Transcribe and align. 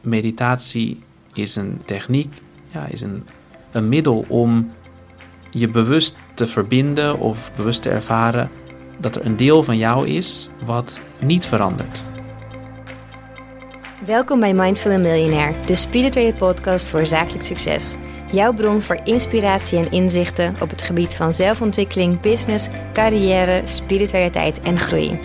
meditatie 0.00 1.02
is 1.34 1.56
een 1.56 1.80
techniek, 1.84 2.34
ja, 2.72 2.86
is 2.86 3.00
een, 3.00 3.26
een 3.72 3.88
middel 3.88 4.24
om 4.28 4.72
je 5.50 5.68
bewust 5.68 6.16
te 6.34 6.46
verbinden 6.46 7.18
of 7.18 7.52
bewust 7.56 7.82
te 7.82 7.90
ervaren 7.90 8.50
dat 8.98 9.16
er 9.16 9.26
een 9.26 9.36
deel 9.36 9.62
van 9.62 9.78
jou 9.78 10.08
is 10.08 10.50
wat 10.64 11.02
niet 11.20 11.46
verandert. 11.46 12.02
Welkom 14.04 14.40
bij 14.40 14.54
Mindful 14.54 14.98
Millionaire, 14.98 15.54
de 15.66 15.74
spirituele 15.74 16.34
podcast 16.34 16.86
voor 16.86 17.06
zakelijk 17.06 17.44
succes. 17.44 17.94
Jouw 18.32 18.52
bron 18.52 18.80
voor 18.80 19.00
inspiratie 19.04 19.78
en 19.78 19.90
inzichten 19.90 20.54
op 20.60 20.70
het 20.70 20.82
gebied 20.82 21.14
van 21.14 21.32
zelfontwikkeling, 21.32 22.20
business, 22.20 22.68
carrière, 22.92 23.62
spiritualiteit 23.64 24.60
en 24.60 24.78
groei. 24.78 25.18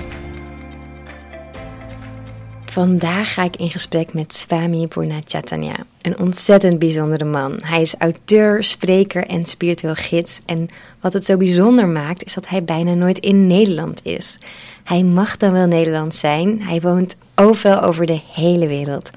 Vandaag 2.76 3.34
ga 3.34 3.44
ik 3.44 3.56
in 3.56 3.70
gesprek 3.70 4.14
met 4.14 4.34
Swami 4.34 4.88
Purnachatanya, 4.88 5.76
een 6.02 6.20
ontzettend 6.20 6.80
bijzondere 6.80 7.26
man. 7.26 7.60
Hij 7.62 7.82
is 7.82 7.96
auteur, 7.98 8.64
spreker 8.64 9.28
en 9.28 9.46
spiritueel 9.46 9.96
gids. 9.96 10.42
En 10.46 10.68
wat 11.00 11.14
het 11.14 11.26
zo 11.26 11.38
bijzonder 11.38 11.88
maakt, 11.88 12.26
is 12.26 12.34
dat 12.34 12.48
hij 12.48 12.64
bijna 12.64 12.94
nooit 12.94 13.20
in 13.20 13.48
Nederland 13.48 14.00
is. 14.04 14.40
Hij 14.84 15.04
mag 15.04 15.38
dan 15.38 15.52
wel 15.52 15.66
Nederlands 15.66 16.20
zijn, 16.20 16.62
hij 16.62 16.82
woont 16.82 17.16
overal 17.36 17.82
over 17.82 18.06
de 18.06 18.22
hele 18.34 18.68
wereld. 18.68 19.10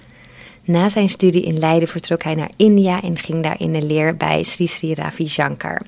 Na 0.65 0.89
zijn 0.89 1.09
studie 1.09 1.43
in 1.43 1.59
Leiden 1.59 1.89
vertrok 1.89 2.23
hij 2.23 2.35
naar 2.35 2.51
India 2.57 3.03
en 3.03 3.19
ging 3.19 3.43
daar 3.43 3.61
in 3.61 3.73
de 3.73 3.83
leer 3.83 4.17
bij 4.17 4.43
Sri 4.43 4.67
Sri 4.67 4.95
Ravi 4.95 5.29
Shankar. 5.29 5.83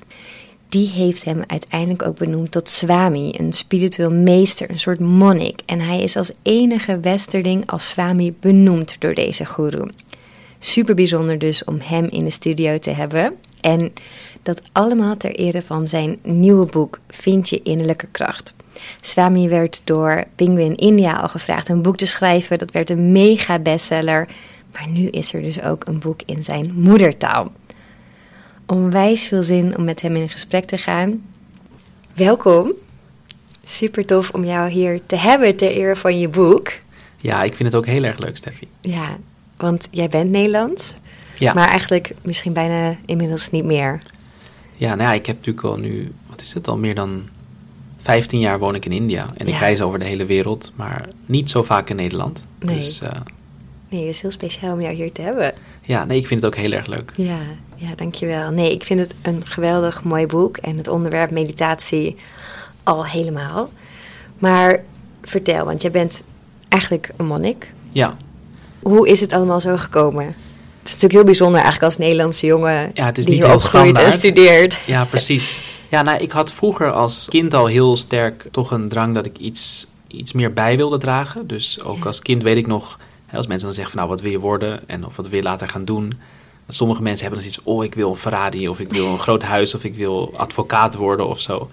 Die 0.71 0.89
heeft 0.89 1.23
hem 1.23 1.43
uiteindelijk 1.47 2.01
ook 2.01 2.17
benoemd 2.17 2.51
tot 2.51 2.69
Swami, 2.69 3.33
een 3.37 3.53
spiritueel 3.53 4.11
meester, 4.11 4.69
een 4.69 4.79
soort 4.79 4.99
monnik. 4.99 5.61
En 5.65 5.79
hij 5.79 6.01
is 6.01 6.15
als 6.15 6.31
enige 6.41 6.99
westerling 6.99 7.67
als 7.67 7.87
Swami 7.87 8.33
benoemd 8.39 8.95
door 8.99 9.13
deze 9.13 9.45
guru. 9.45 9.89
Super 10.59 10.95
bijzonder 10.95 11.37
dus 11.37 11.63
om 11.63 11.77
hem 11.83 12.05
in 12.05 12.23
de 12.23 12.29
studio 12.29 12.79
te 12.79 12.89
hebben. 12.89 13.33
En 13.61 13.93
dat 14.43 14.61
allemaal 14.71 15.17
ter 15.17 15.35
ere 15.35 15.61
van 15.61 15.87
zijn 15.87 16.19
nieuwe 16.23 16.65
boek 16.65 16.99
Vind 17.07 17.49
je 17.49 17.61
innerlijke 17.61 18.07
kracht. 18.11 18.53
Swami 19.01 19.49
werd 19.49 19.81
door 19.83 20.23
Penguin 20.35 20.75
India 20.75 21.13
al 21.13 21.29
gevraagd 21.29 21.69
een 21.69 21.81
boek 21.81 21.97
te 21.97 22.05
schrijven. 22.05 22.57
Dat 22.57 22.71
werd 22.71 22.89
een 22.89 23.11
mega 23.11 23.59
bestseller. 23.59 24.27
Maar 24.73 24.87
nu 24.87 25.07
is 25.07 25.33
er 25.33 25.41
dus 25.41 25.63
ook 25.63 25.87
een 25.87 25.99
boek 25.99 26.21
in 26.25 26.43
zijn 26.43 26.71
moedertaal. 26.73 27.51
Onwijs 28.71 29.23
veel 29.23 29.43
zin 29.43 29.77
om 29.77 29.83
met 29.83 30.01
hem 30.01 30.15
in 30.15 30.29
gesprek 30.29 30.65
te 30.65 30.77
gaan. 30.77 31.21
Welkom. 32.13 32.71
Super 33.63 34.05
tof 34.05 34.29
om 34.29 34.45
jou 34.45 34.69
hier 34.69 35.01
te 35.05 35.15
hebben 35.15 35.55
ter 35.57 35.71
ere 35.71 35.95
van 35.95 36.19
je 36.19 36.29
boek. 36.29 36.71
Ja, 37.17 37.43
ik 37.43 37.55
vind 37.55 37.69
het 37.69 37.77
ook 37.77 37.85
heel 37.85 38.03
erg 38.03 38.17
leuk, 38.17 38.37
Steffi. 38.37 38.67
Ja, 38.81 39.17
want 39.57 39.87
jij 39.91 40.09
bent 40.09 40.29
Nederlands. 40.29 40.95
Ja. 41.37 41.53
Maar 41.53 41.67
eigenlijk 41.67 42.13
misschien 42.23 42.53
bijna 42.53 42.95
inmiddels 43.05 43.49
niet 43.49 43.65
meer. 43.65 44.01
Ja, 44.73 44.95
nou 44.95 45.09
ja, 45.09 45.13
ik 45.13 45.25
heb 45.25 45.35
natuurlijk 45.35 45.65
al 45.65 45.77
nu, 45.77 46.11
wat 46.27 46.41
is 46.41 46.53
het, 46.53 46.67
al 46.67 46.77
meer 46.77 46.95
dan 46.95 47.23
15 47.97 48.39
jaar 48.39 48.59
woon 48.59 48.75
ik 48.75 48.85
in 48.85 48.91
India. 48.91 49.29
En 49.37 49.47
ik 49.47 49.55
reis 49.55 49.81
over 49.81 49.99
de 49.99 50.05
hele 50.05 50.25
wereld, 50.25 50.73
maar 50.75 51.07
niet 51.25 51.49
zo 51.49 51.63
vaak 51.63 51.89
in 51.89 51.95
Nederland. 51.95 52.47
Nee. 52.59 52.75
Dus, 52.75 53.01
uh, 53.01 53.09
nee, 53.89 54.05
het 54.05 54.15
is 54.15 54.21
heel 54.21 54.31
speciaal 54.31 54.73
om 54.73 54.81
jou 54.81 54.93
hier 54.93 55.11
te 55.11 55.21
hebben. 55.21 55.53
Ja, 55.81 56.05
nee, 56.05 56.17
ik 56.17 56.27
vind 56.27 56.41
het 56.41 56.53
ook 56.53 56.59
heel 56.59 56.71
erg 56.71 56.85
leuk. 56.85 57.13
Ja, 57.15 57.39
ja, 57.75 57.95
dankjewel. 57.95 58.51
Nee, 58.51 58.71
ik 58.71 58.83
vind 58.83 58.99
het 58.99 59.13
een 59.21 59.45
geweldig 59.45 60.03
mooi 60.03 60.25
boek 60.25 60.57
en 60.57 60.77
het 60.77 60.87
onderwerp 60.87 61.31
meditatie 61.31 62.15
al 62.83 63.05
helemaal. 63.05 63.69
Maar 64.39 64.83
vertel, 65.21 65.65
want 65.65 65.81
jij 65.81 65.91
bent 65.91 66.23
eigenlijk 66.67 67.09
een 67.17 67.25
monnik. 67.25 67.73
Ja. 67.91 68.15
Hoe 68.79 69.07
is 69.07 69.19
het 69.19 69.31
allemaal 69.31 69.59
zo 69.59 69.77
gekomen? 69.77 70.25
Het 70.25 70.89
is 70.89 70.91
natuurlijk 70.91 71.13
heel 71.13 71.23
bijzonder 71.23 71.61
eigenlijk 71.61 71.85
als 71.91 71.97
Nederlandse 71.97 72.45
jongen 72.45 72.91
ja, 72.93 73.05
het 73.05 73.17
is 73.17 73.25
die 73.25 73.33
niet 73.33 73.43
hier 73.43 73.53
opgroeit 73.53 73.97
en 73.97 74.11
studeert. 74.11 74.79
Ja, 74.85 75.05
precies. 75.05 75.59
Ja, 75.89 76.01
nou, 76.01 76.21
ik 76.21 76.31
had 76.31 76.51
vroeger 76.51 76.91
als 76.91 77.27
kind 77.29 77.53
al 77.53 77.65
heel 77.65 77.97
sterk 77.97 78.47
toch 78.51 78.71
een 78.71 78.89
drang 78.89 79.15
dat 79.15 79.25
ik 79.25 79.37
iets, 79.37 79.87
iets 80.07 80.33
meer 80.33 80.53
bij 80.53 80.77
wilde 80.77 80.97
dragen. 80.97 81.47
Dus 81.47 81.83
ook 81.83 82.05
als 82.05 82.21
kind 82.21 82.43
weet 82.43 82.57
ik 82.57 82.67
nog, 82.67 82.99
als 83.33 83.47
mensen 83.47 83.65
dan 83.65 83.75
zeggen 83.75 83.93
van 83.93 84.03
nou, 84.03 84.13
wat 84.13 84.21
wil 84.21 84.31
je 84.31 84.39
worden 84.39 84.89
en 84.89 85.05
of 85.05 85.15
wat 85.15 85.27
wil 85.27 85.37
je 85.37 85.43
later 85.43 85.69
gaan 85.69 85.85
doen. 85.85 86.13
Sommige 86.67 87.01
mensen 87.01 87.21
hebben 87.21 87.39
dan 87.39 87.49
iets, 87.49 87.63
oh, 87.63 87.83
ik 87.83 87.95
wil 87.95 88.09
een 88.09 88.15
Ferrari 88.15 88.67
of 88.67 88.79
ik 88.79 88.91
wil 88.91 89.07
een 89.07 89.19
groot 89.27 89.43
huis 89.43 89.75
of 89.75 89.83
ik 89.83 89.95
wil 89.95 90.33
advocaat 90.35 90.95
worden 90.95 91.27
of 91.27 91.41
zo. 91.41 91.69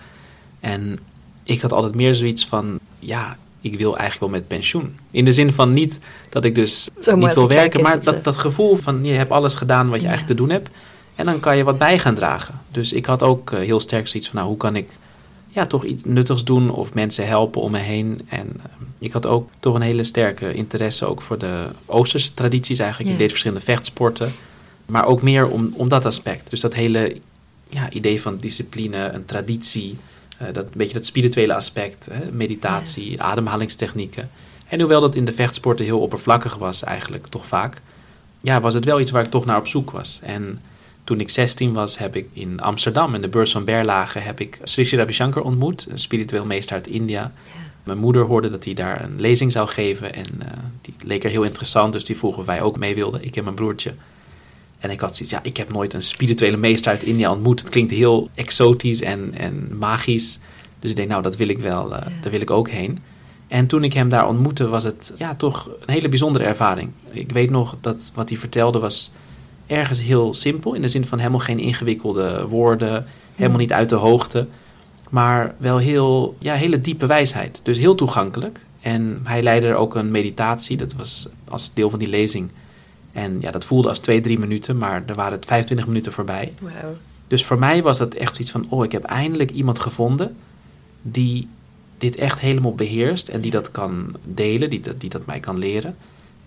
En 0.61 0.99
ik 1.45 1.61
had 1.61 1.73
altijd 1.73 1.95
meer 1.95 2.15
zoiets 2.15 2.47
van, 2.47 2.79
ja, 2.99 3.37
ik 3.61 3.79
wil 3.79 3.97
eigenlijk 3.97 4.21
wel 4.21 4.41
met 4.41 4.49
pensioen. 4.49 4.99
In 5.11 5.25
de 5.25 5.33
zin 5.33 5.53
van 5.53 5.73
niet 5.73 6.01
dat 6.29 6.45
ik 6.45 6.55
dus 6.55 6.89
niet 7.15 7.35
wil 7.35 7.49
werken, 7.49 7.83
maar 7.83 8.03
dat, 8.03 8.25
dat 8.25 8.37
gevoel 8.37 8.77
van 8.77 9.05
je 9.05 9.13
hebt 9.13 9.31
alles 9.31 9.55
gedaan 9.55 9.89
wat 9.89 10.01
je 10.01 10.07
eigenlijk 10.07 10.39
te 10.39 10.45
doen 10.45 10.53
hebt. 10.53 10.69
En 11.15 11.25
dan 11.25 11.41
kan 11.41 11.57
je 11.57 11.65
wat 11.65 11.79
bij 11.79 11.99
gaan 11.99 12.15
dragen. 12.15 12.61
Dus 12.71 12.93
ik 12.93 13.07
had 13.07 13.23
ook 13.23 13.51
eh, 13.51 13.59
heel 13.59 13.81
sterk 13.81 14.07
zoiets 14.07 14.29
van, 14.29 14.39
nou, 14.39 14.49
hoe 14.49 14.59
kan 14.59 14.77
ik 14.77 14.91
ja, 15.59 15.67
toch 15.67 15.85
iets 15.85 16.03
nuttigs 16.05 16.45
doen 16.45 16.71
of 16.71 16.95
mensen 16.95 17.27
helpen 17.27 17.61
om 17.61 17.71
me 17.71 17.79
heen. 17.79 18.21
En 18.29 18.47
uh, 18.57 18.63
ik 18.99 19.13
had 19.13 19.27
ook 19.27 19.51
toch 19.61 19.75
een 19.75 19.81
hele 19.81 20.05
sterke 20.05 20.53
interesse 20.53 21.07
ook 21.07 21.23
voor 21.23 21.39
de 21.39 21.67
Oosterse 21.87 22.35
tradities 22.35 22.79
eigenlijk. 22.79 23.11
Ik 23.13 23.19
deed 23.19 23.31
verschillende 23.31 23.65
vechtsporten. 23.65 24.33
Maar 24.87 25.05
ook 25.05 25.23
meer 25.23 25.49
om, 25.49 25.73
om 25.75 25.89
dat 25.89 26.05
aspect. 26.05 26.51
Dus 26.51 26.61
dat 26.61 26.75
hele 26.75 27.17
ja, 27.69 27.91
idee 27.91 28.21
van 28.21 28.37
discipline, 28.37 28.97
een 28.97 29.25
traditie, 29.25 29.99
uh, 30.43 30.49
dat 30.53 30.65
een 30.65 30.71
beetje 30.75 30.95
dat 30.95 31.07
spirituele 31.07 31.55
aspect, 31.55 32.09
hè, 32.11 32.33
meditatie, 32.33 33.23
ademhalingstechnieken. 33.23 34.31
En 34.69 34.81
hoewel 34.81 35.01
dat 35.01 35.15
in 35.15 35.25
de 35.25 35.33
vechtsporten 35.33 35.85
heel 35.85 36.01
oppervlakkig 36.01 36.57
was 36.57 36.85
eigenlijk, 36.85 37.27
toch 37.27 37.47
vaak, 37.47 37.81
ja, 38.41 38.61
was 38.61 38.75
het 38.75 38.85
wel 38.85 39.01
iets 39.01 39.11
waar 39.11 39.25
ik 39.25 39.31
toch 39.31 39.45
naar 39.45 39.59
op 39.59 39.67
zoek 39.67 39.91
was. 39.91 40.21
En 40.23 40.61
toen 41.09 41.21
ik 41.21 41.29
16 41.29 41.73
was, 41.73 41.99
heb 41.99 42.17
ik 42.17 42.29
in 42.33 42.61
Amsterdam, 42.61 43.15
in 43.15 43.21
de 43.21 43.29
beurs 43.29 43.53
van 43.53 43.65
Berlage, 43.65 44.19
heb 44.19 44.41
ik 44.41 44.59
Sri 44.63 44.85
Sri 44.85 44.97
Ravi 44.97 45.13
Shankar 45.13 45.43
ontmoet, 45.43 45.87
een 45.91 45.99
spiritueel 45.99 46.45
meester 46.45 46.75
uit 46.75 46.87
India. 46.87 47.21
Ja. 47.21 47.33
Mijn 47.83 47.99
moeder 47.99 48.23
hoorde 48.23 48.51
dat 48.51 48.65
hij 48.65 48.75
daar 48.75 49.05
een 49.05 49.21
lezing 49.21 49.53
zou 49.53 49.69
geven 49.69 50.15
en 50.15 50.27
uh, 50.43 50.49
die 50.81 50.95
leek 51.05 51.25
er 51.25 51.31
heel 51.31 51.43
interessant, 51.43 51.93
dus 51.93 52.05
die 52.05 52.17
vroegen 52.17 52.41
of 52.41 52.47
wij 52.47 52.63
ook 52.63 52.79
mee 52.79 52.95
wilden, 52.95 53.25
ik 53.25 53.37
en 53.37 53.45
mijn 53.45 53.57
broertje. 53.57 53.95
En 54.79 54.91
ik 54.91 55.01
had 55.01 55.17
zoiets, 55.17 55.35
ja, 55.35 55.43
ik 55.43 55.57
heb 55.57 55.73
nooit 55.73 55.95
een 55.95 56.03
spirituele 56.03 56.57
meester 56.57 56.91
uit 56.91 57.03
India 57.03 57.31
ontmoet. 57.31 57.61
Het 57.61 57.69
klinkt 57.69 57.91
heel 57.91 58.31
exotisch 58.35 59.03
en, 59.03 59.35
en 59.35 59.79
magisch. 59.79 60.39
Dus 60.79 60.91
ik 60.91 60.97
denk, 60.97 61.09
nou, 61.09 61.23
dat 61.23 61.37
wil 61.37 61.49
ik 61.49 61.59
wel, 61.59 61.93
uh, 61.93 62.01
daar 62.21 62.31
wil 62.31 62.41
ik 62.41 62.51
ook 62.51 62.69
heen. 62.69 62.99
En 63.47 63.67
toen 63.67 63.85
ik 63.85 63.93
hem 63.93 64.09
daar 64.09 64.29
ontmoette, 64.29 64.69
was 64.69 64.85
het 64.85 65.13
ja, 65.17 65.35
toch 65.35 65.67
een 65.67 65.93
hele 65.93 66.09
bijzondere 66.09 66.45
ervaring. 66.45 66.91
Ik 67.11 67.33
weet 67.33 67.51
nog 67.51 67.77
dat 67.81 68.11
wat 68.15 68.29
hij 68.29 68.39
vertelde 68.39 68.79
was 68.79 69.13
ergens 69.69 70.01
heel 70.01 70.35
simpel. 70.35 70.75
In 70.75 70.83
de 70.83 70.89
zin 70.89 71.05
van 71.05 71.19
helemaal 71.19 71.41
geen 71.41 71.59
ingewikkelde 71.59 72.47
woorden, 72.49 73.07
helemaal 73.35 73.59
niet 73.59 73.73
uit 73.73 73.89
de 73.89 73.95
hoogte. 73.95 74.47
Maar 75.11 75.55
wel 75.57 75.79
heel, 75.79 76.37
ja, 76.39 76.55
hele 76.55 76.81
diepe 76.81 77.07
wijsheid. 77.07 77.61
Dus 77.63 77.79
heel 77.79 77.95
toegankelijk. 77.95 78.61
En 78.81 79.21
hij 79.25 79.43
leidde 79.43 79.69
er 79.69 79.75
ook 79.75 79.95
een 79.95 80.11
meditatie. 80.11 80.77
Dat 80.77 80.95
was 80.95 81.29
als 81.49 81.75
deel 81.75 81.91
van 81.91 81.99
die 81.99 82.09
lezing 82.09 82.51
en 83.19 83.41
ja, 83.41 83.51
dat 83.51 83.65
voelde 83.65 83.89
als 83.89 83.99
twee, 83.99 84.21
drie 84.21 84.39
minuten, 84.39 84.79
maar 84.79 85.03
er 85.07 85.15
waren 85.15 85.33
het 85.33 85.47
25 85.47 85.87
minuten 85.87 86.13
voorbij. 86.13 86.53
Wow. 86.61 86.73
Dus 87.27 87.45
voor 87.45 87.59
mij 87.59 87.83
was 87.83 87.99
dat 87.99 88.15
echt 88.15 88.35
zoiets 88.35 88.53
van, 88.53 88.67
oh, 88.69 88.85
ik 88.85 88.93
heb 88.93 89.05
eindelijk 89.05 89.51
iemand 89.51 89.81
gevonden 89.81 90.37
die 91.03 91.49
dit 91.99 92.17
echt 92.17 92.41
helemaal 92.41 92.75
beheerst 92.75 93.29
en 93.29 93.41
die 93.41 93.51
dat 93.51 93.71
kan 93.71 94.17
delen, 94.25 94.71
die 94.71 94.81
dat, 94.81 95.01
die 95.01 95.11
dat 95.11 95.27
mij 95.27 95.41
kan 95.41 95.59
leren. 95.59 95.97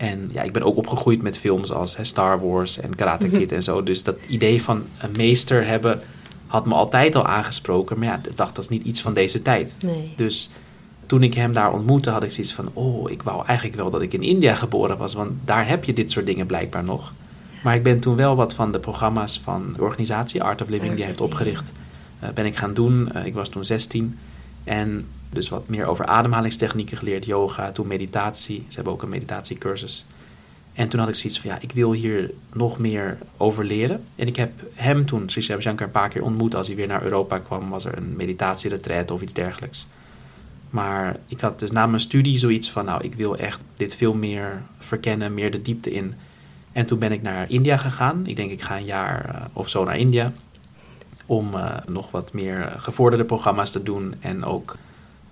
En 0.01 0.29
ja, 0.33 0.41
ik 0.41 0.53
ben 0.53 0.63
ook 0.63 0.77
opgegroeid 0.77 1.21
met 1.21 1.37
films 1.37 1.71
als 1.71 1.97
hè, 1.97 2.03
Star 2.03 2.47
Wars 2.47 2.79
en 2.79 2.95
Karate 2.95 3.29
Kid 3.29 3.51
en 3.51 3.63
zo. 3.63 3.83
Dus 3.83 4.03
dat 4.03 4.15
idee 4.27 4.63
van 4.63 4.83
een 4.97 5.11
meester 5.15 5.67
hebben 5.67 6.01
had 6.47 6.65
me 6.65 6.73
altijd 6.73 7.15
al 7.15 7.25
aangesproken. 7.25 7.99
Maar 7.99 8.07
ja, 8.07 8.15
ik 8.15 8.37
dacht, 8.37 8.55
dat 8.55 8.63
is 8.63 8.69
niet 8.69 8.83
iets 8.83 9.01
van 9.01 9.13
deze 9.13 9.41
tijd. 9.41 9.77
Nee. 9.81 10.13
Dus 10.15 10.49
toen 11.05 11.23
ik 11.23 11.33
hem 11.33 11.53
daar 11.53 11.73
ontmoette, 11.73 12.09
had 12.09 12.23
ik 12.23 12.31
zoiets 12.31 12.53
van: 12.53 12.69
Oh, 12.73 13.11
ik 13.11 13.23
wou 13.23 13.45
eigenlijk 13.45 13.77
wel 13.77 13.89
dat 13.89 14.01
ik 14.01 14.13
in 14.13 14.21
India 14.21 14.55
geboren 14.55 14.97
was, 14.97 15.13
want 15.13 15.31
daar 15.45 15.67
heb 15.67 15.83
je 15.83 15.93
dit 15.93 16.11
soort 16.11 16.25
dingen 16.25 16.45
blijkbaar 16.45 16.83
nog. 16.83 17.13
Maar 17.63 17.75
ik 17.75 17.83
ben 17.83 17.99
toen 17.99 18.15
wel 18.15 18.35
wat 18.35 18.53
van 18.53 18.71
de 18.71 18.79
programma's 18.79 19.39
van 19.43 19.73
de 19.75 19.81
organisatie 19.81 20.43
Art 20.43 20.61
of 20.61 20.69
Living, 20.69 20.89
die 20.89 20.99
hij 20.99 21.07
heeft 21.07 21.21
opgericht, 21.21 21.71
uh, 22.23 22.29
ben 22.29 22.45
ik 22.45 22.55
gaan 22.55 22.73
doen. 22.73 23.09
Uh, 23.15 23.25
ik 23.25 23.33
was 23.33 23.49
toen 23.49 23.65
16 23.65 24.17
en 24.63 25.07
dus 25.29 25.49
wat 25.49 25.67
meer 25.67 25.85
over 25.85 26.05
ademhalingstechnieken 26.05 26.97
geleerd, 26.97 27.25
yoga, 27.25 27.71
toen 27.71 27.87
meditatie. 27.87 28.65
Ze 28.67 28.75
hebben 28.75 28.93
ook 28.93 29.01
een 29.01 29.09
meditatiecursus. 29.09 30.05
En 30.73 30.89
toen 30.89 30.99
had 30.99 31.09
ik 31.09 31.15
zoiets 31.15 31.39
van, 31.39 31.49
ja, 31.49 31.57
ik 31.61 31.71
wil 31.71 31.91
hier 31.91 32.31
nog 32.53 32.79
meer 32.79 33.17
over 33.37 33.65
leren. 33.65 34.03
En 34.15 34.27
ik 34.27 34.35
heb 34.35 34.51
hem 34.73 35.05
toen, 35.05 35.29
Sri 35.29 35.41
Shankar, 35.41 35.85
een 35.85 35.91
paar 35.91 36.09
keer 36.09 36.23
ontmoet. 36.23 36.55
Als 36.55 36.67
hij 36.67 36.75
weer 36.75 36.87
naar 36.87 37.03
Europa 37.03 37.39
kwam, 37.39 37.69
was 37.69 37.85
er 37.85 37.97
een 37.97 38.15
meditatieretreat 38.15 39.11
of 39.11 39.21
iets 39.21 39.33
dergelijks. 39.33 39.87
Maar 40.69 41.17
ik 41.27 41.41
had 41.41 41.59
dus 41.59 41.71
na 41.71 41.87
mijn 41.87 41.99
studie 41.99 42.37
zoiets 42.37 42.71
van, 42.71 42.85
nou, 42.85 43.03
ik 43.03 43.13
wil 43.13 43.37
echt 43.37 43.61
dit 43.77 43.95
veel 43.95 44.13
meer 44.13 44.61
verkennen, 44.77 45.33
meer 45.33 45.51
de 45.51 45.61
diepte 45.61 45.91
in. 45.91 46.13
En 46.71 46.85
toen 46.85 46.99
ben 46.99 47.11
ik 47.11 47.21
naar 47.21 47.49
India 47.49 47.77
gegaan. 47.77 48.27
Ik 48.27 48.35
denk, 48.35 48.51
ik 48.51 48.61
ga 48.61 48.77
een 48.77 48.85
jaar 48.85 49.35
uh, 49.35 49.41
of 49.53 49.69
zo 49.69 49.83
naar 49.83 49.97
India. 49.97 50.33
Om 51.31 51.53
uh, 51.55 51.77
nog 51.87 52.11
wat 52.11 52.33
meer 52.33 52.73
gevorderde 52.77 53.25
programma's 53.25 53.71
te 53.71 53.83
doen. 53.83 54.15
En 54.19 54.45
ook 54.45 54.77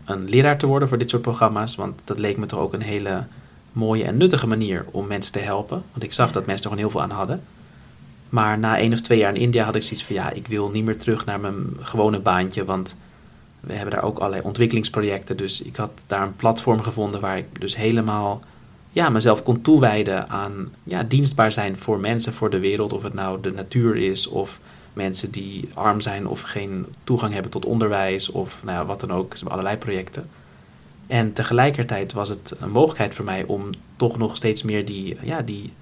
een 0.05 0.29
leraar 0.29 0.57
te 0.57 0.67
worden 0.67 0.87
voor 0.87 0.97
dit 0.97 1.09
soort 1.09 1.21
programma's. 1.21 1.75
Want 1.75 2.01
dat 2.03 2.19
leek 2.19 2.37
me 2.37 2.45
toch 2.45 2.59
ook 2.59 2.73
een 2.73 2.81
hele 2.81 3.25
mooie 3.71 4.03
en 4.03 4.17
nuttige 4.17 4.47
manier 4.47 4.85
om 4.91 5.07
mensen 5.07 5.33
te 5.33 5.39
helpen. 5.39 5.83
Want 5.91 6.03
ik 6.03 6.13
zag 6.13 6.31
dat 6.31 6.45
mensen 6.45 6.63
er 6.63 6.71
gewoon 6.71 6.89
heel 6.89 6.99
veel 6.99 7.01
aan 7.01 7.17
hadden. 7.17 7.41
Maar 8.29 8.59
na 8.59 8.77
één 8.77 8.93
of 8.93 9.01
twee 9.01 9.17
jaar 9.17 9.35
in 9.35 9.41
India 9.41 9.63
had 9.63 9.75
ik 9.75 9.81
zoiets 9.81 10.03
van 10.03 10.15
ja, 10.15 10.31
ik 10.31 10.47
wil 10.47 10.69
niet 10.69 10.85
meer 10.85 10.97
terug 10.97 11.25
naar 11.25 11.39
mijn 11.39 11.65
gewone 11.79 12.19
baantje. 12.19 12.65
Want 12.65 12.97
we 13.59 13.73
hebben 13.73 13.93
daar 13.93 14.03
ook 14.03 14.17
allerlei 14.17 14.43
ontwikkelingsprojecten. 14.43 15.37
Dus 15.37 15.61
ik 15.61 15.75
had 15.75 16.03
daar 16.07 16.21
een 16.21 16.35
platform 16.35 16.81
gevonden 16.81 17.21
waar 17.21 17.37
ik 17.37 17.59
dus 17.59 17.77
helemaal 17.77 18.39
ja, 18.89 19.09
mezelf 19.09 19.43
kon 19.43 19.61
toewijden 19.61 20.29
aan 20.29 20.73
ja, 20.83 21.03
dienstbaar 21.03 21.51
zijn 21.51 21.77
voor 21.77 21.99
mensen, 21.99 22.33
voor 22.33 22.49
de 22.49 22.59
wereld. 22.59 22.93
Of 22.93 23.03
het 23.03 23.13
nou 23.13 23.41
de 23.41 23.51
natuur 23.51 23.95
is 23.95 24.27
of 24.27 24.59
mensen 25.05 25.31
die 25.31 25.69
arm 25.73 26.01
zijn 26.01 26.27
of 26.27 26.41
geen 26.41 26.85
toegang 27.03 27.33
hebben 27.33 27.51
tot 27.51 27.65
onderwijs 27.65 28.31
of 28.31 28.63
nou 28.63 28.77
ja, 28.77 28.85
wat 28.85 28.99
dan 28.99 29.11
ook. 29.11 29.31
Ze 29.31 29.37
hebben 29.37 29.51
allerlei 29.51 29.77
projecten. 29.77 30.29
En 31.07 31.33
tegelijkertijd 31.33 32.13
was 32.13 32.29
het 32.29 32.55
een 32.59 32.71
mogelijkheid 32.71 33.15
voor 33.15 33.25
mij 33.25 33.43
om 33.43 33.69
toch 33.95 34.17
nog 34.17 34.35
steeds 34.35 34.63
meer 34.63 34.85
die, 34.85 35.17
ja, 35.21 35.41
die 35.41 35.73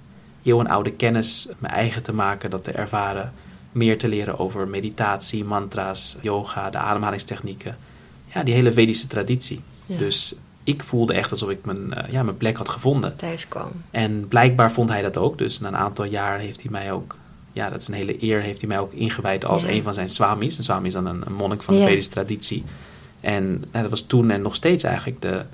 eeuwenoude 0.44 0.92
kennis 0.92 1.48
mijn 1.60 1.74
eigen 1.74 2.04
te 2.04 2.14
maken, 2.14 2.50
dat 2.50 2.64
te 2.64 2.72
ervaren. 2.72 3.34
Meer 3.72 3.98
te 3.98 4.08
leren 4.08 4.40
over 4.40 4.68
meditatie, 4.68 5.44
mantra's, 5.46 6.18
yoga, 6.22 6.70
de 6.70 6.78
ademhalingstechnieken. 6.78 7.78
Ja, 8.34 8.44
die 8.44 8.54
hele 8.54 8.74
Vedische 8.74 9.08
traditie. 9.08 9.62
Dus 9.86 10.36
ik 10.64 10.84
voelde 10.84 11.14
echt 11.14 11.32
alsof 11.32 11.50
ik 11.50 11.66
mijn, 11.66 11.94
uh, 11.98 12.12
ja, 12.12 12.24
mijn 12.24 12.38
plek 12.38 12.58
had 12.58 12.70
gevonden. 12.70 13.16
Thuis 13.16 13.48
kwam. 13.48 13.72
En 13.92 14.28
blijkbaar 14.28 14.72
vond 14.72 14.90
hij 14.90 15.02
dat 15.02 15.18
ook. 15.18 15.38
Dus 15.38 15.60
na 15.60 15.68
een 15.68 15.78
aantal 15.78 16.06
jaar 16.06 16.40
heeft 16.40 16.62
hij 16.62 16.72
mij 16.72 16.92
ook, 16.92 17.16
ja, 17.58 17.70
dat 17.70 17.82
is 17.82 17.88
een 17.88 17.94
hele 17.94 18.24
eer, 18.24 18.42
heeft 18.42 18.62
hij 18.62 18.70
mij 18.70 18.80
ook 18.80 18.94
ingewijd 18.94 19.46
als 19.46 19.64
een 19.64 19.84
van 19.84 19.94
zijn 19.94 20.10
swamis. 20.10 20.58
Een 20.58 20.64
swami 20.64 20.88
is 20.88 20.94
dan 20.94 21.06
een, 21.06 21.22
een 21.26 21.34
monnik 21.34 21.62
van 21.62 21.78
de 21.78 21.84
Vedische 21.84 22.12
traditie. 22.12 22.64
En 23.20 23.48
nou, 23.50 23.82
dat 23.82 23.90
was 23.90 24.02
toen 24.02 24.32
en 24.32 24.42
nog 24.42 24.56
steeds 24.56 24.84
eigenlijk 24.84 25.22
de, 25.22 25.46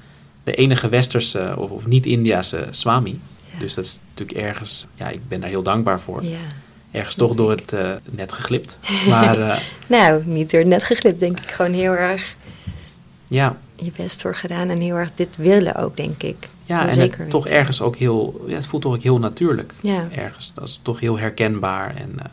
de 0.43 0.53
enige 0.53 0.89
westerse 0.89 1.53
of, 1.57 1.71
of 1.71 1.85
niet-Indiase 1.85 2.67
swami. 2.71 3.19
Dus 3.57 3.73
dat 3.73 3.83
is 3.83 3.99
natuurlijk 4.09 4.47
ergens, 4.47 4.87
ja, 4.95 5.09
ik 5.09 5.27
ben 5.27 5.39
daar 5.39 5.49
heel 5.49 5.63
dankbaar 5.63 5.99
voor. 5.99 6.23
Ja. 6.23 6.37
Ergens 6.91 7.15
toch 7.15 7.35
door 7.35 7.51
het 7.51 7.73
uh, 7.73 7.91
net 8.09 8.31
geglipt. 8.31 8.77
Maar, 9.09 9.39
uh, 9.39 9.57
nou, 9.87 10.25
niet 10.25 10.51
door 10.51 10.59
het 10.59 10.69
net 10.69 10.83
geglipt, 10.83 11.19
denk 11.19 11.39
ik. 11.39 11.51
Gewoon 11.51 11.73
heel 11.73 11.91
erg 11.91 12.35
ja. 13.27 13.57
je 13.75 13.91
best 13.97 14.21
voor 14.21 14.35
gedaan 14.35 14.69
en 14.69 14.79
heel 14.79 14.95
erg 14.95 15.09
dit 15.15 15.37
willen 15.37 15.75
ook, 15.75 15.97
denk 15.97 16.23
ik. 16.23 16.47
Ja, 16.65 16.89
en 16.89 16.99
het 16.99 17.29
toch 17.29 17.47
ergens 17.47 17.81
ook 17.81 17.95
heel, 17.95 18.43
ja, 18.47 18.55
het 18.55 18.65
voelt 18.67 18.81
toch 18.81 18.93
ook 18.93 19.01
heel 19.01 19.19
natuurlijk. 19.19 19.73
Ja. 19.81 20.07
Ergens, 20.11 20.53
dat 20.53 20.67
is 20.67 20.79
toch 20.81 20.99
heel 20.99 21.19
herkenbaar. 21.19 21.95
En, 21.95 22.09
uh, 22.19 22.25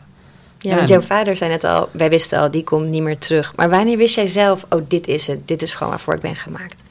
ja, 0.59 0.75
want 0.75 0.89
jouw 0.89 1.01
vader 1.01 1.37
zei 1.37 1.49
net 1.49 1.63
al, 1.63 1.89
wij 1.91 2.09
wisten 2.09 2.39
al, 2.39 2.51
die 2.51 2.63
komt 2.63 2.87
niet 2.89 3.01
meer 3.01 3.17
terug. 3.17 3.53
Maar 3.55 3.69
wanneer 3.69 3.97
wist 3.97 4.15
jij 4.15 4.27
zelf, 4.27 4.65
oh, 4.69 4.81
dit 4.87 5.07
is 5.07 5.27
het, 5.27 5.47
dit 5.47 5.61
is 5.61 5.73
gewoon 5.73 5.89
waarvoor 5.89 6.13
ik 6.15 6.21
ben 6.21 6.35
gemaakt? 6.35 6.83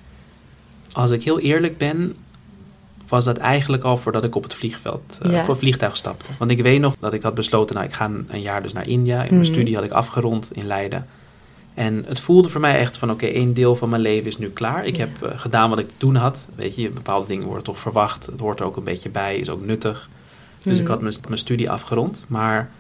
Als 0.92 1.10
ik 1.10 1.22
heel 1.25 1.38
eerlijk 1.40 1.78
ben, 1.78 2.16
was 3.08 3.25
dat 3.25 3.37
eigenlijk 3.37 3.82
al 3.82 3.96
voordat 3.96 4.25
ik 4.25 4.34
op 4.34 4.42
het 4.42 4.54
vliegveld, 4.54 5.19
uh, 5.26 5.32
Ja. 5.32 5.38
voor 5.40 5.48
het 5.54 5.58
vliegtuig 5.62 5.96
stapte. 5.96 6.31
Want 6.38 6.50
ik 6.50 6.60
weet 6.62 6.81
nog 6.81 6.94
dat 7.00 7.12
ik 7.14 7.22
had 7.22 7.34
besloten, 7.34 7.75
nou 7.75 7.87
ik 7.88 7.94
ga 7.94 8.04
een, 8.04 8.26
een 8.31 8.40
jaar 8.40 8.62
dus 8.62 8.72
naar 8.72 8.88
India. 8.88 9.14
In 9.22 9.28
mijn 9.28 9.34
Mhm. 9.40 9.44
studie 9.52 9.75
had 9.75 9.84
ik 9.84 9.90
afgerond 9.90 10.50
in 10.52 10.66
Leiden. 10.66 11.06
En 11.81 12.05
het 12.06 12.21
voelde 12.21 12.49
voor 12.49 12.61
mij 12.61 12.79
echt 12.79 12.99
van, 12.99 13.11
oké, 13.11 13.27
één 13.27 13.55
deel 13.55 13.77
van 13.77 13.88
mijn 13.88 14.03
leven 14.03 14.27
is 14.27 14.38
nu 14.38 14.49
klaar. 14.50 14.85
Ik 14.87 14.97
Ja. 14.97 15.06
heb 15.06 15.23
eh, 15.23 15.38
gedaan 15.38 15.71
wat 15.71 15.79
ik 15.79 15.88
te 15.88 15.94
doen 15.99 16.15
had. 16.15 16.49
Weet 16.55 16.75
je, 16.75 16.91
bepaalde 16.91 17.27
dingen 17.27 17.47
worden 17.47 17.65
toch 17.65 17.79
verwacht. 17.79 18.27
Het 18.27 18.41
hoort 18.41 18.61
er 18.61 18.67
ook 18.67 18.77
een 18.77 18.85
beetje 18.85 19.11
bij, 19.11 19.37
is 19.37 19.49
ook 19.50 19.65
nuttig. 19.65 20.09
Dus 20.62 20.77
ik 20.77 20.82
Mhm. 20.82 20.91
had 20.93 21.00
mijn, 21.00 21.15
mijn 21.27 21.38
studie 21.38 21.71
afgerond. 21.71 22.25
Maar 22.27 22.71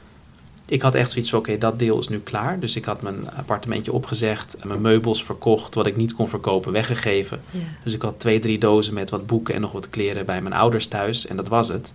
ik 0.66 0.82
had 0.82 0.94
echt 0.94 1.10
zoiets 1.12 1.30
van, 1.30 1.38
oké, 1.38 1.58
dat 1.58 1.78
deel 1.78 1.98
is 1.98 2.08
nu 2.08 2.18
klaar. 2.18 2.60
Dus 2.60 2.76
ik 2.76 2.84
had 2.84 3.02
mijn 3.02 3.30
appartementje 3.36 3.92
opgezegd, 3.92 4.56
mijn 4.64 4.80
meubels 4.80 5.24
verkocht, 5.24 5.74
wat 5.74 5.86
ik 5.86 5.96
niet 5.96 6.14
kon 6.14 6.28
verkopen, 6.28 6.72
weggegeven. 6.72 7.40
Ja. 7.50 7.58
Dus 7.84 7.94
ik 7.94 8.02
had 8.02 8.20
twee, 8.20 8.38
drie 8.38 8.58
dozen 8.58 8.94
met 8.94 9.10
wat 9.10 9.26
boeken 9.26 9.54
en 9.54 9.60
nog 9.60 9.72
wat 9.72 9.90
kleren 9.90 10.26
bij 10.26 10.42
mijn 10.42 10.54
ouders 10.54 10.86
thuis. 10.86 11.26
En 11.26 11.36
dat 11.36 11.48
was 11.48 11.68
het. 11.68 11.92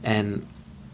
En 0.00 0.44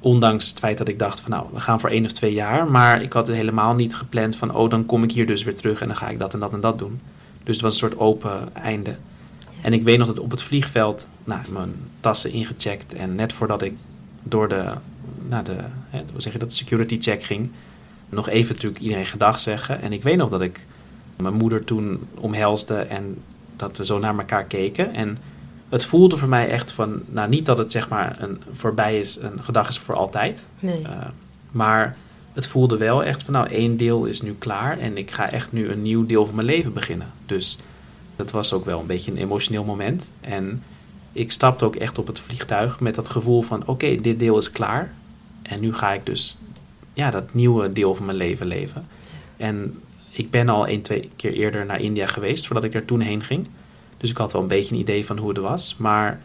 ondanks 0.03 0.49
het 0.49 0.59
feit 0.59 0.79
dat 0.79 0.89
ik 0.89 0.99
dacht 0.99 1.21
van 1.21 1.31
nou, 1.31 1.47
we 1.53 1.61
gaan 1.61 1.81
voor 1.81 1.91
één 1.91 2.05
of 2.05 2.13
twee 2.13 2.33
jaar. 2.33 2.71
Maar 2.71 3.03
ik 3.03 3.13
had 3.13 3.27
het 3.27 3.37
helemaal 3.37 3.75
niet 3.75 3.95
gepland 3.95 4.37
van 4.37 4.55
oh, 4.55 4.71
dan 4.71 4.87
kom 4.87 5.03
ik 5.03 5.13
hier 5.13 5.27
dus 5.27 5.43
weer 5.43 5.55
terug 5.55 5.81
en 5.81 5.89
dan 5.89 5.97
ga 5.97 6.09
ik 6.09 6.19
dat 6.19 6.35
en 6.35 6.41
dat 6.41 6.53
en 6.53 6.61
dat 6.61 6.79
doen. 6.79 7.01
Dus 7.45 7.55
het 7.55 7.65
was 7.65 7.73
een 7.73 7.79
soort 7.79 7.99
open 7.99 8.55
einde. 8.55 8.97
En 9.61 9.73
ik 9.73 9.83
weet 9.83 9.99
nog 9.99 10.07
dat 10.07 10.19
op 10.19 10.31
het 10.31 10.43
vliegveld, 10.43 11.09
nou, 11.25 11.41
mijn 11.53 11.75
tassen 12.01 12.33
ingecheckt. 12.33 12.95
En 12.95 13.15
net 13.15 13.33
voordat 13.33 13.63
ik 13.63 13.75
door 14.23 14.49
de, 14.49 14.65
nou 15.29 15.45
de 15.45 15.57
hè, 15.91 16.03
hoe 16.13 16.23
zeg 16.23 16.33
je 16.33 16.39
dat, 16.39 16.53
security 16.53 17.01
check 17.01 17.23
ging, 17.23 17.51
nog 18.09 18.29
even 18.29 18.55
natuurlijk 18.55 18.83
iedereen 18.83 19.07
gedag 19.07 19.41
zeggen. 19.41 19.83
En 19.83 19.93
ik 19.93 20.03
weet 20.03 20.17
nog 20.17 20.31
dat 20.31 20.41
ik 20.41 20.67
mijn 21.17 21.35
moeder 21.35 21.65
toen 21.65 22.01
omhelsde 22.15 22.75
en 22.75 23.19
dat 23.57 23.77
we 23.77 23.85
zo 23.85 23.99
naar 23.99 24.19
elkaar 24.19 24.45
keken. 24.45 24.95
En 24.95 25.19
het 25.73 25.85
voelde 25.85 26.17
voor 26.17 26.29
mij 26.29 26.49
echt 26.49 26.73
van, 26.73 27.03
nou 27.07 27.29
niet 27.29 27.47
dat 27.47 27.59
het 27.59 27.73
zeg 27.73 27.89
maar 27.89 28.17
een 28.19 28.43
voorbij 28.51 29.01
is, 29.01 29.17
een 29.17 29.43
gedag 29.43 29.69
is 29.69 29.79
voor 29.79 29.95
altijd. 29.95 30.49
Nee. 30.61 30.81
Uh, 30.81 30.89
maar 31.51 31.97
het 32.33 32.47
voelde 32.47 32.77
wel 32.77 33.05
echt 33.05 33.23
van, 33.23 33.33
nou 33.33 33.49
één 33.49 33.77
deel 33.77 34.05
is 34.05 34.21
nu 34.21 34.35
klaar 34.39 34.79
en 34.79 34.97
ik 34.97 35.11
ga 35.11 35.31
echt 35.31 35.53
nu 35.53 35.69
een 35.69 35.83
nieuw 35.83 36.07
deel 36.07 36.25
van 36.25 36.35
mijn 36.35 36.47
leven 36.47 36.73
beginnen. 36.73 37.13
Dus 37.27 37.59
dat 38.17 38.31
was 38.31 38.53
ook 38.53 38.65
wel 38.65 38.81
een 38.81 38.87
beetje 38.87 39.11
een 39.11 39.17
emotioneel 39.17 39.65
moment. 39.65 40.11
En 40.21 40.63
ik 41.13 41.33
stapte 41.33 41.65
ook 41.65 41.77
echt 41.77 41.99
op 41.99 42.07
het 42.07 42.21
vliegtuig 42.21 42.81
met 42.81 42.95
dat 42.95 43.09
gevoel 43.09 43.43
van, 43.43 43.67
oké, 43.67 44.01
dit 44.01 44.19
deel 44.19 44.39
is 44.39 44.53
klaar. 44.53 44.93
En 45.43 45.61
nu 45.61 45.75
ga 45.75 45.93
ik 45.93 46.07
dus 46.07 46.39
ja, 46.93 47.11
dat 47.11 47.35
nieuwe 47.35 47.73
deel 47.73 47.95
van 47.95 48.07
mijn 48.07 48.19
leven 48.19 48.47
leven. 48.47 48.87
En 49.37 49.81
ik 50.11 50.31
ben 50.31 50.49
al 50.49 50.69
een, 50.69 50.83
twee 50.83 51.11
keer 51.17 51.33
eerder 51.33 51.67
naar 51.67 51.81
India 51.81 52.07
geweest 52.07 52.47
voordat 52.47 52.65
ik 52.65 52.75
er 52.75 52.85
toen 52.85 53.01
heen 53.01 53.23
ging. 53.23 53.49
Dus 54.03 54.11
ik 54.11 54.17
had 54.17 54.33
wel 54.33 54.43
een 54.43 54.49
beetje 54.49 54.75
een 54.75 54.81
idee 54.81 55.07
van 55.07 55.19
hoe 55.19 55.29
het 55.29 55.39
was. 55.39 55.77
Maar 55.79 56.21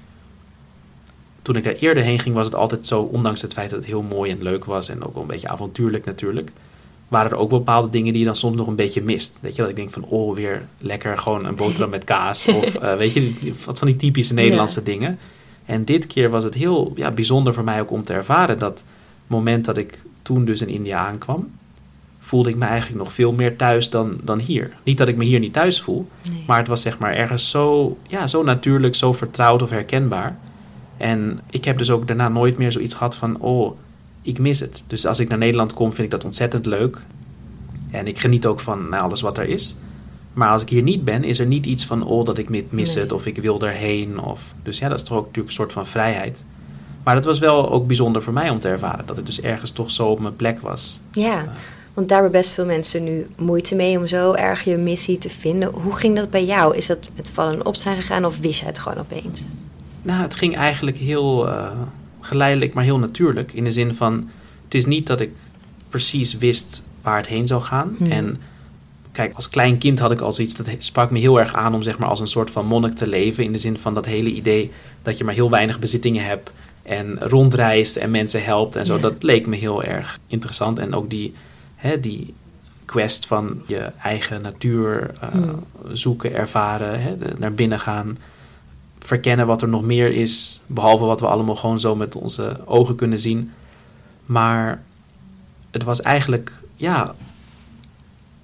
toen 1.42 1.56
ik 1.56 1.64
daar 1.64 1.74
eerder 1.74 2.04
heen 2.04 2.20
ging, 2.20 2.36
was 2.36 2.46
het 2.46 2.56
altijd 2.56 2.88
zo, 2.88 3.02
ondanks 3.02 3.42
het 3.42 3.54
feit 3.54 3.70
dat 3.70 3.80
het 3.80 3.88
heel 3.88 4.02
mooi 4.02 4.32
en 4.32 4.42
leuk 4.42 4.66
was 4.66 4.90
en 4.90 5.04
ook 5.04 5.14
wel 5.14 5.22
een 5.22 5.28
beetje 5.28 5.48
avontuurlijk 5.48 6.06
natuurlijk, 6.06 6.52
waren 7.08 7.32
er 7.32 7.38
ook 7.38 7.50
bepaalde 7.50 7.90
dingen 7.90 8.12
die 8.12 8.22
je 8.22 8.28
dan 8.28 8.36
soms 8.36 8.58
nog 8.58 8.68
een 8.68 8.76
beetje 8.76 9.02
mist. 9.02 9.38
Weet 9.42 9.56
je, 9.56 9.62
dat 9.62 9.70
ik 9.70 9.76
denk 9.76 9.92
van, 9.92 10.04
oh, 10.04 10.36
weer 10.36 10.68
lekker 10.78 11.18
gewoon 11.18 11.46
een 11.46 11.56
boterham 11.56 11.90
met 11.90 12.04
kaas. 12.04 12.48
Of 12.62 12.84
uh, 12.84 12.96
weet 12.96 13.14
je, 13.14 13.34
wat 13.66 13.80
van 13.80 13.88
die 13.88 13.96
typische 13.96 14.34
Nederlandse 14.34 14.80
ja. 14.80 14.86
dingen. 14.86 15.20
En 15.66 15.86
dit 15.86 16.08
keer 16.08 16.30
was 16.30 16.44
het 16.44 16.54
heel 16.54 16.92
ja, 16.96 17.12
bijzonder 17.12 17.54
voor 17.54 17.64
mij 17.64 17.82
ook 17.82 17.92
om 17.92 18.04
te 18.04 18.14
ervaren 18.14 18.60
dat 18.60 18.84
moment 19.28 19.66
dat 19.66 19.78
ik 19.78 20.00
toen 20.22 20.46
dus 20.46 20.62
in 20.62 20.68
India 20.68 21.08
aankwam, 21.08 21.52
voelde 22.28 22.50
ik 22.50 22.56
me 22.56 22.66
eigenlijk 22.66 23.04
nog 23.04 23.14
veel 23.14 23.32
meer 23.32 23.56
thuis 23.56 23.90
dan, 23.90 24.18
dan 24.24 24.40
hier. 24.40 24.72
Niet 24.84 24.98
dat 24.98 25.08
ik 25.08 25.16
me 25.16 25.24
hier 25.24 25.40
niet 25.40 25.54
thuis 25.54 25.82
voel, 25.82 26.08
nee. 26.32 26.44
maar 26.48 26.58
het 26.58 26.68
was 26.68 26.82
zeg 26.82 27.00
maar 27.00 27.14
ergens 27.14 27.50
zo, 27.50 27.98
ja, 28.08 28.28
zo 28.28 28.44
natuurlijk, 28.44 28.96
zo 28.96 29.14
vertrouwd 29.14 29.62
of 29.62 29.70
herkenbaar. 29.70 30.38
En 30.98 31.40
ik 31.50 31.66
heb 31.66 31.78
dus 31.78 31.90
ook 31.90 32.08
daarna 32.08 32.30
nooit 32.30 32.58
meer 32.58 32.72
zoiets 32.72 32.94
gehad 32.94 33.18
van, 33.18 33.40
oh, 33.40 33.78
ik 34.22 34.40
mis 34.40 34.60
het. 34.60 34.84
Dus 34.88 35.06
als 35.06 35.20
ik 35.20 35.28
naar 35.28 35.38
Nederland 35.38 35.74
kom, 35.74 35.94
vind 35.94 36.04
ik 36.04 36.12
dat 36.12 36.24
ontzettend 36.24 36.66
leuk. 36.66 36.98
En 37.92 38.08
ik 38.08 38.20
geniet 38.20 38.46
ook 38.46 38.60
van 38.60 38.90
nou, 38.90 39.04
alles 39.04 39.22
wat 39.22 39.38
er 39.38 39.48
is. 39.50 39.78
Maar 40.34 40.50
als 40.50 40.62
ik 40.62 40.70
hier 40.70 40.84
niet 40.84 41.04
ben, 41.04 41.24
is 41.24 41.40
er 41.40 41.46
niet 41.46 41.66
iets 41.66 41.86
van, 41.86 42.04
oh, 42.04 42.26
dat 42.26 42.38
ik 42.38 42.50
mis 42.50 42.94
Nee. 42.94 43.04
het 43.04 43.12
of 43.12 43.26
ik 43.26 43.38
wil 43.38 43.62
erheen. 43.62 44.20
Of, 44.20 44.54
dus 44.64 44.80
ja, 44.80 44.90
dat 44.90 44.98
is 44.98 45.04
toch 45.04 45.18
ook 45.18 45.26
natuurlijk 45.26 45.48
een 45.48 45.54
soort 45.54 45.74
van 45.74 45.86
vrijheid. 45.86 46.46
Maar 47.04 47.16
dat 47.16 47.26
was 47.26 47.40
wel 47.40 47.72
ook 47.72 47.88
bijzonder 47.88 48.22
voor 48.22 48.34
mij 48.34 48.50
om 48.50 48.60
te 48.60 48.68
ervaren. 48.68 49.06
Dat 49.06 49.18
het 49.18 49.26
dus 49.26 49.42
ergens 49.42 49.72
toch 49.72 49.92
zo 49.92 50.08
op 50.08 50.20
mijn 50.20 50.36
plek 50.36 50.60
was. 50.60 51.00
Ja, 51.12 51.50
want 51.98 52.10
daar 52.10 52.22
hebben 52.22 52.40
best 52.40 52.52
veel 52.52 52.66
mensen 52.66 53.04
nu 53.04 53.28
moeite 53.36 53.76
mee 53.76 53.98
om 53.98 54.08
zo 54.08 54.34
erg 54.34 54.64
je 54.64 54.78
missie 54.78 55.18
te 55.18 55.30
vinden. 55.30 55.70
Hoe 55.70 55.96
ging 55.96 56.16
dat 56.16 56.30
bij 56.30 56.46
jou? 56.46 56.76
Is 56.76 56.86
dat 56.86 57.10
met 57.16 57.30
vallen 57.30 57.54
en 57.54 57.66
opstaan 57.66 57.96
gegaan 57.96 58.26
of 58.26 58.40
wist 58.40 58.60
je 58.60 58.66
het 58.66 58.80
gewoon 58.80 58.98
opeens? 58.98 59.48
Nou, 60.02 60.22
het 60.22 60.36
ging 60.36 60.56
eigenlijk 60.56 60.98
heel 60.98 61.48
uh, 61.48 61.72
geleidelijk, 62.20 62.74
maar 62.74 62.84
heel 62.84 63.00
natuurlijk. 63.00 63.54
In 63.54 63.64
de 63.64 63.72
zin 63.72 63.96
van, 63.96 64.30
het 64.64 64.74
is 64.74 64.86
niet 64.86 65.08
dat 65.08 65.22
ik 65.22 65.32
precies 65.90 66.38
wist 66.38 66.84
waar 67.02 67.18
het 67.18 67.28
heen 67.28 67.48
zou 67.48 67.62
gaan. 67.62 67.96
Hmm. 67.98 68.12
En 68.12 68.38
kijk, 69.12 69.34
als 69.36 69.50
klein 69.50 69.78
kind 69.78 70.00
had 70.00 70.12
ik 70.12 70.22
al 70.22 70.34
zoiets, 70.34 70.56
dat 70.56 70.68
sprak 70.78 71.12
me 71.12 71.20
heel 71.20 71.40
erg 71.40 71.54
aan 71.54 71.74
om 71.74 71.82
zeg 71.82 71.98
maar 71.98 72.10
als 72.10 72.20
een 72.20 72.28
soort 72.28 72.52
van 72.52 72.66
monnik 72.66 72.94
te 72.94 73.08
leven. 73.08 73.44
In 73.44 73.52
de 73.52 73.60
zin 73.60 73.78
van 73.78 73.94
dat 73.94 74.06
hele 74.06 74.30
idee 74.30 74.72
dat 75.02 75.18
je 75.18 75.24
maar 75.24 75.34
heel 75.34 75.50
weinig 75.50 75.80
bezittingen 75.80 76.26
hebt 76.26 76.52
en 76.84 77.20
rondreist 77.20 77.96
en 77.96 78.12
mensen 78.12 78.44
helpt 78.44 78.76
en 78.76 78.86
zo. 78.86 78.96
Ja. 78.96 79.02
Dat 79.02 79.24
leek 79.24 79.48
me 79.48 79.56
heel 79.56 79.84
erg 79.84 80.20
interessant. 80.28 80.80
En 80.80 80.94
ook 80.94 81.10
die, 81.10 81.34
hè, 81.78 82.00
die 82.00 82.34
quest 82.86 83.26
van 83.26 83.62
je 83.66 83.92
eigen 84.02 84.42
natuur 84.42 85.14
uh, 85.24 85.30
Hmm. 85.32 85.64
zoeken, 85.92 86.34
ervaren, 86.34 87.02
hè, 87.02 87.16
naar 87.38 87.54
binnen 87.54 87.80
gaan 87.80 88.18
verkennen 89.00 89.48
wat 89.48 89.62
er 89.62 89.68
nog 89.68 89.84
meer 89.84 90.12
is, 90.12 90.62
behalve 90.66 91.04
wat 91.04 91.20
we 91.20 91.28
allemaal 91.28 91.56
gewoon 91.56 91.80
zo 91.80 91.96
met 91.96 92.16
onze 92.16 92.60
ogen 92.66 92.96
kunnen 92.96 93.20
zien. 93.20 93.52
Maar 94.26 94.84
het 95.72 95.84
was 95.84 96.02
eigenlijk, 96.02 96.52
ja, 96.76 97.16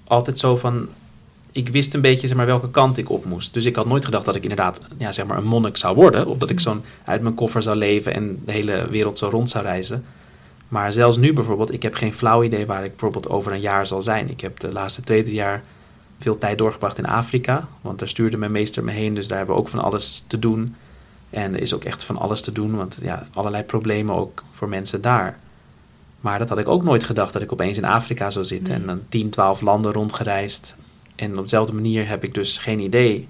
altijd 0.04 0.38
zo 0.38 0.56
van, 0.56 0.88
ik 1.52 1.68
wist 1.68 1.94
een 1.94 2.00
beetje 2.00 2.26
zeg 2.26 2.36
maar, 2.36 2.46
welke 2.46 2.70
kant 2.70 2.96
ik 2.98 3.10
op 3.10 3.24
moest. 3.24 3.54
Dus 3.54 3.64
ik 3.64 3.76
had 3.76 3.86
nooit 3.86 4.04
gedacht 4.04 4.24
dat 4.24 4.36
ik 4.36 4.42
inderdaad 4.42 4.80
ja, 4.98 5.12
zeg 5.12 5.26
maar 5.26 5.36
een 5.36 5.44
monnik 5.44 5.76
zou 5.76 5.94
worden. 5.94 6.26
Of 6.26 6.38
dat 6.38 6.50
ik 6.50 6.60
zo'n 6.60 6.82
uit 7.04 7.22
mijn 7.22 7.34
koffer 7.34 7.62
zou 7.62 7.76
leven 7.76 8.14
en 8.14 8.42
de 8.44 8.52
hele 8.52 8.88
wereld 8.90 9.18
zo 9.18 9.28
rond 9.28 9.50
zou 9.50 9.64
reizen. 9.64 10.04
Maar 10.68 10.92
zelfs 10.92 11.16
nu 11.16 11.32
bijvoorbeeld, 11.32 11.72
ik 11.72 11.82
heb 11.82 11.94
geen 11.94 12.12
flauw 12.12 12.42
idee 12.42 12.66
waar 12.66 12.84
ik 12.84 12.90
bijvoorbeeld 12.90 13.28
over 13.28 13.52
een 13.52 13.60
jaar 13.60 13.86
zal 13.86 14.02
zijn. 14.02 14.30
Ik 14.30 14.40
heb 14.40 14.60
de 14.60 14.72
laatste 14.72 15.02
twee, 15.02 15.22
drie 15.22 15.34
jaar 15.34 15.62
veel 16.18 16.38
tijd 16.38 16.58
doorgebracht 16.58 16.98
in 16.98 17.06
Afrika. 17.06 17.68
Want 17.80 17.98
daar 17.98 18.08
stuurde 18.08 18.36
mijn 18.36 18.52
meester 18.52 18.84
me 18.84 18.90
heen, 18.90 19.14
dus 19.14 19.28
daar 19.28 19.36
hebben 19.36 19.54
we 19.54 19.60
ook 19.60 19.68
van 19.68 19.82
alles 19.82 20.20
te 20.20 20.38
doen. 20.38 20.74
En 21.30 21.54
er 21.54 21.60
is 21.60 21.74
ook 21.74 21.84
echt 21.84 22.04
van 22.04 22.16
alles 22.16 22.42
te 22.42 22.52
doen, 22.52 22.76
want 22.76 22.98
ja, 23.02 23.26
allerlei 23.32 23.62
problemen 23.62 24.14
ook 24.14 24.42
voor 24.52 24.68
mensen 24.68 25.02
daar. 25.02 25.38
Maar 26.20 26.38
dat 26.38 26.48
had 26.48 26.58
ik 26.58 26.68
ook 26.68 26.82
nooit 26.82 27.04
gedacht, 27.04 27.32
dat 27.32 27.42
ik 27.42 27.52
opeens 27.52 27.76
in 27.76 27.84
Afrika 27.84 28.30
zou 28.30 28.44
zitten 28.44 28.74
en 28.74 28.86
dan 28.86 29.00
10, 29.08 29.30
12 29.30 29.60
landen 29.60 29.92
rondgereisd. 29.92 30.76
En 31.16 31.38
op 31.38 31.42
dezelfde 31.42 31.74
manier 31.74 32.08
heb 32.08 32.24
ik 32.24 32.34
dus 32.34 32.58
geen 32.58 32.78
idee 32.78 33.28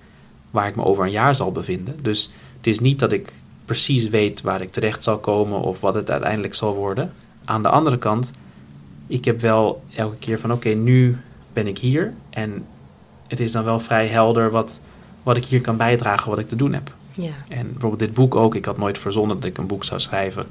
waar 0.50 0.68
ik 0.68 0.76
me 0.76 0.84
over 0.84 1.04
een 1.04 1.10
jaar 1.10 1.34
zal 1.34 1.52
bevinden. 1.52 2.02
Dus 2.02 2.32
het 2.56 2.66
is 2.66 2.78
niet 2.78 2.98
dat 2.98 3.12
ik 3.12 3.32
precies 3.64 4.08
weet 4.08 4.40
waar 4.40 4.60
ik 4.60 4.70
terecht 4.70 5.04
zal 5.04 5.18
komen 5.18 5.60
of 5.60 5.80
wat 5.80 5.94
het 5.94 6.10
uiteindelijk 6.10 6.54
zal 6.54 6.74
worden. 6.74 7.12
Aan 7.44 7.62
de 7.62 7.68
andere 7.68 7.98
kant, 7.98 8.32
ik 9.06 9.24
heb 9.24 9.40
wel 9.40 9.82
elke 9.94 10.16
keer 10.16 10.38
van 10.38 10.52
oké, 10.52 10.68
nu 10.68 11.16
ben 11.52 11.66
ik 11.66 11.78
hier 11.78 12.12
en 12.30 12.64
het 13.28 13.40
is 13.40 13.52
dan 13.52 13.64
wel 13.64 13.80
vrij 13.80 14.06
helder 14.06 14.50
wat, 14.50 14.80
wat 15.22 15.36
ik 15.36 15.44
hier 15.44 15.60
kan 15.60 15.76
bijdragen, 15.76 16.30
wat 16.30 16.38
ik 16.38 16.48
te 16.48 16.56
doen 16.56 16.72
heb. 16.72 16.94
Ja. 17.12 17.30
En 17.48 17.70
bijvoorbeeld 17.70 17.98
dit 18.00 18.14
boek 18.14 18.34
ook, 18.34 18.54
ik 18.54 18.64
had 18.64 18.78
nooit 18.78 18.98
verzonnen 18.98 19.40
dat 19.40 19.50
ik 19.50 19.58
een 19.58 19.66
boek 19.66 19.84
zou 19.84 20.00
schrijven. 20.00 20.44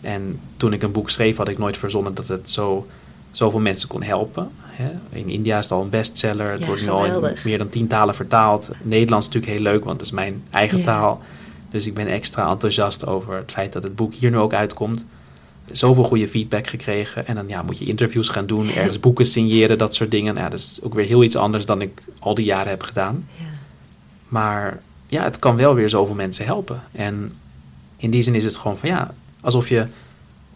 En 0.00 0.40
toen 0.56 0.72
ik 0.72 0.82
een 0.82 0.92
boek 0.92 1.10
schreef, 1.10 1.36
had 1.36 1.48
ik 1.48 1.58
nooit 1.58 1.76
verzonnen 1.76 2.14
dat 2.14 2.28
het 2.28 2.50
zo, 2.50 2.86
zoveel 3.30 3.60
mensen 3.60 3.88
kon 3.88 4.02
helpen. 4.02 4.50
Hè. 4.62 4.90
In 5.10 5.28
India 5.28 5.58
is 5.58 5.62
het 5.64 5.72
al 5.72 5.82
een 5.82 5.88
bestseller. 5.90 6.50
Het 6.50 6.60
Ja, 6.60 6.66
wordt 6.66 6.82
nu 6.82 6.88
al 6.90 7.04
in 7.04 7.36
meer 7.44 7.58
dan 7.58 7.68
tien 7.68 7.86
talen 7.86 8.14
vertaald. 8.14 8.70
Nederlands 8.82 9.28
is 9.28 9.34
natuurlijk 9.34 9.62
heel 9.62 9.72
leuk, 9.72 9.84
want 9.84 9.96
het 9.96 10.06
is 10.06 10.12
mijn 10.14 10.42
eigen 10.50 10.78
Ja. 10.78 10.84
taal. 10.84 11.20
Dus 11.70 11.86
ik 11.86 11.94
ben 11.94 12.06
extra 12.06 12.50
enthousiast 12.50 13.06
over 13.06 13.36
het 13.36 13.50
feit 13.52 13.72
dat 13.72 13.82
het 13.82 13.96
boek 13.96 14.14
hier 14.14 14.30
nu 14.30 14.36
ook 14.38 14.54
uitkomt. 14.54 15.06
Zoveel 15.72 16.04
goede 16.04 16.28
feedback 16.28 16.66
gekregen. 16.66 17.26
En 17.26 17.34
dan 17.34 17.48
ja, 17.48 17.62
moet 17.62 17.78
je 17.78 17.84
interviews 17.84 18.28
gaan 18.28 18.46
doen, 18.46 18.70
ergens 18.70 19.00
boeken 19.06 19.26
signeren, 19.26 19.78
dat 19.78 19.94
soort 19.94 20.10
dingen. 20.10 20.34
Ja, 20.34 20.48
dat 20.48 20.58
is 20.58 20.78
ook 20.82 20.94
weer 20.94 21.06
heel 21.06 21.24
iets 21.24 21.36
anders 21.36 21.66
dan 21.66 21.80
ik 21.80 22.02
al 22.18 22.34
die 22.34 22.44
jaren 22.44 22.68
heb 22.68 22.82
gedaan. 22.82 23.28
Ja. 23.38 23.44
Maar 24.28 24.80
ja, 25.06 25.22
het 25.22 25.38
kan 25.38 25.56
wel 25.56 25.74
weer 25.74 25.88
zoveel 25.88 26.14
mensen 26.14 26.44
helpen. 26.44 26.82
En 26.92 27.32
in 27.96 28.10
die 28.10 28.22
zin 28.22 28.34
is 28.34 28.44
het 28.44 28.56
gewoon 28.56 28.78
van 28.78 28.88
ja, 28.88 29.14
alsof 29.40 29.68
je 29.68 29.86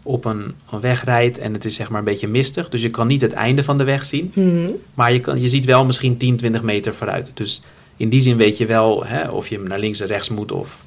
op 0.03 0.25
een, 0.25 0.53
een 0.71 0.79
weg 0.79 1.03
rijdt 1.03 1.37
en 1.37 1.53
het 1.53 1.65
is 1.65 1.75
zeg 1.75 1.89
maar 1.89 1.99
een 1.99 2.05
beetje 2.05 2.27
mistig. 2.27 2.69
Dus 2.69 2.81
je 2.81 2.89
kan 2.89 3.07
niet 3.07 3.21
het 3.21 3.33
einde 3.33 3.63
van 3.63 3.77
de 3.77 3.83
weg 3.83 4.05
zien. 4.05 4.31
Mhm. 4.35 4.69
Maar 4.93 5.13
je, 5.13 5.19
kan, 5.19 5.41
je 5.41 5.47
ziet 5.47 5.65
wel 5.65 5.85
misschien 5.85 6.17
10, 6.17 6.37
20 6.37 6.61
meter 6.61 6.93
vooruit. 6.93 7.31
Dus 7.33 7.61
in 7.97 8.09
die 8.09 8.21
zin 8.21 8.37
weet 8.37 8.57
je 8.57 8.65
wel 8.65 9.05
hè, 9.05 9.29
of 9.29 9.47
je 9.47 9.59
naar 9.59 9.79
links 9.79 9.99
en 9.99 10.07
rechts 10.07 10.29
moet. 10.29 10.51
Of... 10.51 10.83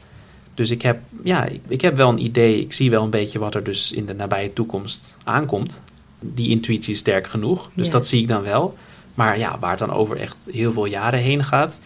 Dus 0.57 0.71
ik 0.71 0.83
heb, 0.83 0.99
ja, 1.23 1.45
ik, 1.45 1.61
ik 1.69 1.81
heb 1.81 1.97
wel 1.97 2.09
een 2.09 2.25
idee. 2.25 2.61
Ik 2.61 2.73
zie 2.73 2.91
wel 2.91 3.03
een 3.03 3.11
beetje 3.11 3.39
wat 3.39 3.55
er 3.55 3.65
dus 3.65 3.93
in 3.93 4.07
de 4.07 4.15
nabije 4.15 4.53
toekomst 4.53 5.17
aankomt. 5.25 5.83
Die 6.21 6.51
intuïtie 6.51 6.93
is 6.93 6.99
sterk 6.99 7.27
genoeg. 7.27 7.71
Dus 7.75 7.87
Ja. 7.87 7.93
dat 7.93 8.07
zie 8.07 8.21
ik 8.23 8.29
dan 8.29 8.43
wel. 8.43 8.77
Maar 9.15 9.39
ja, 9.39 9.59
waar 9.59 9.71
het 9.71 9.79
dan 9.79 9.93
over 9.93 10.17
echt 10.17 10.37
heel 10.51 10.73
veel 10.73 10.85
jaren 10.87 11.21
heen 11.21 11.45
gaat. 11.45 11.81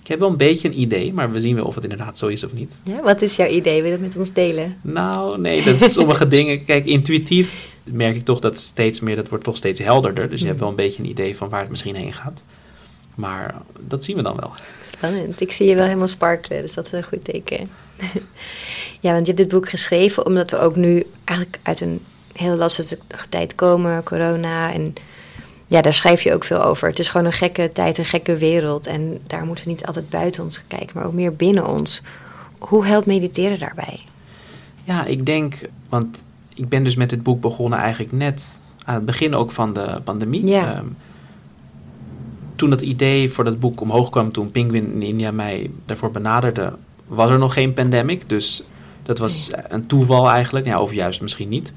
Ik 0.00 0.06
heb 0.06 0.18
wel 0.18 0.28
een 0.30 0.36
beetje 0.36 0.68
een 0.68 0.80
idee, 0.80 1.12
maar 1.12 1.32
we 1.32 1.40
zien 1.40 1.54
wel 1.54 1.64
of 1.64 1.74
het 1.74 1.84
inderdaad 1.84 2.18
zo 2.18 2.26
is 2.26 2.44
of 2.44 2.52
niet. 2.52 2.80
Ja, 2.84 3.00
wat 3.00 3.22
is 3.22 3.36
jouw 3.36 3.48
idee? 3.48 3.82
Wil 3.82 3.90
je 3.90 3.96
dat 3.96 4.06
met 4.06 4.16
ons 4.16 4.32
delen? 4.32 4.76
Nou, 4.82 5.40
nee, 5.40 5.62
dat 5.64 5.80
is 5.80 5.92
sommige 5.92 6.26
dingen. 6.28 6.64
Kijk, 6.64 6.86
intuïtief 6.86 7.68
merk 7.92 8.16
ik 8.16 8.24
toch 8.24 8.38
dat 8.40 8.58
steeds 8.58 9.00
meer, 9.00 9.16
dat 9.16 9.28
wordt 9.28 9.44
toch 9.44 9.56
steeds 9.56 9.80
helderder. 9.80 10.28
Dus 10.30 10.40
je 10.40 10.46
hebt 10.46 10.60
wel 10.60 10.68
een 10.68 10.74
beetje 10.74 11.02
een 11.02 11.08
idee 11.08 11.36
van 11.36 11.48
waar 11.48 11.60
het 11.60 11.70
misschien 11.70 11.94
heen 11.94 12.12
gaat. 12.12 12.44
Maar 13.14 13.54
dat 13.80 14.04
zien 14.04 14.16
we 14.16 14.22
dan 14.22 14.36
wel. 14.36 14.52
Spannend. 14.94 15.40
Ik 15.40 15.52
zie 15.52 15.68
je 15.68 15.74
wel 15.74 15.84
helemaal 15.86 16.08
sparkelen, 16.08 16.62
dus 16.62 16.74
dat 16.74 16.86
is 16.86 16.92
een 16.92 17.04
goed 17.04 17.24
teken. 17.24 17.70
Ja, 19.00 19.12
want 19.12 19.26
je 19.26 19.32
hebt 19.32 19.36
dit 19.36 19.48
boek 19.48 19.68
geschreven 19.68 20.26
omdat 20.26 20.50
we 20.50 20.58
ook 20.58 20.76
nu 20.76 21.06
eigenlijk 21.24 21.58
uit 21.62 21.80
een 21.80 22.00
heel 22.32 22.56
lastige 22.56 22.98
tijd 23.28 23.54
komen, 23.54 24.02
corona. 24.02 24.72
En 24.72 24.94
ja, 25.66 25.80
daar 25.80 25.94
schrijf 25.94 26.22
je 26.22 26.34
ook 26.34 26.44
veel 26.44 26.62
over. 26.62 26.88
Het 26.88 26.98
is 26.98 27.08
gewoon 27.08 27.26
een 27.26 27.32
gekke 27.32 27.70
tijd, 27.72 27.98
een 27.98 28.04
gekke 28.04 28.36
wereld. 28.36 28.86
En 28.86 29.18
daar 29.26 29.44
moeten 29.44 29.64
we 29.64 29.70
niet 29.70 29.86
altijd 29.86 30.08
buiten 30.08 30.42
ons 30.42 30.66
kijken, 30.66 30.90
maar 30.94 31.06
ook 31.06 31.12
meer 31.12 31.36
binnen 31.36 31.66
ons. 31.66 32.02
Hoe 32.58 32.86
helpt 32.86 33.06
mediteren 33.06 33.58
daarbij? 33.58 34.00
Ja, 34.84 35.04
ik 35.04 35.26
denk, 35.26 35.54
want 35.88 36.22
ik 36.54 36.68
ben 36.68 36.84
dus 36.84 36.96
met 36.96 37.10
dit 37.10 37.22
boek 37.22 37.40
begonnen 37.40 37.78
eigenlijk 37.78 38.12
net 38.12 38.62
aan 38.84 38.94
het 38.94 39.04
begin 39.04 39.34
ook 39.34 39.50
van 39.50 39.72
de 39.72 40.00
pandemie. 40.04 40.46
Ja. 40.46 40.74
Ehm, 40.74 40.86
toen 42.56 42.70
dat 42.70 42.82
idee 42.82 43.30
voor 43.30 43.44
dat 43.44 43.60
boek 43.60 43.80
omhoog 43.80 44.10
kwam, 44.10 44.32
toen 44.32 44.50
Penguin 44.50 44.92
in 44.92 45.02
India 45.02 45.30
mij 45.30 45.70
daarvoor 45.84 46.10
benaderde, 46.10 46.72
was 47.06 47.30
er 47.30 47.38
nog 47.38 47.52
geen 47.52 47.72
pandemic. 47.72 48.28
Dus 48.28 48.62
dat 49.02 49.18
was 49.18 49.50
een 49.68 49.86
toeval 49.86 50.30
eigenlijk. 50.30 50.66
Ja, 50.66 50.80
of 50.80 50.92
juist 50.92 51.20
misschien 51.20 51.48
niet. 51.48 51.72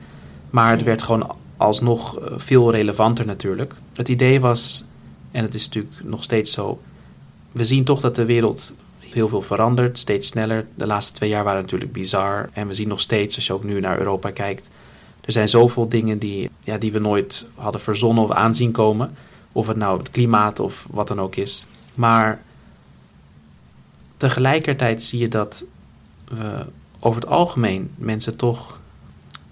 Maar 0.50 0.71
het 0.71 0.83
werd 0.83 1.01
gewoon 1.01 1.36
alsnog 1.57 2.19
eh, 2.19 2.33
veel 2.38 2.71
relevanter 2.71 3.25
natuurlijk. 3.25 3.74
Het 3.93 4.09
idee 4.09 4.39
was, 4.39 4.86
en 5.31 5.43
het 5.43 5.53
is 5.53 5.65
natuurlijk 5.65 5.95
nog 6.03 6.24
steeds 6.24 6.51
zo, 6.51 6.79
we 7.51 7.65
zien 7.65 7.83
toch 7.83 8.00
dat 8.00 8.15
de 8.15 8.25
wereld 8.25 8.75
heel 9.00 9.29
veel 9.29 9.41
verandert, 9.41 9.98
steeds 9.98 10.27
sneller. 10.27 10.65
De 10.75 10.86
laatste 10.88 11.13
twee 11.13 11.29
jaar 11.29 11.43
waren 11.43 11.62
natuurlijk 11.62 11.91
bizar. 11.91 12.50
En 12.53 12.67
we 12.67 12.74
zien 12.74 12.88
nog 12.88 13.01
steeds, 13.01 13.36
als 13.36 13.48
je 13.48 13.53
ook 13.53 13.63
nu 13.63 13.79
naar 13.79 13.98
Europa 13.98 14.31
kijkt, 14.31 14.69
er 15.21 15.31
zijn 15.31 15.50
zoveel 15.50 15.89
dingen 15.89 16.19
die, 16.19 16.50
ja, 16.59 16.77
die 16.77 16.91
we 16.91 17.00
nooit 17.00 17.48
hadden 17.55 17.81
verzonnen 17.81 18.24
of 18.24 18.31
aanzien 18.31 18.71
komen. 18.71 19.15
Of 19.51 19.67
het 19.67 19.77
nou 19.77 19.98
het 19.98 20.12
klimaat 20.12 20.59
of 20.59 20.88
wat 20.91 21.07
dan 21.07 21.21
ook 21.21 21.36
is. 21.36 21.67
Maar 21.93 22.41
tegelijkertijd 24.19 25.03
zie 25.03 25.19
je 25.19 25.27
dat 25.27 25.65
we 26.27 26.65
over 26.99 27.21
het 27.21 27.29
algemeen 27.29 27.91
mensen 27.95 28.38
toch 28.38 28.79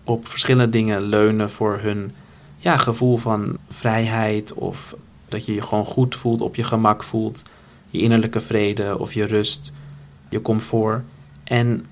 op 0.03 0.27
verschillende 0.27 0.69
dingen 0.69 1.01
leunen 1.01 1.49
voor 1.49 1.77
hun 1.81 2.11
ja, 2.57 2.77
gevoel 2.77 3.17
van 3.17 3.57
vrijheid. 3.69 4.53
Of 4.53 4.95
dat 5.27 5.45
je 5.45 5.53
je 5.53 5.61
gewoon 5.61 5.85
goed 5.85 6.15
voelt, 6.15 6.41
op 6.41 6.55
je 6.55 6.63
gemak 6.63 7.03
voelt. 7.03 7.43
Je 7.89 7.99
innerlijke 7.99 8.41
vrede 8.41 8.99
of 8.99 9.13
je 9.13 9.25
rust, 9.25 9.73
je 10.29 10.41
comfort. 10.41 11.03
En 11.43 11.85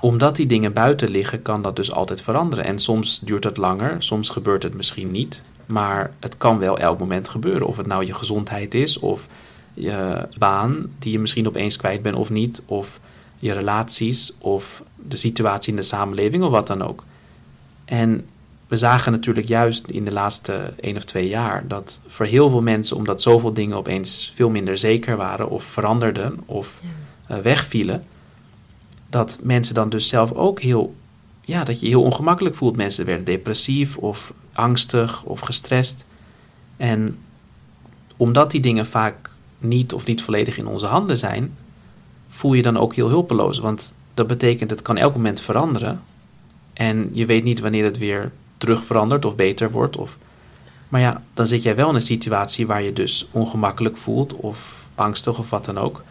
omdat 0.00 0.36
die 0.36 0.46
dingen 0.46 0.72
buiten 0.72 1.10
liggen, 1.10 1.42
kan 1.42 1.62
dat 1.62 1.76
dus 1.76 1.92
altijd 1.92 2.22
veranderen. 2.22 2.64
En 2.64 2.78
soms 2.78 3.20
duurt 3.20 3.44
het 3.44 3.56
langer, 3.56 3.96
soms 3.98 4.28
gebeurt 4.28 4.62
het 4.62 4.74
misschien 4.74 5.10
niet. 5.10 5.44
Maar 5.66 6.10
het 6.20 6.36
kan 6.36 6.58
wel 6.58 6.78
elk 6.78 6.98
moment 6.98 7.28
gebeuren. 7.28 7.66
Of 7.66 7.76
het 7.76 7.86
nou 7.86 8.06
je 8.06 8.14
gezondheid 8.14 8.74
is, 8.74 8.98
of 8.98 9.28
je 9.74 10.28
baan 10.38 10.86
die 10.98 11.12
je 11.12 11.18
misschien 11.18 11.46
opeens 11.46 11.76
kwijt 11.76 12.02
bent 12.02 12.16
of 12.16 12.30
niet. 12.30 12.62
Of 12.66 13.00
je 13.38 13.52
relaties, 13.52 14.32
of 14.38 14.82
de 14.96 15.16
situatie 15.16 15.70
in 15.70 15.78
de 15.78 15.84
samenleving, 15.84 16.42
of 16.42 16.50
wat 16.50 16.66
dan 16.66 16.82
ook. 16.82 17.04
En 17.84 18.26
we 18.72 18.76
zagen 18.76 19.12
natuurlijk 19.12 19.46
juist 19.46 19.86
in 19.86 20.04
de 20.04 20.12
laatste 20.12 20.72
één 20.80 20.96
of 20.96 21.04
twee 21.04 21.28
jaar 21.28 21.68
dat 21.68 22.00
voor 22.06 22.26
heel 22.26 22.50
veel 22.50 22.62
mensen, 22.62 22.96
omdat 22.96 23.22
zoveel 23.22 23.52
dingen 23.52 23.76
opeens 23.76 24.32
veel 24.34 24.50
minder 24.50 24.78
zeker 24.78 25.16
waren, 25.16 25.50
of 25.50 25.64
veranderden, 25.64 26.40
of 26.46 26.80
eh, 27.26 27.38
wegvielen, 27.38 28.04
dat 29.08 29.38
mensen 29.42 29.74
dan 29.74 29.88
dus 29.88 30.08
zelf 30.08 30.32
ook 30.32 30.60
heel, 30.60 30.94
ja, 31.40 31.64
dat 31.64 31.80
je 31.80 31.86
je 31.86 31.92
heel 31.92 32.02
ongemakkelijk 32.02 32.54
voelt. 32.54 32.76
Mensen 32.76 33.04
werden 33.04 33.24
depressief 33.24 33.96
of 33.96 34.32
angstig 34.52 35.24
of 35.24 35.40
gestrest. 35.40 36.06
En 36.76 37.18
omdat 38.16 38.50
die 38.50 38.60
dingen 38.60 38.86
vaak 38.86 39.30
niet 39.62 39.92
of 39.92 40.06
niet 40.06 40.22
volledig 40.22 40.58
in 40.58 40.66
onze 40.66 40.86
handen 40.86 41.18
zijn, 41.18 41.56
voel 42.28 42.52
je 42.52 42.62
dan 42.62 42.76
ook 42.76 42.94
heel 42.94 43.08
hulpeloos. 43.08 43.58
Want 43.58 43.94
dat 44.14 44.26
betekent 44.26 44.70
het 44.70 44.82
kan 44.82 44.96
elk 44.96 45.14
moment 45.14 45.40
veranderen. 45.40 46.02
En 46.72 47.08
je 47.12 47.26
weet 47.26 47.44
niet 47.44 47.60
wanneer 47.60 47.84
het 47.84 47.98
weer 47.98 48.32
terug 48.58 48.84
verandert 48.84 49.24
of 49.24 49.34
beter 49.34 49.70
wordt. 49.70 49.96
Of... 49.96 50.18
Maar 50.88 51.00
ja, 51.00 51.22
dan 51.34 51.46
zit 51.46 51.62
jij 51.62 51.76
wel 51.76 51.88
in 51.88 51.94
een 51.94 52.00
situatie 52.00 52.66
waar 52.66 52.82
je 52.82 52.92
dus 52.92 53.28
ongemakkelijk 53.30 53.96
voelt 53.96 54.34
of 54.34 54.88
angstig 54.94 55.38
of 55.38 55.50
wat 55.50 55.64
dan 55.64 55.78
ook. 55.78 56.02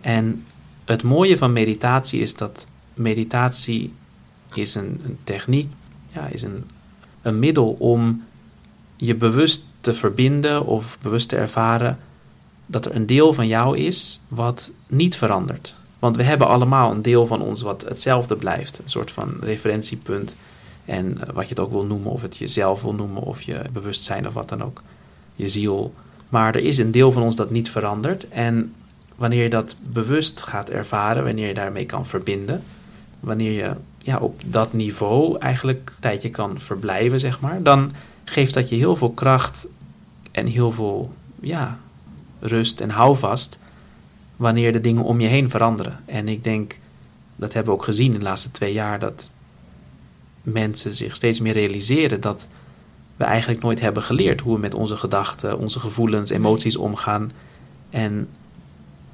En 0.00 0.44
het 0.84 1.02
mooie 1.02 1.36
van 1.36 1.52
meditatie 1.52 2.20
is 2.20 2.36
dat 2.36 2.66
meditatie 2.94 3.92
is 4.54 4.74
een, 4.74 5.00
een 5.04 5.18
techniek, 5.24 5.72
ja, 6.12 6.26
is 6.26 6.42
een, 6.42 6.64
een 7.22 7.38
middel 7.38 7.76
om 7.78 8.24
je 8.96 9.14
bewust 9.14 9.64
te 9.80 9.94
verbinden 9.94 10.66
of 10.66 10.98
bewust 11.02 11.28
te 11.28 11.36
ervaren 11.36 11.98
dat 12.66 12.86
er 12.86 12.94
een 12.94 13.06
deel 13.06 13.32
van 13.32 13.46
jou 13.46 13.78
is 13.78 14.20
wat 14.28 14.72
niet 14.86 15.16
verandert. 15.16 15.74
Want 15.98 16.16
we 16.16 16.22
hebben 16.22 16.48
allemaal 16.48 16.90
een 16.90 17.02
deel 17.02 17.26
van 17.26 17.42
ons 17.42 17.62
wat 17.62 17.84
hetzelfde 17.88 18.36
blijft. 18.36 18.78
Een 18.78 18.90
soort 18.90 19.10
van 19.10 19.36
referentiepunt. 19.40 20.36
En 20.84 21.20
eh, 21.20 21.34
wat 21.34 21.42
je 21.42 21.54
het 21.54 21.60
ook 21.60 21.70
wil 21.70 21.86
noemen, 21.86 22.10
of 22.10 22.22
het 22.22 22.36
jezelf 22.36 22.82
wil 22.82 22.94
noemen, 22.94 23.22
of 23.22 23.42
je 23.42 23.62
bewustzijn 23.72 24.26
of 24.26 24.34
wat 24.34 24.48
dan 24.48 24.62
ook. 24.62 24.82
Je 25.36 25.48
ziel. 25.48 25.94
Maar 26.28 26.54
er 26.54 26.62
is 26.62 26.78
een 26.78 26.90
deel 26.90 27.12
van 27.12 27.22
ons 27.22 27.36
dat 27.36 27.50
niet 27.50 27.70
verandert. 27.70 28.28
En 28.28 28.72
wanneer 29.14 29.42
je 29.42 29.50
dat 29.50 29.76
bewust 29.82 30.42
gaat 30.42 30.70
ervaren, 30.70 31.24
wanneer 31.24 31.46
je 31.46 31.54
daarmee 31.54 31.86
kan 31.86 32.06
verbinden, 32.06 32.62
wanneer 33.20 33.52
je 33.52 33.72
ja, 33.98 34.18
op 34.18 34.40
dat 34.46 34.72
niveau 34.72 35.38
eigenlijk 35.38 35.90
een 35.94 36.00
tijdje 36.00 36.30
kan 36.30 36.60
verblijven, 36.60 37.20
zeg 37.20 37.40
maar, 37.40 37.62
dan 37.62 37.92
geeft 38.24 38.54
dat 38.54 38.68
je 38.68 38.76
heel 38.76 38.96
veel 38.96 39.10
kracht 39.10 39.66
en 40.32 40.46
heel 40.46 40.70
veel 40.70 41.12
ja, 41.40 41.78
rust 42.46 42.80
en 42.80 42.90
houvast 42.90 43.58
wanneer 44.36 44.72
de 44.72 44.80
dingen 44.80 45.02
om 45.02 45.20
je 45.20 45.26
heen 45.26 45.50
veranderen. 45.50 46.00
En 46.06 46.28
ik 46.28 46.44
denk, 46.44 46.78
dat 47.36 47.52
hebben 47.52 47.72
we 47.72 47.78
ook 47.78 47.84
gezien 47.84 48.12
in 48.12 48.18
de 48.18 48.24
laatste 48.24 48.50
twee 48.50 48.72
jaar, 48.72 48.98
dat 48.98 49.30
mensen 50.42 50.94
zich 50.94 51.16
steeds 51.16 51.40
meer 51.40 51.52
realiseren 51.52 52.20
dat 52.20 52.48
we 53.16 53.24
eigenlijk 53.24 53.62
nooit 53.62 53.80
hebben 53.80 54.02
geleerd 54.02 54.40
hoe 54.40 54.54
we 54.54 54.60
met 54.60 54.74
onze 54.74 54.96
gedachten, 54.96 55.58
onze 55.58 55.80
gevoelens, 55.80 56.30
emoties 56.30 56.76
omgaan. 56.76 57.32
En 57.90 58.28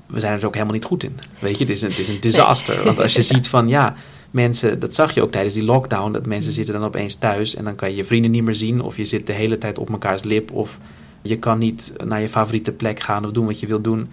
we 0.06 0.20
zijn 0.20 0.38
er 0.38 0.46
ook 0.46 0.54
helemaal 0.54 0.74
niet 0.74 0.84
goed 0.84 1.02
in. 1.02 1.18
Weet 1.40 1.58
je, 1.58 1.64
het 1.64 1.72
is 1.72 1.82
een, 1.82 1.90
het 1.90 1.98
is 1.98 2.08
een 2.08 2.20
disaster. 2.20 2.84
Want 2.84 3.00
als 3.00 3.14
je 3.14 3.22
ziet 3.32 3.48
van 3.48 3.68
ja, 3.68 3.94
mensen, 4.30 4.78
dat 4.78 4.94
zag 4.94 5.14
je 5.14 5.22
ook 5.22 5.30
tijdens 5.30 5.54
die 5.54 5.64
lockdown, 5.64 6.12
dat 6.12 6.26
mensen 6.26 6.52
zitten 6.52 6.74
dan 6.74 6.84
opeens 6.84 7.14
thuis 7.14 7.54
en 7.54 7.64
dan 7.64 7.74
kan 7.74 7.90
je 7.90 7.96
je 7.96 8.04
vrienden 8.04 8.30
niet 8.30 8.44
meer 8.44 8.54
zien 8.54 8.80
of 8.80 8.96
je 8.96 9.04
zit 9.04 9.26
de 9.26 9.32
hele 9.32 9.58
tijd 9.58 9.78
op 9.78 9.88
mekaars 9.88 10.24
lip 10.24 10.52
of 10.52 10.78
je 11.22 11.38
kan 11.38 11.58
niet 11.58 11.92
naar 12.04 12.20
je 12.20 12.28
favoriete 12.28 12.72
plek 12.72 13.00
gaan 13.00 13.24
of 13.24 13.30
doen 13.30 13.46
wat 13.46 13.60
je 13.60 13.66
wilt 13.66 13.84
doen. 13.84 14.08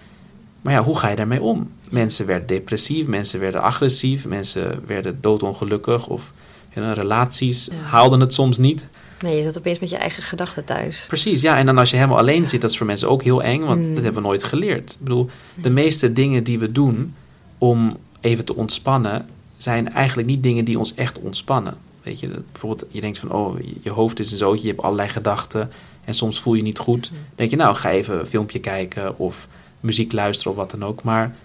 Maar 0.61 0.73
ja, 0.73 0.83
hoe 0.83 0.97
ga 0.97 1.09
je 1.09 1.15
daarmee 1.15 1.41
om? 1.41 1.69
Mensen 1.89 2.25
werden 2.25 2.47
depressief, 2.47 3.07
mensen 3.07 3.39
werden 3.39 3.61
agressief, 3.61 4.25
mensen 4.25 4.83
werden 4.85 5.17
doodongelukkig 5.21 6.07
of 6.07 6.33
relaties 6.73 7.69
haalden 7.83 8.19
het 8.19 8.33
soms 8.33 8.57
niet. 8.57 8.87
Nee, 9.21 9.37
je 9.37 9.43
zat 9.43 9.57
opeens 9.57 9.79
met 9.79 9.89
je 9.89 9.95
eigen 9.97 10.23
gedachten 10.23 10.65
thuis. 10.65 11.05
Precies, 11.07 11.41
ja. 11.41 11.57
En 11.57 11.65
dan 11.65 11.77
als 11.77 11.89
je 11.89 11.95
helemaal 11.95 12.17
alleen 12.17 12.47
zit, 12.47 12.61
dat 12.61 12.69
is 12.69 12.77
voor 12.77 12.85
mensen 12.85 13.09
ook 13.09 13.23
heel 13.23 13.43
eng, 13.43 13.63
want 13.63 13.79
Mm. 13.87 13.93
dat 13.93 14.03
hebben 14.03 14.21
we 14.21 14.27
nooit 14.27 14.43
geleerd. 14.43 14.91
Ik 14.91 14.97
bedoel, 14.99 15.29
de 15.61 15.69
meeste 15.69 16.13
dingen 16.13 16.43
die 16.43 16.59
we 16.59 16.71
doen 16.71 17.13
om 17.57 17.97
even 18.19 18.45
te 18.45 18.55
ontspannen, 18.55 19.25
zijn 19.55 19.93
eigenlijk 19.93 20.27
niet 20.27 20.43
dingen 20.43 20.65
die 20.65 20.79
ons 20.79 20.93
echt 20.95 21.19
ontspannen. 21.19 21.73
Weet 22.03 22.19
je, 22.19 22.27
dat 22.27 22.51
bijvoorbeeld, 22.51 22.85
je 22.91 23.01
denkt 23.01 23.17
van, 23.17 23.31
oh, 23.31 23.55
je 23.81 23.89
hoofd 23.89 24.19
is 24.19 24.31
een 24.31 24.37
zootje, 24.37 24.61
je 24.67 24.71
hebt 24.73 24.83
allerlei 24.83 25.09
gedachten 25.09 25.69
en 26.07 26.13
soms 26.13 26.39
voel 26.39 26.53
je 26.53 26.61
niet 26.61 26.77
goed. 26.77 27.11
Denk 27.35 27.49
je, 27.49 27.55
nou, 27.55 27.75
ga 27.75 27.89
even 27.89 28.19
een 28.19 28.25
filmpje 28.25 28.59
kijken 28.59 29.19
of 29.19 29.47
muziek 29.79 30.11
luisteren 30.11 30.51
of 30.51 30.57
wat 30.57 30.71
dan 30.71 30.83
ook. 30.83 31.03
Maar 31.03 31.35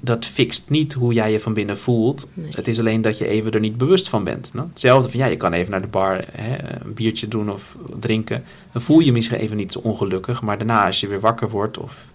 dat 0.00 0.24
fixt 0.24 0.70
niet 0.70 0.92
hoe 0.92 1.12
jij 1.12 1.32
je 1.32 1.40
van 1.40 1.54
binnen 1.54 1.78
voelt. 1.78 2.28
Nee. 2.34 2.52
Het 2.54 2.68
is 2.68 2.78
alleen 2.78 3.02
dat 3.02 3.18
je 3.18 3.26
even 3.26 3.52
er 3.52 3.60
niet 3.60 3.76
bewust 3.76 4.08
van 4.08 4.24
bent. 4.24 4.54
No? 4.54 4.68
Hetzelfde 4.68 5.10
van, 5.10 5.20
ja, 5.20 5.26
je 5.26 5.36
kan 5.36 5.52
even 5.52 5.70
naar 5.70 5.80
de 5.80 5.86
bar 5.86 6.24
hè, 6.32 6.84
een 6.84 6.94
biertje 6.94 7.28
doen 7.28 7.50
of 7.50 7.76
drinken. 8.00 8.44
Dan 8.72 8.82
voel 8.82 8.98
je 8.98 9.12
misschien 9.12 9.38
even 9.38 9.56
niet 9.56 9.72
zo 9.72 9.78
ongelukkig. 9.78 10.42
Maar 10.42 10.58
daarna, 10.58 10.86
als 10.86 11.00
je 11.00 11.06
weer 11.06 11.20
wakker 11.20 11.50
wordt 11.50 11.78
of 11.78 12.06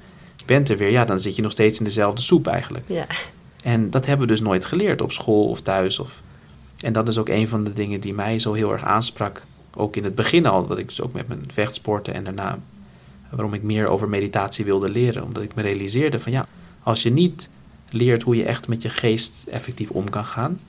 bent 0.45 0.69
er 0.69 0.77
weer, 0.77 0.91
ja, 0.91 1.05
dan 1.05 1.19
zit 1.19 1.35
je 1.35 1.41
nog 1.41 1.51
steeds 1.51 1.77
in 1.77 1.83
dezelfde 1.83 2.21
soep 2.21 2.47
eigenlijk. 2.47 2.85
Ja. 2.87 3.05
En 3.63 3.89
dat 3.89 4.05
hebben 4.05 4.27
we 4.27 4.33
dus 4.33 4.41
nooit 4.41 4.65
geleerd 4.65 5.01
op 5.01 5.11
school 5.11 5.49
of 5.49 5.61
thuis. 5.61 5.99
Of... 5.99 6.21
En 6.79 6.93
dat 6.93 7.07
is 7.07 7.17
ook 7.17 7.29
een 7.29 7.47
van 7.47 7.63
de 7.63 7.73
dingen 7.73 7.99
die 7.99 8.13
mij 8.13 8.39
zo 8.39 8.53
heel 8.53 8.71
erg 8.71 8.83
aansprak. 8.83 9.45
Ook 9.79 9.95
in 9.95 10.03
het 10.03 10.15
begin 10.15 10.45
al, 10.45 10.67
dat 10.67 10.77
ik 10.77 10.87
dus 10.87 11.01
ook 11.01 11.13
met 11.13 11.27
mijn 11.27 11.43
vechtsporten 11.47 12.13
en 12.13 12.23
daarna 12.23 12.59
waarom 13.29 13.53
ik 13.53 13.63
meer 13.63 13.87
over 13.87 14.09
meditatie 14.09 14.65
wilde 14.65 14.89
leren. 14.89 15.23
Omdat 15.23 15.43
ik 15.43 15.55
me 15.55 15.61
realiseerde 15.61 16.19
van 16.19 16.31
ja, 16.31 16.47
als 16.83 17.03
je 17.03 17.09
niet 17.09 17.49
leert 17.89 18.23
hoe 18.23 18.35
je 18.35 18.45
echt 18.45 18.67
met 18.67 18.81
je 18.81 18.89
geest 18.89 19.45
effectief 19.51 19.89
om 19.89 20.09
kan 20.09 20.25
gaan, 20.25 20.59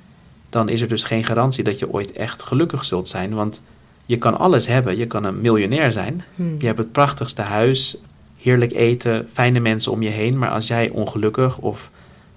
dan 0.49 0.69
is 0.69 0.81
er 0.81 0.89
dus 0.89 1.05
geen 1.05 1.25
garantie 1.25 1.65
dat 1.65 1.79
je 1.79 1.93
ooit 1.93 2.13
echt 2.13 2.43
gelukkig 2.43 2.85
zult 2.85 3.09
zijn. 3.09 3.35
Want 3.35 3.63
je 4.07 4.17
kan 4.17 4.39
alles 4.39 4.67
hebben. 4.67 4.97
Je 4.97 5.07
kan 5.07 5.25
een 5.25 5.41
miljonair 5.41 5.93
zijn. 5.93 6.23
Hmm. 6.35 6.55
Je 6.59 6.67
hebt 6.67 6.79
het 6.79 6.93
prachtigste 6.93 7.43
huis, 7.43 7.97
heerlijk 8.37 8.73
eten, 8.73 9.29
fijne 9.33 9.61
mensen 9.61 9.93
om 9.93 10.03
je 10.03 10.09
heen. 10.09 10.39
Maar 10.39 10.51
als 10.51 10.67
jij 10.67 10.91
ongelukkig 10.91 11.59
of 11.59 11.91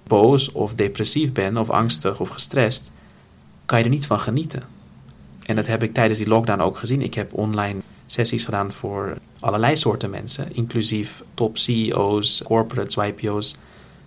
boos 0.06 0.52
of 0.52 0.74
depressief 0.74 1.32
bent 1.32 1.58
of 1.58 1.70
angstig 1.70 2.20
of 2.20 2.28
gestrest, 2.28 2.90
kan 3.66 3.78
je 3.78 3.84
er 3.84 3.90
niet 3.90 4.06
van 4.06 4.20
genieten. 4.20 4.62
En 5.44 5.56
dat 5.56 5.66
heb 5.66 5.82
ik 5.82 5.94
tijdens 5.94 6.18
die 6.18 6.28
lockdown 6.28 6.60
ook 6.60 6.76
gezien. 6.76 7.02
Ik 7.02 7.14
heb 7.14 7.34
online 7.34 7.80
sessies 8.06 8.44
gedaan 8.44 8.72
voor 8.72 9.16
allerlei 9.40 9.76
soorten 9.76 10.10
mensen, 10.10 10.54
inclusief 10.54 11.22
top 11.34 11.58
CEO's, 11.58 12.42
corporates, 12.42 12.94
YPO's. 12.94 13.52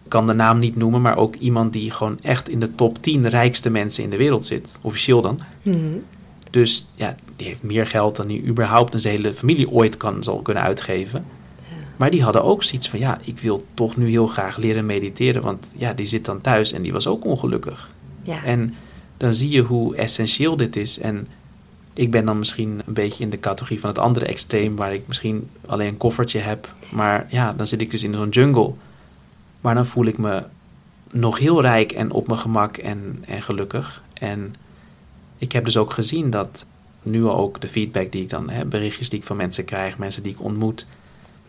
Ik 0.04 0.12
kan 0.12 0.28
de 0.28 0.34
naam 0.34 0.60
niet 0.60 0.76
noemen, 0.76 1.02
maar 1.02 1.18
ook 1.18 1.36
iemand 1.36 1.74
die 1.74 1.92
gewoon 1.92 2.20
echt 2.22 2.50
in 2.50 2.60
de 2.60 2.76
top 2.76 3.02
10 3.02 3.30
rijkste 3.30 3.70
mensen 3.70 4.04
in 4.04 4.10
de 4.10 4.18
wereld 4.18 4.46
zit, 4.46 4.80
officieel 4.82 5.22
dan. 5.22 5.40
Hmm. 5.62 6.04
Dus 6.50 6.88
ja, 6.96 7.16
die 7.36 7.48
heeft 7.48 7.64
meer 7.64 7.88
geld 7.88 8.16
dan 8.16 8.28
die 8.28 8.46
überhaupt 8.46 8.94
een 8.94 9.12
hele 9.12 9.34
familie 9.34 9.70
ooit 9.70 9.98
kan, 9.98 10.24
zal 10.24 10.42
kunnen 10.42 10.64
uitgeven. 10.64 11.26
Maar 11.96 12.12
die 12.12 12.24
hadden 12.24 12.44
ook 12.44 12.64
zoiets 12.64 12.90
van, 12.90 13.00
ja, 13.00 13.20
ik 13.24 13.40
wil 13.40 13.66
toch 13.74 13.98
nu 13.98 14.10
heel 14.10 14.28
graag 14.28 14.58
leren 14.58 14.86
mediteren. 14.86 15.42
Want 15.42 15.74
ja, 15.78 15.94
die 15.94 16.06
zit 16.06 16.26
dan 16.26 16.42
thuis 16.42 16.72
en 16.72 16.82
die 16.82 16.94
was 16.94 17.08
ook 17.08 17.26
ongelukkig. 17.26 17.90
Ja. 18.22 18.44
En 18.44 18.74
dan 19.18 19.34
zie 19.34 19.50
je 19.50 19.62
hoe 19.62 19.96
essentieel 19.96 20.56
dit 20.56 20.76
is. 20.76 21.00
En 21.00 21.28
ik 21.94 22.12
ben 22.12 22.26
dan 22.26 22.38
misschien 22.38 22.82
een 22.86 22.94
beetje 22.94 23.24
in 23.24 23.30
de 23.30 23.40
categorie 23.40 23.80
van 23.80 23.90
het 23.90 24.00
andere 24.00 24.26
extreem, 24.26 24.76
waar 24.76 24.94
ik 24.94 25.08
misschien 25.08 25.50
alleen 25.66 25.88
een 25.88 25.98
koffertje 25.98 26.40
heb. 26.40 26.74
Maar 26.92 27.28
ja, 27.30 27.54
dan 27.54 27.68
zit 27.68 27.82
ik 27.82 27.92
dus 27.92 28.04
in 28.04 28.14
zo'n 28.14 28.30
jungle. 28.30 28.74
Maar 29.62 29.76
dan 29.76 29.86
voel 29.86 30.06
ik 30.06 30.18
me 30.18 30.44
nog 31.12 31.40
heel 31.40 31.62
rijk 31.62 31.92
en 31.92 32.12
op 32.12 32.28
mijn 32.28 32.40
gemak 32.40 32.78
en, 32.78 33.24
en 33.28 33.42
gelukkig. 33.42 34.04
En 34.14 34.54
ik 35.38 35.52
heb 35.52 35.66
dus 35.66 35.78
ook 35.78 35.92
gezien 35.92 36.30
dat 36.30 36.66
nu 37.02 37.28
ook 37.28 37.62
de 37.62 37.68
feedback 37.68 38.12
die 38.12 38.22
ik 38.22 38.30
dan 38.30 38.50
heb, 38.50 38.70
berichtjes 38.70 39.10
die 39.10 39.20
ik 39.20 39.26
van 39.26 39.38
mensen 39.38 39.66
krijg, 39.66 39.98
mensen 39.98 40.24
die 40.24 40.32
ik 40.32 40.42
ontmoet, 40.42 40.88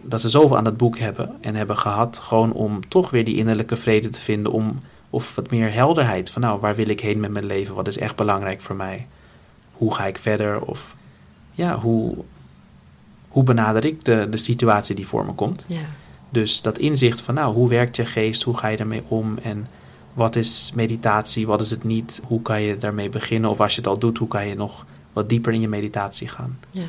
dat 0.03 0.21
ze 0.21 0.29
zoveel 0.29 0.57
aan 0.57 0.65
dat 0.65 0.77
boek 0.77 0.99
hebben 0.99 1.37
en 1.41 1.55
hebben 1.55 1.77
gehad, 1.77 2.19
gewoon 2.19 2.53
om 2.53 2.89
toch 2.89 3.11
weer 3.11 3.25
die 3.25 3.37
innerlijke 3.37 3.77
vrede 3.77 4.09
te 4.09 4.21
vinden, 4.21 4.53
om 4.53 4.81
of 5.11 5.35
wat 5.35 5.51
meer 5.51 5.73
helderheid 5.73 6.31
van 6.31 6.43
nou, 6.43 6.61
waar 6.61 6.75
wil 6.75 6.89
ik 6.89 7.01
heen 7.01 7.21
met 7.21 7.33
mijn 7.33 7.47
leven? 7.47 7.75
Wat 7.75 7.89
is 7.89 7.99
echt 7.99 8.17
belangrijk 8.17 8.61
voor 8.61 8.77
mij? 8.77 9.07
Hoe 9.73 9.95
ga 9.95 10.07
ik 10.07 10.19
verder? 10.19 10.61
Of 10.61 10.97
ja, 11.53 11.79
hoe, 11.79 12.15
hoe 13.29 13.43
benader 13.43 13.85
ik 13.85 14.05
de, 14.05 14.27
de 14.31 14.37
situatie 14.37 14.95
die 14.95 15.07
voor 15.07 15.25
me 15.27 15.33
komt? 15.33 15.65
ja. 15.69 15.81
Dus 16.31 16.63
dat 16.63 16.79
inzicht 16.79 17.21
van 17.21 17.35
nou, 17.35 17.55
hoe 17.55 17.69
werkt 17.69 17.97
je 17.97 18.05
geest? 18.05 18.43
Hoe 18.43 18.57
ga 18.57 18.69
je 18.69 18.77
daarmee 18.77 19.03
om? 19.09 19.39
En 19.43 19.67
wat 20.13 20.37
is 20.37 20.73
meditatie? 20.75 21.47
Wat 21.47 21.61
is 21.61 21.71
het 21.71 21.85
niet? 21.85 22.21
Hoe 22.27 22.43
kan 22.43 22.61
je 22.63 22.77
daarmee 22.77 23.09
beginnen? 23.09 23.51
Of 23.51 23.61
als 23.61 23.73
je 23.75 23.79
het 23.81 23.89
al 23.89 23.99
doet, 23.99 24.19
hoe 24.19 24.29
kan 24.29 24.47
je 24.47 24.55
nog 24.55 24.87
wat 25.13 25.29
dieper 25.29 25.53
in 25.53 25.61
je 25.61 25.69
meditatie 25.69 26.29
gaan? 26.29 26.59
ja. 26.71 26.85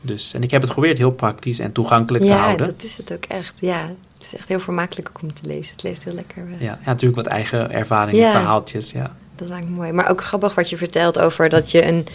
Dus, 0.00 0.34
en 0.34 0.42
ik 0.42 0.50
heb 0.50 0.60
het 0.60 0.70
geprobeerd 0.70 0.98
heel 0.98 1.12
praktisch 1.12 1.58
en 1.58 1.72
toegankelijk 1.72 2.24
te 2.24 2.30
Ja, 2.30 2.38
houden. 2.38 2.66
dat 2.66 2.82
is 2.82 2.96
het 2.96 3.12
ook 3.12 3.24
echt. 3.24 3.54
Ja, 3.60 3.92
het 4.24 4.32
is 4.32 4.38
echt 4.38 4.48
heel 4.48 4.60
vermakelijk 4.60 5.08
ook 5.08 5.22
om 5.22 5.34
te 5.34 5.46
lezen. 5.46 5.72
Het 5.72 5.82
leest 5.82 6.04
heel 6.04 6.14
lekker. 6.14 6.42
eh. 6.52 6.60
Ja, 6.60 6.78
ja, 6.80 6.86
natuurlijk 6.86 7.16
wat 7.16 7.26
eigen 7.26 7.70
ervaringen, 7.72 8.20
Ja. 8.20 8.30
verhaaltjes. 8.30 8.92
Ja. 8.92 9.16
Dat 9.36 9.48
lijkt 9.48 9.68
me 9.68 9.74
mooi. 9.74 9.92
Maar 9.92 10.10
ook 10.10 10.24
grappig 10.24 10.54
wat 10.54 10.70
je 10.70 10.76
vertelt 10.76 11.18
over 11.18 11.48
dat 11.48 11.70
je 11.70 11.86
een 11.86 12.06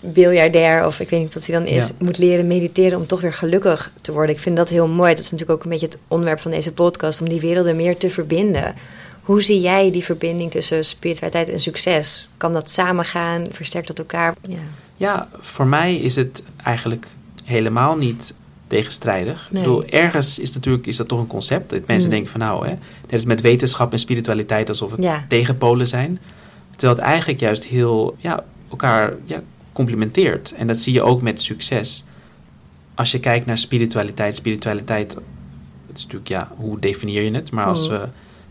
biljardair, 0.00 0.86
of 0.86 1.00
ik 1.00 1.10
weet 1.10 1.20
niet 1.20 1.34
wat 1.34 1.46
hij 1.46 1.54
dan 1.58 1.66
is, 1.66 1.86
Ja. 1.88 1.94
moet 1.98 2.18
leren 2.18 2.46
mediteren 2.46 2.98
om 2.98 3.06
toch 3.06 3.20
weer 3.20 3.32
gelukkig 3.32 3.90
te 4.00 4.12
worden. 4.12 4.34
Ik 4.34 4.40
vind 4.40 4.56
dat 4.56 4.68
heel 4.68 4.88
mooi. 4.88 5.14
Dat 5.14 5.24
is 5.24 5.30
natuurlijk 5.30 5.58
ook 5.58 5.64
een 5.64 5.70
beetje 5.70 5.86
het 5.86 5.98
onderwerp 6.08 6.40
van 6.40 6.50
deze 6.50 6.72
podcast, 6.72 7.20
om 7.20 7.28
die 7.28 7.40
werelden 7.40 7.76
meer 7.76 7.96
te 7.96 8.10
verbinden. 8.10 8.74
Hoe 9.22 9.42
zie 9.42 9.60
jij 9.60 9.90
die 9.90 10.04
verbinding 10.04 10.50
tussen 10.50 10.84
spiritualiteit 10.84 11.48
en 11.48 11.60
succes? 11.60 12.28
Kan 12.36 12.52
dat 12.52 12.70
samengaan? 12.70 13.44
Versterkt 13.50 13.86
dat 13.86 13.98
elkaar? 13.98 14.34
Ja. 14.48 14.56
ja, 14.96 15.28
voor 15.38 15.66
mij 15.66 15.96
is 15.96 16.16
het 16.16 16.42
eigenlijk 16.64 17.06
helemaal 17.44 17.96
niet 17.96 18.34
tegenstrijdig. 18.70 19.48
Nee. 19.50 19.62
Ik 19.62 19.68
bedoel, 19.68 19.84
ergens 19.84 20.38
is, 20.38 20.52
natuurlijk, 20.52 20.86
is 20.86 20.96
dat 20.96 21.08
toch 21.08 21.18
een 21.20 21.26
concept. 21.26 21.70
Dat 21.70 21.86
mensen 21.86 22.08
Mm. 22.08 22.14
denken 22.14 22.30
van 22.30 22.40
nou, 22.40 22.66
hè, 22.66 22.70
net 23.02 23.12
als 23.12 23.24
met 23.24 23.40
wetenschap 23.40 23.92
en 23.92 23.98
spiritualiteit 23.98 24.68
alsof 24.68 24.90
het 24.90 25.02
Ja. 25.02 25.24
tegenpolen 25.28 25.88
zijn. 25.88 26.18
Terwijl 26.70 26.94
het 26.98 27.04
eigenlijk 27.08 27.40
juist 27.40 27.64
heel 27.64 28.16
ja, 28.18 28.44
elkaar 28.70 29.12
ja, 29.24 29.42
complementeert. 29.72 30.54
En 30.56 30.66
dat 30.66 30.78
zie 30.78 30.92
je 30.92 31.02
ook 31.02 31.22
met 31.22 31.40
succes. 31.42 32.04
Als 32.94 33.10
je 33.10 33.20
kijkt 33.20 33.46
naar 33.46 33.58
spiritualiteit, 33.58 34.34
spiritualiteit, 34.34 35.14
het 35.86 35.96
is 35.98 36.02
natuurlijk 36.02 36.30
ja, 36.30 36.52
hoe 36.56 36.78
definieer 36.78 37.22
je 37.22 37.30
het? 37.30 37.50
Maar 37.50 37.64
als 37.64 37.88
Mm. 37.88 37.98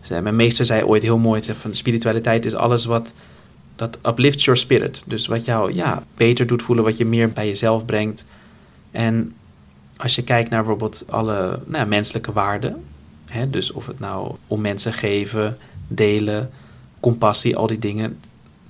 we, 0.09 0.21
mijn 0.21 0.35
meester 0.35 0.65
zei 0.65 0.83
ooit 0.83 1.03
heel 1.03 1.17
mooi, 1.17 1.43
zei 1.43 1.57
van 1.57 1.73
spiritualiteit 1.73 2.45
is 2.45 2.55
alles 2.55 2.85
wat 2.85 3.13
dat 3.75 3.97
uplifts 4.05 4.45
your 4.45 4.59
spirit. 4.59 5.03
Dus 5.07 5.27
wat 5.27 5.45
jou 5.45 5.73
ja, 5.73 6.03
beter 6.17 6.47
doet 6.47 6.61
voelen, 6.61 6.85
wat 6.85 6.97
je 6.97 7.05
meer 7.05 7.31
bij 7.31 7.47
jezelf 7.47 7.85
brengt. 7.85 8.25
En 8.91 9.33
als 9.99 10.15
je 10.15 10.23
kijkt 10.23 10.49
naar 10.49 10.59
bijvoorbeeld 10.63 11.03
alle 11.09 11.59
nou, 11.65 11.77
ja, 11.77 11.85
menselijke 11.85 12.31
waarden, 12.31 12.83
hè, 13.25 13.49
dus 13.49 13.71
of 13.71 13.85
het 13.85 13.99
nou 13.99 14.35
om 14.47 14.61
mensen 14.61 14.93
geven, 14.93 15.57
delen, 15.87 16.49
compassie, 16.99 17.57
al 17.57 17.67
die 17.67 17.79
dingen, 17.79 18.19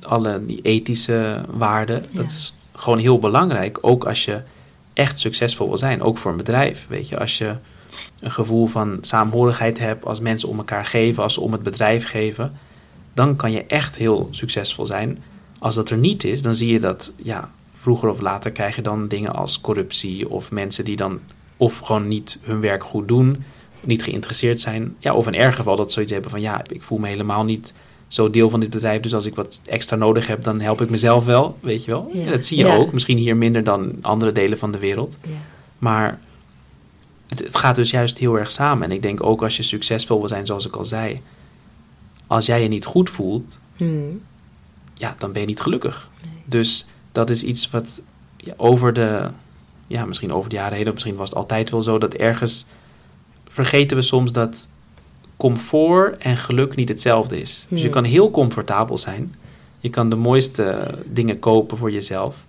alle 0.01 0.45
die 0.45 0.61
ethische 0.61 1.41
waarden, 1.49 2.03
Ja. 2.11 2.21
dat 2.21 2.25
is 2.25 2.57
gewoon 2.75 2.99
heel 2.99 3.19
belangrijk. 3.19 3.77
Ook 3.81 4.05
als 4.05 4.25
je 4.25 4.41
echt 4.93 5.19
succesvol 5.19 5.67
wil 5.67 5.77
zijn, 5.77 6.01
ook 6.01 6.17
voor 6.17 6.31
een 6.31 6.37
bedrijf. 6.37 6.85
Weet 6.89 7.07
je, 7.09 7.19
als 7.19 7.37
je 7.37 7.55
een 8.19 8.31
gevoel 8.31 8.67
van 8.67 8.97
saamhorigheid 9.01 9.79
hebt, 9.79 10.05
als 10.05 10.19
mensen 10.19 10.49
om 10.49 10.57
elkaar 10.57 10.85
geven, 10.85 11.23
als 11.23 11.33
ze 11.33 11.41
om 11.41 11.51
het 11.51 11.63
bedrijf 11.63 12.07
geven, 12.07 12.57
dan 13.13 13.35
kan 13.35 13.51
je 13.51 13.65
echt 13.65 13.97
heel 13.97 14.27
succesvol 14.31 14.85
zijn. 14.85 15.23
Als 15.59 15.75
dat 15.75 15.89
er 15.89 15.97
niet 15.97 16.23
is, 16.23 16.41
dan 16.41 16.55
zie 16.55 16.71
je 16.71 16.79
dat 16.79 17.13
ja, 17.15 17.49
vroeger 17.81 18.09
of 18.09 18.21
later 18.21 18.51
krijg 18.51 18.75
je 18.75 18.81
dan 18.81 19.07
dingen 19.07 19.33
als 19.35 19.61
corruptie 19.61 20.29
of 20.29 20.51
mensen 20.51 20.85
die 20.85 20.95
dan 20.95 21.19
of 21.57 21.79
gewoon 21.79 22.07
niet 22.07 22.39
hun 22.41 22.59
werk 22.59 22.83
goed 22.83 23.07
doen, 23.07 23.43
niet 23.81 24.03
geïnteresseerd 24.03 24.61
zijn. 24.61 24.95
Ja, 24.99 25.13
of 25.13 25.27
in 25.27 25.35
erg 25.35 25.55
geval 25.55 25.75
dat 25.75 25.87
ze 25.87 25.93
zoiets 25.93 26.11
hebben 26.11 26.31
van 26.31 26.41
ja, 26.41 26.61
ik 26.67 26.81
voel 26.83 26.97
me 26.97 27.07
helemaal 27.07 27.43
niet 27.43 27.73
zo 28.07 28.29
deel 28.29 28.49
van 28.49 28.59
dit 28.59 28.69
bedrijf, 28.69 29.01
dus 29.01 29.13
als 29.13 29.25
ik 29.25 29.35
wat 29.35 29.61
extra 29.65 29.95
nodig 29.95 30.27
heb, 30.27 30.43
dan 30.43 30.59
help 30.59 30.81
ik 30.81 30.89
mezelf 30.89 31.25
wel, 31.25 31.57
weet 31.61 31.83
je 31.85 31.91
wel. 31.91 32.09
Ja. 32.13 32.23
Ja, 32.23 32.31
dat 32.31 32.45
zie 32.45 32.57
je 32.57 32.65
Ja. 32.65 32.75
ook, 32.75 32.91
misschien 32.93 33.17
hier 33.17 33.37
minder 33.37 33.63
dan 33.63 33.95
andere 34.01 34.31
delen 34.31 34.57
van 34.57 34.71
de 34.71 34.79
wereld. 34.79 35.17
Ja. 35.23 35.29
Maar 35.77 36.19
het, 37.27 37.39
het 37.39 37.57
gaat 37.57 37.75
dus 37.75 37.89
juist 37.89 38.17
heel 38.17 38.39
erg 38.39 38.51
samen. 38.51 38.83
En 38.83 38.91
ik 38.91 39.01
denk 39.01 39.23
ook 39.23 39.43
als 39.43 39.57
je 39.57 39.63
succesvol 39.63 40.19
wil 40.19 40.27
zijn, 40.27 40.45
zoals 40.45 40.67
ik 40.67 40.75
al 40.75 40.85
zei, 40.85 41.19
als 42.27 42.45
jij 42.45 42.61
je 42.61 42.67
niet 42.67 42.85
goed 42.85 43.09
voelt, 43.09 43.59
Hmm. 43.77 44.21
ja, 44.93 45.15
dan 45.17 45.31
ben 45.31 45.41
je 45.41 45.47
niet 45.47 45.61
gelukkig. 45.61 46.09
Nee. 46.23 46.33
Dus 46.45 46.85
dat 47.11 47.29
is 47.29 47.43
iets 47.43 47.69
wat 47.69 48.01
ja, 48.37 48.53
over 48.57 48.93
de, 48.93 49.29
ja, 49.87 50.05
misschien 50.05 50.33
over 50.33 50.49
de 50.49 50.55
jaren 50.55 50.77
heen, 50.77 50.87
of 50.87 50.93
misschien 50.93 51.15
was 51.15 51.29
het 51.29 51.37
altijd 51.37 51.69
wel 51.69 51.81
zo, 51.81 51.97
dat 51.97 52.13
ergens 52.13 52.65
vergeten 53.47 53.97
we 53.97 54.03
soms 54.03 54.31
dat 54.31 54.67
comfort 55.37 56.17
en 56.17 56.37
geluk 56.37 56.75
niet 56.75 56.89
hetzelfde 56.89 57.39
is. 57.39 57.67
Dus 57.69 57.81
je 57.81 57.89
kan 57.89 58.03
heel 58.03 58.31
comfortabel 58.31 58.97
zijn. 58.97 59.35
Je 59.79 59.89
kan 59.89 60.09
de 60.09 60.15
mooiste 60.15 60.97
dingen 61.05 61.39
kopen 61.39 61.77
voor 61.77 61.91
jezelf. 61.91 62.45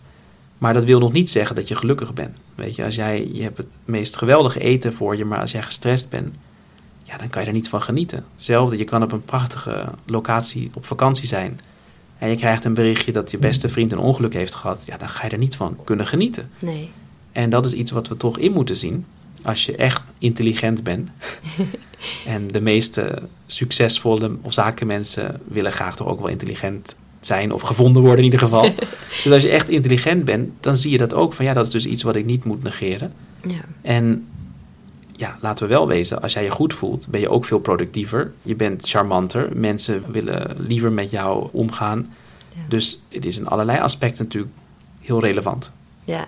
Maar 0.59 0.75
dat 0.75 0.85
wil 0.85 0.99
nog 0.99 1.13
niet 1.13 1.31
zeggen 1.31 1.57
dat 1.57 1.69
je 1.69 1.75
gelukkig 1.75 2.15
bent. 2.15 2.39
Weet 2.55 2.77
je, 2.77 2.85
als 2.85 2.95
jij, 2.95 3.29
je 3.33 3.43
hebt 3.43 3.57
het 3.57 3.67
meest 3.85 4.17
geweldige 4.17 4.61
eten 4.61 4.93
voor 4.93 5.17
je, 5.17 5.25
maar 5.25 5.41
als 5.41 5.53
jij 5.53 5.63
gestrest 5.63 6.09
bent, 6.09 6.37
ja, 7.03 7.17
dan 7.17 7.29
kan 7.29 7.43
je 7.43 7.49
er 7.49 7.55
niet 7.55 7.69
van 7.69 7.83
genieten. 7.83 8.25
Hetzelfde, 8.35 8.77
je 8.77 8.85
kan 8.85 9.03
op 9.03 9.13
een 9.13 9.25
prachtige 9.25 9.85
locatie 10.07 10.71
op 10.75 10.87
vakantie 10.87 11.27
zijn. 11.27 11.61
En 12.21 12.29
je 12.29 12.37
krijgt 12.37 12.65
een 12.65 12.75
berichtje 12.75 13.13
dat 13.13 13.31
je 13.31 13.39
beste 13.39 13.69
vriend 13.69 13.93
een 13.93 13.99
ongeluk 13.99 14.33
heeft 14.33 14.55
gehad. 14.55 14.83
Ja, 14.87 14.97
dan 14.97 15.09
ga 15.09 15.25
je 15.25 15.31
er 15.31 15.39
niet 15.39 15.57
van 15.57 15.77
kunnen 15.85 16.07
genieten. 16.07 16.51
Nee. 16.59 16.91
En 17.33 17.51
dat 17.51 17.67
is 17.67 17.73
iets 17.73 17.91
wat 17.91 18.09
we 18.09 18.17
toch 18.17 18.39
in 18.39 18.53
moeten 18.53 18.77
zien. 18.77 19.05
Als 19.43 19.65
je 19.65 19.77
echt 19.77 20.03
intelligent 20.19 20.83
bent. 20.83 21.11
en 22.27 22.49
de 22.49 22.61
meeste 22.61 23.23
succesvolle 23.47 24.37
of 24.43 24.53
zakenmensen 24.53 25.41
willen 25.49 25.73
graag 25.73 25.97
toch 25.97 26.07
ook 26.07 26.21
wel 26.21 26.29
intelligent 26.29 26.97
zijn. 27.21 27.53
Of 27.53 27.63
gevonden 27.63 28.03
worden 28.03 28.19
in 28.19 28.25
ieder 28.25 28.41
geval. 28.41 28.75
dus 29.25 29.33
als 29.33 29.43
je 29.43 29.51
echt 29.51 29.69
intelligent 29.69 30.25
bent, 30.25 30.51
dan 30.61 30.77
zie 30.77 30.91
je 30.91 30.99
dat 30.99 31.15
ook. 31.15 31.33
Van 31.33 31.45
ja, 31.45 31.55
dat 31.55 31.67
is 31.67 31.73
dus 31.73 31.87
iets 31.87 32.03
wat 32.03 32.17
ik 32.17 32.25
niet 32.25 32.45
moet 32.45 32.63
negeren. 32.63 33.13
Ja. 33.47 33.61
En 33.83 34.27
ja, 35.21 35.39
laten 35.41 35.67
we 35.67 35.73
wel 35.73 35.87
wezen, 35.87 36.23
als 36.23 36.33
jij 36.33 36.45
je 36.45 36.51
goed 36.51 36.75
voelt, 36.75 37.09
ben 37.09 37.21
je 37.21 37.29
ook 37.29 37.45
veel 37.45 37.59
productiever. 37.59 38.33
Je 38.43 38.55
bent 38.55 38.89
charmanter. 38.89 39.49
Mensen 39.57 40.13
willen 40.13 40.57
liever 40.59 40.93
met 40.93 41.11
jou 41.11 41.49
omgaan. 41.53 42.15
Ja. 42.49 42.61
Dus 42.69 43.03
het 43.09 43.25
is 43.25 43.39
in 43.39 43.47
allerlei 43.47 43.79
aspecten 43.79 44.25
natuurlijk 44.25 44.53
heel 45.01 45.21
relevant. 45.21 45.73
Ja. 46.05 46.27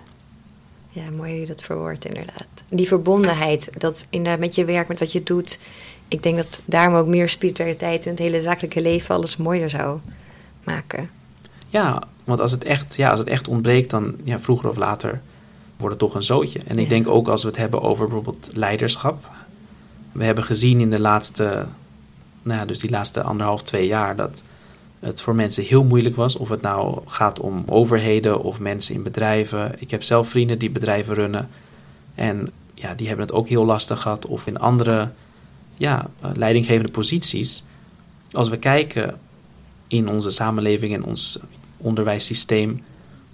Ja, 0.89 1.03
mooi 1.15 1.31
hoe 1.31 1.39
je 1.39 1.45
dat 1.45 1.61
verwoordt, 1.61 2.05
inderdaad. 2.05 2.47
Die 2.67 2.87
verbondenheid, 2.87 3.69
dat 3.77 4.05
inderdaad 4.09 4.39
met 4.39 4.55
je 4.55 4.65
werk, 4.65 4.87
met 4.87 4.99
wat 4.99 5.11
je 5.11 5.23
doet. 5.23 5.59
Ik 6.07 6.23
denk 6.23 6.35
dat 6.35 6.61
daarom 6.65 6.95
ook 6.95 7.07
meer 7.07 7.29
spiritualiteit 7.29 8.05
in 8.05 8.11
het 8.11 8.19
hele 8.19 8.41
zakelijke 8.41 8.81
leven 8.81 9.15
alles 9.15 9.37
mooier 9.37 9.69
zou 9.69 9.99
maken. 10.63 11.09
Ja, 11.69 12.03
want 12.23 12.39
als 12.39 12.51
het 12.51 12.63
echt, 12.63 12.95
ja, 12.95 13.09
als 13.09 13.19
het 13.19 13.27
echt 13.27 13.47
ontbreekt, 13.47 13.89
dan 13.89 14.15
ja, 14.23 14.39
vroeger 14.39 14.69
of 14.69 14.77
later 14.77 15.21
wordt 15.77 15.95
het 15.95 15.99
toch 15.99 16.15
een 16.15 16.23
zootje. 16.23 16.59
En 16.67 16.77
ik 16.77 16.83
Ja. 16.83 16.89
denk 16.89 17.07
ook 17.07 17.27
als 17.27 17.41
we 17.41 17.47
het 17.47 17.57
hebben 17.57 17.81
over 17.81 18.05
bijvoorbeeld 18.05 18.49
leiderschap. 18.53 19.29
We 20.11 20.25
hebben 20.25 20.43
gezien 20.43 20.79
in 20.79 20.89
de 20.89 20.99
laatste, 20.99 21.65
nou 22.43 22.59
ja, 22.59 22.65
dus 22.65 22.79
die 22.79 22.89
laatste 22.89 23.21
anderhalf, 23.23 23.63
twee 23.63 23.87
jaar, 23.87 24.15
dat 24.15 24.43
het 24.99 25.21
voor 25.21 25.35
mensen 25.35 25.63
heel 25.63 25.83
moeilijk 25.83 26.15
was. 26.15 26.35
Of 26.35 26.49
het 26.49 26.61
nou 26.61 26.99
gaat 27.05 27.39
om 27.39 27.63
overheden 27.67 28.41
of 28.43 28.59
mensen 28.59 28.95
in 28.95 29.03
bedrijven. 29.03 29.75
Ik 29.77 29.91
heb 29.91 30.03
zelf 30.03 30.27
vrienden 30.27 30.59
die 30.59 30.69
bedrijven 30.69 31.13
runnen. 31.13 31.49
En 32.15 32.49
ja, 32.73 32.93
die 32.93 33.07
hebben 33.07 33.25
het 33.25 33.35
ook 33.35 33.47
heel 33.47 33.65
lastig 33.65 34.01
gehad. 34.01 34.25
Of 34.25 34.47
in 34.47 34.59
andere 34.59 35.11
ja, 35.77 36.09
leidinggevende 36.33 36.91
posities. 36.91 37.63
Als 38.31 38.49
we 38.49 38.57
kijken 38.57 39.19
in 39.87 40.09
onze 40.09 40.31
samenleving 40.31 40.93
en 40.93 41.03
ons 41.03 41.39
onderwijssysteem, 41.77 42.83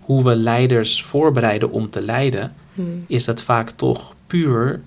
hoe 0.10 0.24
we 0.24 0.36
leiders 0.36 1.04
voorbereiden 1.04 1.72
om 1.72 1.90
te 1.92 2.02
leiden, 2.02 2.54
Hmm. 2.74 3.04
is 3.08 3.26
dat 3.26 3.42
vaak 3.42 3.70
toch 3.70 4.14
puur 4.28 4.82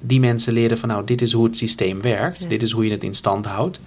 die 0.00 0.20
mensen 0.20 0.52
leren 0.52 0.78
van 0.78 0.88
nou, 0.88 1.04
dit 1.04 1.22
is 1.22 1.32
hoe 1.32 1.44
het 1.44 1.56
systeem 1.56 2.00
werkt, 2.02 2.42
Ja. 2.42 2.48
dit 2.48 2.62
is 2.62 2.70
hoe 2.72 2.84
je 2.84 2.90
het 2.90 3.04
in 3.04 3.14
stand 3.14 3.46
houdt. 3.46 3.80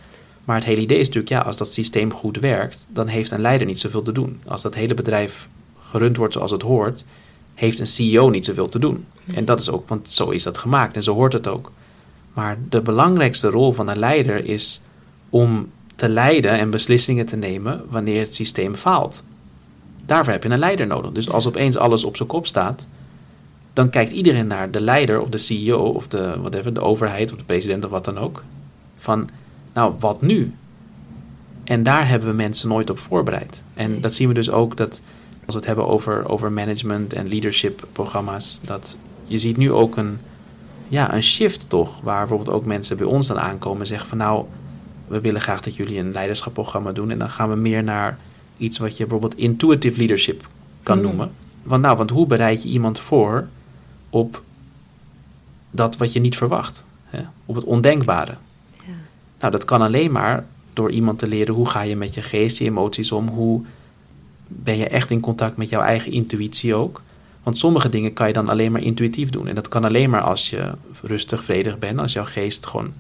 Maar 0.44 0.56
het 0.56 0.66
hele 0.66 0.82
idee 0.82 1.00
is 1.00 1.06
natuurlijk, 1.06 1.34
ja, 1.34 1.40
als 1.42 1.58
dat 1.58 1.74
systeem 1.74 2.14
goed 2.14 2.38
werkt, 2.40 2.88
dan 2.90 3.08
heeft 3.08 3.32
een 3.32 3.42
leider 3.42 3.68
niet 3.68 3.80
zoveel 3.80 4.02
te 4.02 4.12
doen. 4.12 4.40
Als 4.48 4.62
dat 4.62 4.76
hele 4.76 4.94
bedrijf 4.94 5.50
gerund 5.90 6.18
wordt 6.18 6.34
zoals 6.34 6.52
het 6.52 6.62
hoort, 6.62 7.06
heeft 7.56 7.80
een 7.80 7.88
CEO 7.88 8.30
niet 8.30 8.46
zoveel 8.46 8.70
te 8.70 8.80
doen. 8.80 9.06
En 9.34 9.46
dat 9.46 9.60
is 9.60 9.70
ook, 9.70 9.88
want 9.90 10.10
zo 10.12 10.30
is 10.30 10.44
dat 10.44 10.58
gemaakt 10.58 10.96
en 10.96 11.04
zo 11.04 11.14
hoort 11.14 11.34
het 11.34 11.48
ook. 11.48 11.72
Maar 12.34 12.58
de 12.70 12.82
belangrijkste 12.82 13.50
rol 13.50 13.72
van 13.72 13.88
een 13.88 14.00
leider 14.00 14.46
is 14.46 14.82
om 15.30 15.70
te 15.96 16.10
leiden 16.10 16.52
en 16.52 16.70
beslissingen 16.70 17.26
te 17.26 17.36
nemen 17.36 17.84
wanneer 17.90 18.22
het 18.22 18.36
systeem 18.36 18.76
faalt. 18.76 19.24
Daarvoor 20.10 20.34
heb 20.34 20.44
je 20.44 20.50
een 20.50 20.60
leider 20.60 20.88
nodig. 20.88 21.12
Dus 21.12 21.30
als 21.30 21.48
opeens 21.48 21.78
alles 21.78 22.04
op 22.04 22.16
zijn 22.16 22.30
kop 22.30 22.48
staat, 22.48 22.88
dan 23.74 23.90
kijkt 23.90 24.12
iedereen 24.12 24.48
naar 24.48 24.72
de 24.72 24.82
leider 24.82 25.22
of 25.22 25.30
de 25.30 25.38
CEO 25.38 25.80
of 25.80 26.08
de, 26.08 26.36
whatever, 26.40 26.74
de 26.74 26.82
overheid 26.82 27.32
of 27.32 27.38
de 27.38 27.44
president 27.44 27.86
of 27.86 27.92
wat 27.92 28.06
dan 28.06 28.18
ook. 28.18 28.44
Van, 28.98 29.30
nou, 29.74 29.96
wat 30.00 30.22
nu? 30.22 30.54
En 31.64 31.84
daar 31.84 32.08
hebben 32.08 32.30
we 32.30 32.36
mensen 32.36 32.70
nooit 32.70 32.90
op 32.90 33.00
voorbereid. 33.00 33.64
En 33.74 34.02
dat 34.02 34.14
zien 34.14 34.28
we 34.28 34.34
dus 34.34 34.50
ook 34.50 34.78
dat 34.78 35.02
als 35.46 35.54
we 35.54 35.60
het 35.60 35.66
hebben 35.66 35.88
over, 35.88 36.30
over 36.30 36.52
management 36.52 37.14
en 37.14 37.28
leadership 37.28 37.88
programma's, 37.92 38.60
dat 38.64 38.98
je 39.26 39.38
ziet 39.38 39.58
nu 39.58 39.72
ook 39.72 39.98
een, 39.98 40.18
ja, 40.88 41.14
een 41.14 41.24
shift 41.24 41.70
toch, 41.70 42.02
waar 42.02 42.20
bijvoorbeeld 42.20 42.58
ook 42.58 42.66
mensen 42.66 42.98
bij 42.98 43.06
ons 43.06 43.28
dan 43.28 43.40
aankomen 43.40 43.82
en 43.82 43.88
zeggen 43.88 44.08
van 44.10 44.18
nou, 44.18 44.46
we 45.08 45.22
willen 45.22 45.42
graag 45.42 45.62
dat 45.62 45.76
jullie 45.76 46.00
een 46.00 46.12
leiderschapprogramma 46.12 46.92
doen 46.92 47.12
en 47.12 47.20
dan 47.20 47.30
gaan 47.30 47.50
we 47.50 47.56
meer 47.56 47.84
naar 47.84 48.18
iets 48.60 48.78
wat 48.78 48.98
je 48.98 49.04
bijvoorbeeld 49.04 49.38
intuitive 49.38 49.98
leadership 49.98 50.48
kan 50.84 50.98
Mm. 50.98 51.04
noemen. 51.04 51.32
Want 51.64 51.82
nou, 51.82 51.98
want 51.98 52.10
hoe 52.10 52.26
bereid 52.26 52.64
je 52.64 52.70
iemand 52.70 53.00
voor 53.00 53.48
op 54.10 54.44
dat 55.72 55.98
wat 55.98 56.14
je 56.14 56.20
niet 56.20 56.38
verwacht, 56.38 56.86
hè? 57.04 57.22
op 57.46 57.56
het 57.56 57.64
ondenkbare? 57.64 58.36
Ja. 58.72 58.94
Nou, 59.40 59.52
dat 59.52 59.66
kan 59.66 59.82
alleen 59.82 60.12
maar 60.12 60.46
door 60.74 60.92
iemand 60.92 61.20
te 61.20 61.28
leren 61.28 61.54
hoe 61.54 61.68
ga 61.70 61.82
je 61.82 61.96
met 61.96 62.14
je 62.14 62.22
geest, 62.22 62.58
je 62.58 62.66
emoties 62.66 63.12
om, 63.12 63.28
hoe 63.28 63.62
ben 64.48 64.78
je 64.78 64.88
echt 64.88 65.12
in 65.12 65.20
contact 65.20 65.58
met 65.58 65.70
jouw 65.70 65.82
eigen 65.82 66.12
intuïtie 66.12 66.76
ook. 66.76 67.02
Want 67.44 67.58
sommige 67.58 67.90
dingen 67.90 68.14
kan 68.14 68.28
je 68.28 68.34
dan 68.34 68.50
alleen 68.50 68.72
maar 68.72 68.82
intuïtief 68.82 69.30
doen. 69.30 69.48
En 69.48 69.56
dat 69.56 69.68
kan 69.68 69.84
alleen 69.84 70.10
maar 70.10 70.22
als 70.22 70.50
je 70.50 70.72
rustig, 71.04 71.44
vredig 71.44 71.80
bent, 71.80 72.00
als 72.00 72.14
jouw 72.14 72.26
geest 72.26 72.66
gewoon 72.66 72.94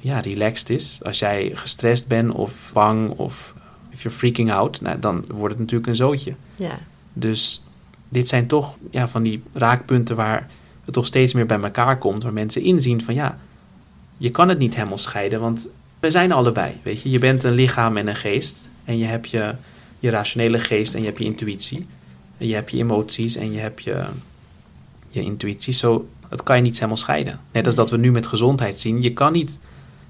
ja, 0.00 0.20
relaxed 0.20 0.70
is. 0.70 1.00
Als 1.02 1.18
jij 1.18 1.50
gestrest 1.54 2.06
bent 2.06 2.32
of 2.32 2.70
bang 2.72 3.10
of 3.10 3.54
if 3.92 4.02
you're 4.02 4.18
freaking 4.18 4.52
out, 4.52 4.80
nou, 4.80 4.98
dan 4.98 5.24
wordt 5.34 5.54
het 5.54 5.58
natuurlijk 5.58 5.88
een 5.88 5.96
zootje. 5.96 6.34
Ja. 6.56 6.78
Dus 7.12 7.64
dit 8.08 8.28
zijn 8.28 8.46
toch 8.46 8.76
ja, 8.90 9.08
van 9.08 9.22
die 9.22 9.42
raakpunten 9.52 10.16
waar 10.16 10.50
het 10.84 10.94
toch 10.94 11.06
steeds 11.06 11.32
meer 11.32 11.46
bij 11.46 11.60
elkaar 11.60 11.98
komt. 11.98 12.22
Waar 12.22 12.32
mensen 12.32 12.62
inzien 12.62 13.02
van 13.02 13.14
ja, 13.14 13.38
je 14.16 14.30
kan 14.30 14.48
het 14.48 14.58
niet 14.58 14.74
helemaal 14.74 14.98
scheiden. 14.98 15.40
Want 15.40 15.68
we 16.00 16.10
zijn 16.10 16.32
allebei, 16.32 16.72
weet 16.82 17.02
je. 17.02 17.10
Je 17.10 17.18
bent 17.18 17.44
een 17.44 17.52
lichaam 17.52 17.96
en 17.96 18.08
een 18.08 18.16
geest. 18.16 18.70
En 18.84 18.98
je 18.98 19.04
hebt 19.04 19.30
je, 19.30 19.54
je 19.98 20.10
rationele 20.10 20.58
geest 20.58 20.94
en 20.94 21.00
je 21.00 21.06
hebt 21.06 21.18
je 21.18 21.24
intuïtie. 21.24 21.86
En 22.38 22.46
je 22.46 22.54
hebt 22.54 22.70
je 22.70 22.76
emoties 22.76 23.36
en 23.36 23.52
je 23.52 23.58
hebt 23.58 23.82
je, 23.84 24.04
je 25.08 25.20
intuïtie. 25.20 25.72
Zo, 25.72 26.08
dat 26.28 26.42
kan 26.42 26.56
je 26.56 26.62
niet 26.62 26.74
helemaal 26.74 26.96
scheiden. 26.96 27.40
Net 27.52 27.66
als 27.66 27.74
dat 27.74 27.90
we 27.90 27.96
nu 27.96 28.10
met 28.12 28.26
gezondheid 28.26 28.80
zien. 28.80 29.02
Je 29.02 29.12
kan 29.12 29.32
niet 29.32 29.58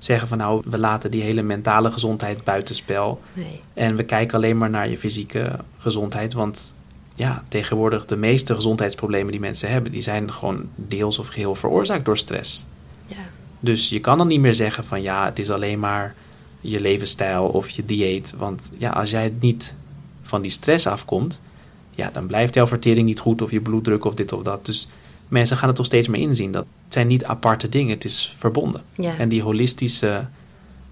zeggen 0.04 0.28
van 0.28 0.38
nou, 0.38 0.62
we 0.64 0.78
laten 0.78 1.10
die 1.10 1.22
hele 1.22 1.42
mentale 1.42 1.90
gezondheid 1.92 2.44
buitenspel. 2.44 3.20
Nee. 3.32 3.60
En 3.74 3.96
we 3.96 4.02
kijken 4.02 4.36
alleen 4.36 4.58
maar 4.58 4.70
naar 4.70 4.88
je 4.88 4.98
fysieke 4.98 5.58
gezondheid. 5.78 6.32
Want 6.32 6.74
ja, 7.14 7.44
tegenwoordig 7.48 8.06
de 8.06 8.16
meeste 8.16 8.54
gezondheidsproblemen 8.54 9.32
die 9.32 9.40
mensen 9.40 9.70
hebben, 9.70 9.92
die 9.92 10.00
zijn 10.00 10.32
gewoon 10.32 10.68
deels 10.74 11.18
of 11.18 11.26
geheel 11.26 11.54
veroorzaakt 11.54 12.04
door 12.04 12.18
stress. 12.18 12.66
Ja. 13.06 13.16
Dus 13.60 13.88
je 13.88 14.00
kan 14.00 14.18
dan 14.18 14.26
niet 14.26 14.40
meer 14.40 14.54
zeggen 14.54 14.84
van 14.84 15.02
ja, 15.02 15.24
het 15.24 15.38
is 15.38 15.50
alleen 15.50 15.78
maar 15.78 16.14
je 16.60 16.80
levensstijl 16.80 17.44
of 17.44 17.68
je 17.68 17.84
dieet. 17.84 18.34
Want 18.36 18.70
ja, 18.78 18.90
als 18.90 19.10
jij 19.10 19.34
niet 19.40 19.74
van 20.22 20.42
die 20.42 20.50
stress 20.50 20.86
afkomt, 20.86 21.42
ja, 21.90 22.10
dan 22.12 22.26
blijft 22.26 22.54
jouw 22.54 22.66
vertering 22.66 23.06
niet 23.06 23.20
goed 23.20 23.42
of 23.42 23.50
je 23.50 23.60
bloeddruk 23.60 24.04
of 24.04 24.14
dit 24.14 24.32
of 24.32 24.42
dat. 24.42 24.66
Dus 24.66 24.88
mensen 25.28 25.56
gaan 25.56 25.68
het 25.68 25.76
toch 25.76 25.86
steeds 25.86 26.08
meer 26.08 26.20
inzien. 26.20 26.52
Dat 26.52 26.66
het 26.92 27.00
zijn 27.00 27.06
niet 27.12 27.24
aparte 27.24 27.68
dingen, 27.68 27.94
het 27.94 28.04
is 28.04 28.34
verbonden. 28.38 28.82
Ja. 28.94 29.12
En 29.18 29.28
die 29.28 29.42
holistische 29.42 30.24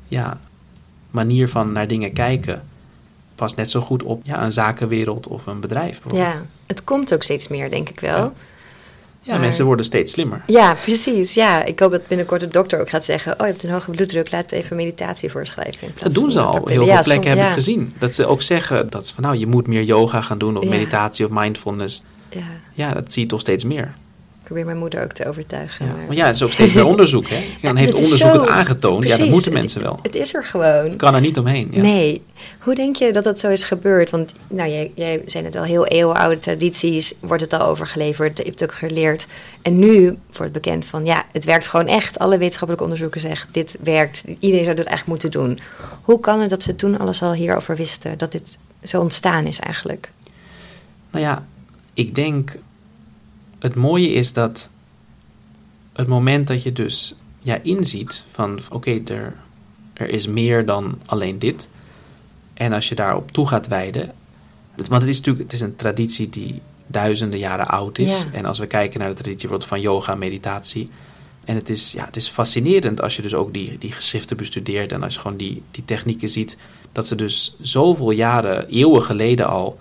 ja, 0.09 0.41
manier 1.11 1.49
van 1.49 1.73
naar 1.73 1.87
dingen 1.87 2.13
kijken 2.13 2.63
past 3.35 3.57
net 3.57 3.71
zo 3.71 3.81
goed 3.81 4.03
op 4.03 4.21
ja, 4.25 4.43
een 4.45 4.53
zakenwereld 4.53 5.27
of 5.29 5.47
een 5.47 5.61
bedrijf. 5.61 6.01
ja, 6.13 6.33
het 6.67 6.85
komt 6.85 7.15
ook 7.15 7.23
steeds 7.23 7.49
meer, 7.49 7.71
denk 7.71 7.89
ik 7.89 8.01
wel. 8.01 8.17
Ja. 8.17 8.33
Ja, 9.23 9.33
Maar- 9.33 9.41
mensen 9.41 9.65
worden 9.65 9.85
steeds 9.85 10.13
slimmer. 10.13 10.43
Ja, 10.47 10.75
precies. 10.75 11.35
Ja, 11.35 11.65
ik 11.65 11.79
hoop 11.81 11.91
dat 11.91 12.07
binnenkort 12.07 12.41
de 12.41 12.47
dokter 12.47 12.81
ook 12.81 12.89
gaat 12.91 13.05
zeggen: 13.05 13.33
Oh, 13.33 13.39
je 13.39 13.45
hebt 13.45 13.63
een 13.63 13.71
hoge 13.71 13.91
bloeddruk, 13.91 14.31
laat 14.31 14.53
even 14.53 14.77
meditatie 14.77 15.31
voorschrijven. 15.31 15.89
Dat 15.99 16.15
doen 16.15 16.31
ze 16.31 16.41
al. 16.41 16.53
Heel 16.53 16.65
veel 16.65 16.85
Ja, 16.85 17.01
plekken 17.01 17.31
som- 17.31 17.41
heb 17.41 17.49
ik 17.49 17.55
gezien. 17.55 17.93
Dat 17.99 18.15
ze 18.15 18.27
ook 18.27 18.43
zeggen 18.43 18.91
dat 18.91 19.07
ze 19.07 19.15
van 19.15 19.23
nou, 19.23 19.37
je 19.37 19.47
moet 19.47 19.67
meer 19.67 19.83
yoga 19.83 20.21
gaan 20.21 20.39
doen 20.39 20.57
of 20.57 20.63
Ja. 20.65 20.69
meditatie 20.71 21.25
of 21.25 21.31
mindfulness. 21.35 22.03
Ja, 22.29 22.41
Ja, 22.75 22.93
dat 22.95 23.13
zie 23.13 23.23
je 23.23 23.29
toch 23.29 23.41
steeds 23.41 23.65
meer. 23.65 23.95
Probeer 24.51 24.65
mijn 24.69 24.79
moeder 24.79 25.03
ook 25.03 25.13
te 25.13 25.27
overtuigen. 25.29 25.87
Ja. 25.87 25.93
maar- 25.93 26.07
Maar 26.07 26.17
ja, 26.17 26.27
het 26.27 26.35
is 26.35 26.43
ook 26.43 26.53
steeds 26.53 26.73
meer 26.73 26.87
onderzoek. 26.95 27.29
Hè? 27.29 27.45
Dan 27.63 27.77
heeft 27.77 27.89
het 27.91 27.99
onderzoek 28.03 28.29
zo- 28.29 28.41
het 28.41 28.49
aangetoond. 28.49 29.05
ja, 29.09 29.17
dat 29.17 29.29
moeten 29.29 29.53
mensen 29.53 29.83
wel. 29.83 29.99
Het 30.03 30.15
is 30.15 30.35
er 30.35 30.45
gewoon. 30.45 30.97
kan 30.97 31.15
er 31.15 31.21
niet 31.21 31.39
omheen. 31.39 31.69
Ja. 31.73 31.81
Nee. 31.81 32.23
Hoe 32.61 32.75
denk 32.75 32.97
je 32.97 33.13
dat 33.13 33.25
dat 33.25 33.39
zo 33.39 33.49
is 33.51 33.63
gebeurd? 33.65 34.11
Want 34.11 34.35
nou, 34.49 34.71
jij, 34.71 34.93
jij 34.95 35.23
zei 35.27 35.45
het 35.45 35.57
al, 35.57 35.63
heel 35.63 35.87
eeuwenoude 35.87 36.39
tradities 36.39 37.13
wordt 37.21 37.43
het 37.43 37.53
al 37.53 37.67
overgeleverd. 37.67 38.37
Je 38.37 38.43
hebt 38.45 38.61
het 38.61 38.71
ook 38.71 38.77
geleerd. 38.77 39.27
En 39.63 39.79
nu 39.79 40.03
wordt 40.05 40.39
het 40.39 40.53
bekend 40.53 40.85
van, 40.85 41.05
ja, 41.05 41.25
het 41.33 41.45
werkt 41.45 41.69
gewoon 41.69 41.87
echt. 41.87 42.19
Alle 42.19 42.35
wetenschappelijke 42.39 42.83
onderzoeken 42.85 43.21
zeggen, 43.21 43.49
dit 43.53 43.77
werkt. 43.83 44.25
Iedereen 44.39 44.65
zou 44.65 44.77
dit 44.77 44.87
echt 44.87 45.07
moeten 45.07 45.31
doen. 45.31 45.59
Hoe 46.03 46.21
kan 46.21 46.41
het 46.41 46.51
dat 46.51 46.63
ze 46.63 46.75
toen 46.77 46.99
alles 46.99 47.23
al 47.23 47.33
hierover 47.33 47.77
wisten? 47.77 48.19
Dat 48.19 48.33
dit 48.33 48.59
zo 48.83 49.01
ontstaan 49.01 49.47
is 49.47 49.59
eigenlijk? 49.59 50.11
Nou 51.11 51.25
ja, 51.25 51.45
ik 51.95 52.15
denk 52.15 52.57
het 53.61 53.75
mooie 53.75 54.09
is 54.09 54.33
dat 54.33 54.71
het 55.93 56.07
moment 56.07 56.47
dat 56.47 56.63
je 56.63 56.73
dus 56.73 57.15
ja, 57.41 57.59
inziet 57.63 58.25
van 58.31 58.61
oké, 58.71 59.01
er, 59.07 59.37
er 59.93 60.09
is 60.09 60.27
meer 60.27 60.67
dan 60.67 60.99
alleen 61.07 61.39
dit. 61.39 61.69
En 62.55 62.73
als 62.73 62.89
je 62.89 62.95
daarop 62.95 63.33
toe 63.33 63.47
gaat 63.47 63.69
wijden. 63.69 64.13
Want 64.77 65.03
het 65.03 65.11
is 65.11 65.17
natuurlijk 65.17 65.45
het 65.45 65.53
is 65.53 65.61
een 65.61 65.77
traditie 65.77 66.29
die 66.29 66.61
duizenden 66.87 67.39
jaren 67.39 67.69
oud 67.69 67.99
is. 67.99 68.23
Ja. 68.23 68.33
En 68.33 68.45
als 68.45 68.59
we 68.59 68.67
kijken 68.67 69.01
naar 69.01 69.09
de 69.09 69.15
traditie 69.15 69.49
bijvoorbeeld 69.49 69.69
van 69.69 69.81
yoga, 69.81 70.15
meditatie. 70.15 70.91
En 71.45 71.55
het 71.55 71.71
is, 71.71 71.93
ja, 71.93 72.05
het 72.05 72.17
is 72.17 72.29
fascinerend 72.29 73.01
als 73.03 73.17
je 73.17 73.23
dus 73.23 73.35
ook 73.35 73.53
die, 73.53 73.79
die 73.79 73.93
geschriften 73.93 74.37
bestudeert. 74.37 74.93
En 74.93 75.03
als 75.03 75.15
je 75.15 75.21
gewoon 75.21 75.37
die, 75.37 75.63
die 75.71 75.85
technieken 75.85 76.29
ziet. 76.29 76.57
Dat 76.93 77.07
ze 77.07 77.15
dus 77.15 77.57
zoveel 77.61 78.11
jaren, 78.11 78.69
eeuwen 78.69 79.03
geleden 79.03 79.49
al. 79.49 79.79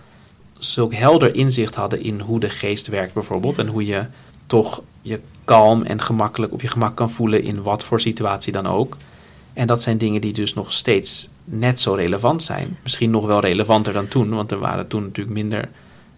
Zulk 0.59 0.93
helder 0.93 1.35
inzicht 1.35 1.75
hadden 1.75 2.03
in 2.03 2.19
hoe 2.19 2.39
de 2.39 2.49
geest 2.49 2.87
werkt 2.87 3.13
bijvoorbeeld. 3.13 3.57
En 3.57 3.67
hoe 3.67 3.85
je 3.85 4.05
toch 4.47 4.81
je 5.01 5.19
kalm 5.45 5.83
en 5.83 6.01
gemakkelijk 6.01 6.53
op 6.53 6.61
je 6.61 6.67
gemak 6.67 6.95
kan 6.95 7.11
voelen 7.11 7.43
in 7.43 7.61
wat 7.61 7.83
voor 7.83 8.01
situatie 8.01 8.51
dan 8.53 8.67
ook. 8.67 8.97
En 9.53 9.67
dat 9.67 9.81
zijn 9.83 9.97
dingen 9.97 10.21
die 10.21 10.33
dus 10.33 10.53
nog 10.53 10.71
steeds 10.71 11.29
net 11.45 11.79
zo 11.79 11.93
relevant 11.93 12.43
zijn. 12.43 12.77
Misschien 12.83 13.09
nog 13.11 13.25
wel 13.25 13.39
relevanter 13.39 13.93
dan 13.93 14.07
toen, 14.07 14.29
want 14.29 14.51
er 14.51 14.59
waren 14.59 14.87
toen 14.87 15.03
natuurlijk 15.03 15.35
minder, 15.35 15.69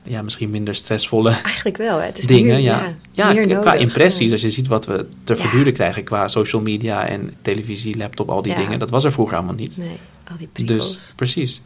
ja, 0.04 0.22
misschien 0.22 0.50
minder 0.50 0.76
stressvolle 0.76 1.30
Eigenlijk 1.44 1.78
wel. 1.78 1.98
hè. 2.00 2.06
Het 2.06 2.18
is 2.18 2.26
dingen. 2.28 2.56
nu, 2.56 2.62
ja, 2.62 2.96
ja, 3.12 3.34
meer 3.34 3.46
qua 3.48 3.56
nodig. 3.56 3.82
impressies, 3.82 4.32
als 4.32 4.42
je 4.42 4.50
ziet 4.50 4.68
wat 4.68 4.86
we 4.86 5.06
te 5.24 5.34
Ja. 5.36 5.40
verduren 5.42 5.74
krijgen 5.74 6.04
qua 6.04 6.28
social 6.28 6.62
media 6.62 7.08
en 7.08 7.34
televisie, 7.42 7.98
laptop, 7.98 8.30
al 8.30 8.42
die 8.42 8.56
dingen. 8.56 8.80
Dat 8.80 8.90
was 8.90 9.04
er 9.04 9.12
vroeger 9.12 9.36
allemaal 9.38 9.56
niet. 9.56 9.78
Nee, 9.78 9.98
al 10.32 10.38
die 10.38 10.48
prikkels. 10.54 10.94
Dus 10.94 11.14
precies. 11.16 11.62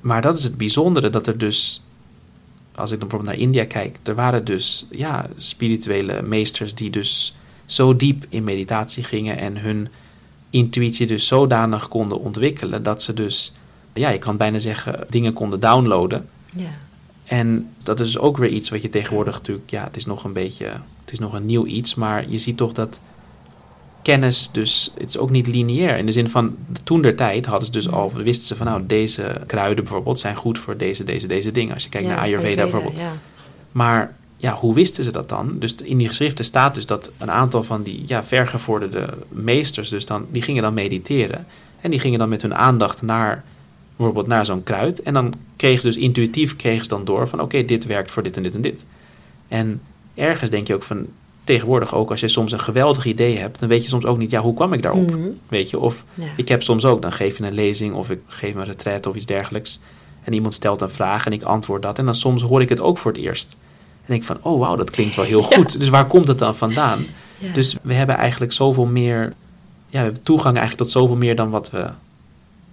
Maar 0.00 0.22
dat 0.22 0.36
is 0.36 0.44
het 0.44 0.56
bijzondere, 0.58 1.10
dat 1.10 1.26
er 1.26 1.38
dus, 1.38 1.82
als 2.74 2.90
ik 2.90 2.98
dan 3.00 3.08
bijvoorbeeld 3.08 3.36
naar 3.36 3.46
India 3.46 3.64
kijk, 3.64 3.98
er 4.02 4.14
waren 4.14 4.44
dus 4.44 4.86
ja, 4.90 5.28
spirituele 5.36 6.22
meesters 6.22 6.74
die 6.74 6.90
dus 6.90 7.36
zo 7.64 7.96
diep 7.96 8.24
in 8.28 8.44
meditatie 8.44 9.04
gingen 9.04 9.38
en 9.38 9.56
hun 9.56 9.88
intuïtie 10.50 11.06
dus 11.06 11.26
zodanig 11.26 11.88
konden 11.88 12.20
ontwikkelen 12.20 12.82
dat 12.82 13.02
ze 13.02 13.14
dus, 13.14 13.52
ja, 13.92 14.08
je 14.08 14.18
kan 14.18 14.36
bijna 14.36 14.58
zeggen, 14.58 15.06
dingen 15.08 15.32
konden 15.32 15.60
downloaden. 15.60 16.28
ja. 16.56 16.76
En 17.24 17.68
dat 17.82 18.00
is 18.00 18.06
dus 18.06 18.18
ook 18.18 18.36
weer 18.36 18.50
iets 18.50 18.68
wat 18.68 18.82
je 18.82 18.88
tegenwoordig 18.88 19.34
natuurlijk, 19.34 19.70
ja, 19.70 19.84
het 19.84 19.96
is 19.96 20.06
nog 20.06 20.24
een 20.24 20.32
beetje, 20.32 20.66
het 21.00 21.12
is 21.12 21.18
nog 21.18 21.32
een 21.32 21.46
nieuw 21.46 21.66
iets, 21.66 21.94
maar 21.94 22.30
je 22.30 22.38
ziet 22.38 22.56
toch 22.56 22.72
dat 22.72 23.00
kennis 24.08 24.48
dus, 24.52 24.92
het 24.98 25.08
is 25.08 25.18
ook 25.18 25.30
niet 25.30 25.46
lineair. 25.46 25.98
In 25.98 26.06
de 26.06 26.12
zin 26.12 26.28
van, 26.28 26.56
toen 26.84 27.02
der 27.02 27.16
tijd 27.16 27.46
hadden 27.46 27.66
ze 27.66 27.72
dus 27.72 27.90
al, 27.90 28.12
wisten 28.12 28.46
ze 28.46 28.56
van 28.56 28.66
nou, 28.66 28.82
deze 28.86 29.40
kruiden 29.46 29.84
bijvoorbeeld 29.84 30.18
zijn 30.18 30.36
goed 30.36 30.58
voor 30.58 30.76
deze, 30.76 31.04
deze, 31.04 31.26
deze 31.26 31.50
dingen. 31.50 31.74
Als 31.74 31.82
je 31.82 31.88
kijkt 31.88 32.06
Ja, 32.06 32.14
naar 32.14 32.22
Ayurveda, 32.22 32.62
bijvoorbeeld. 32.62 32.98
Ja. 32.98 33.12
Maar 33.72 34.14
ja, 34.36 34.54
hoe 34.54 34.74
wisten 34.74 35.04
ze 35.04 35.12
dat 35.12 35.28
dan? 35.28 35.58
Dus 35.58 35.74
in 35.74 35.98
die 35.98 36.06
geschriften 36.06 36.44
staat 36.44 36.74
dus 36.74 36.86
dat 36.86 37.10
een 37.18 37.30
aantal 37.30 37.64
van 37.64 37.82
die 37.82 38.02
ja, 38.06 38.24
vergevorderde 38.24 39.08
meesters, 39.28 39.88
dus 39.88 40.06
dan, 40.06 40.26
die 40.30 40.42
gingen 40.42 40.62
dan 40.62 40.74
mediteren. 40.74 41.46
En 41.80 41.90
die 41.90 42.00
gingen 42.00 42.18
dan 42.18 42.28
met 42.28 42.42
hun 42.42 42.54
aandacht 42.54 43.02
naar 43.02 43.44
bijvoorbeeld 43.96 44.26
naar 44.26 44.44
zo'n 44.44 44.62
kruid. 44.62 45.02
En 45.02 45.14
dan 45.14 45.34
kregen 45.56 45.80
ze 45.80 45.86
dus 45.86 45.96
intuïtief 45.96 46.56
kregen 46.56 46.84
ze 46.84 46.90
dan 46.90 47.04
door 47.04 47.28
van 47.28 47.40
oké, 47.40 47.64
dit 47.64 47.86
werkt 47.86 48.10
voor 48.10 48.22
dit 48.22 48.36
en 48.36 48.42
dit 48.42 48.54
en 48.54 48.60
dit. 48.60 48.84
En 49.48 49.80
ergens 50.14 50.50
denk 50.50 50.66
je 50.66 50.74
ook 50.74 50.82
van 50.82 51.06
tegenwoordig 51.48 51.94
ook, 51.94 52.10
als 52.10 52.20
je 52.20 52.28
soms 52.28 52.52
een 52.52 52.60
geweldig 52.60 53.04
idee 53.04 53.38
hebt, 53.38 53.58
dan 53.60 53.68
weet 53.68 53.82
je 53.82 53.88
soms 53.88 54.04
ook 54.04 54.18
niet, 54.18 54.30
ja, 54.30 54.40
hoe 54.40 54.54
kwam 54.54 54.72
ik 54.72 54.82
daarop? 54.82 55.10
Mhm. 55.10 55.28
Weet 55.48 55.70
je, 55.70 55.78
of 55.78 56.04
Ja. 56.14 56.24
ik 56.36 56.48
heb 56.48 56.62
soms 56.62 56.84
ook, 56.84 57.02
dan 57.02 57.12
geef 57.12 57.38
je 57.38 57.44
een 57.44 57.52
lezing 57.54 57.94
of 57.94 58.10
ik 58.10 58.20
geef 58.26 58.54
een 58.54 58.64
retreat 58.64 59.06
of 59.06 59.14
iets 59.16 59.26
dergelijks. 59.26 59.80
En 60.24 60.32
iemand 60.32 60.54
stelt 60.54 60.80
een 60.80 60.90
vraag 60.90 61.26
en 61.26 61.32
ik 61.32 61.42
antwoord 61.42 61.82
dat. 61.82 61.98
En 61.98 62.04
dan 62.04 62.14
soms 62.14 62.42
hoor 62.42 62.60
ik 62.60 62.68
het 62.68 62.80
ook 62.80 62.98
voor 62.98 63.12
het 63.12 63.20
eerst. 63.20 63.56
En 64.00 64.04
denk 64.06 64.24
van, 64.24 64.38
oh 64.42 64.58
wauw, 64.60 64.76
dat 64.76 64.90
klinkt 64.90 65.16
wel 65.16 65.24
heel 65.24 65.42
goed. 65.42 65.78
Dus 65.78 65.88
waar 65.88 66.06
komt 66.06 66.28
het 66.28 66.38
dan 66.38 66.56
vandaan? 66.56 67.06
Ja. 67.38 67.52
Dus 67.52 67.76
we 67.82 67.94
hebben 67.94 68.16
eigenlijk 68.16 68.52
zoveel 68.52 68.86
meer, 68.86 69.20
ja, 69.86 69.98
we 69.98 70.04
hebben 70.04 70.22
toegang 70.22 70.56
eigenlijk 70.56 70.90
tot 70.90 71.00
zoveel 71.02 71.16
meer 71.16 71.36
dan 71.36 71.50
wat 71.50 71.70
we 71.70 71.86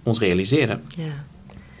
ons 0.02 0.18
realiseren. 0.18 0.82
ja. 0.88 1.24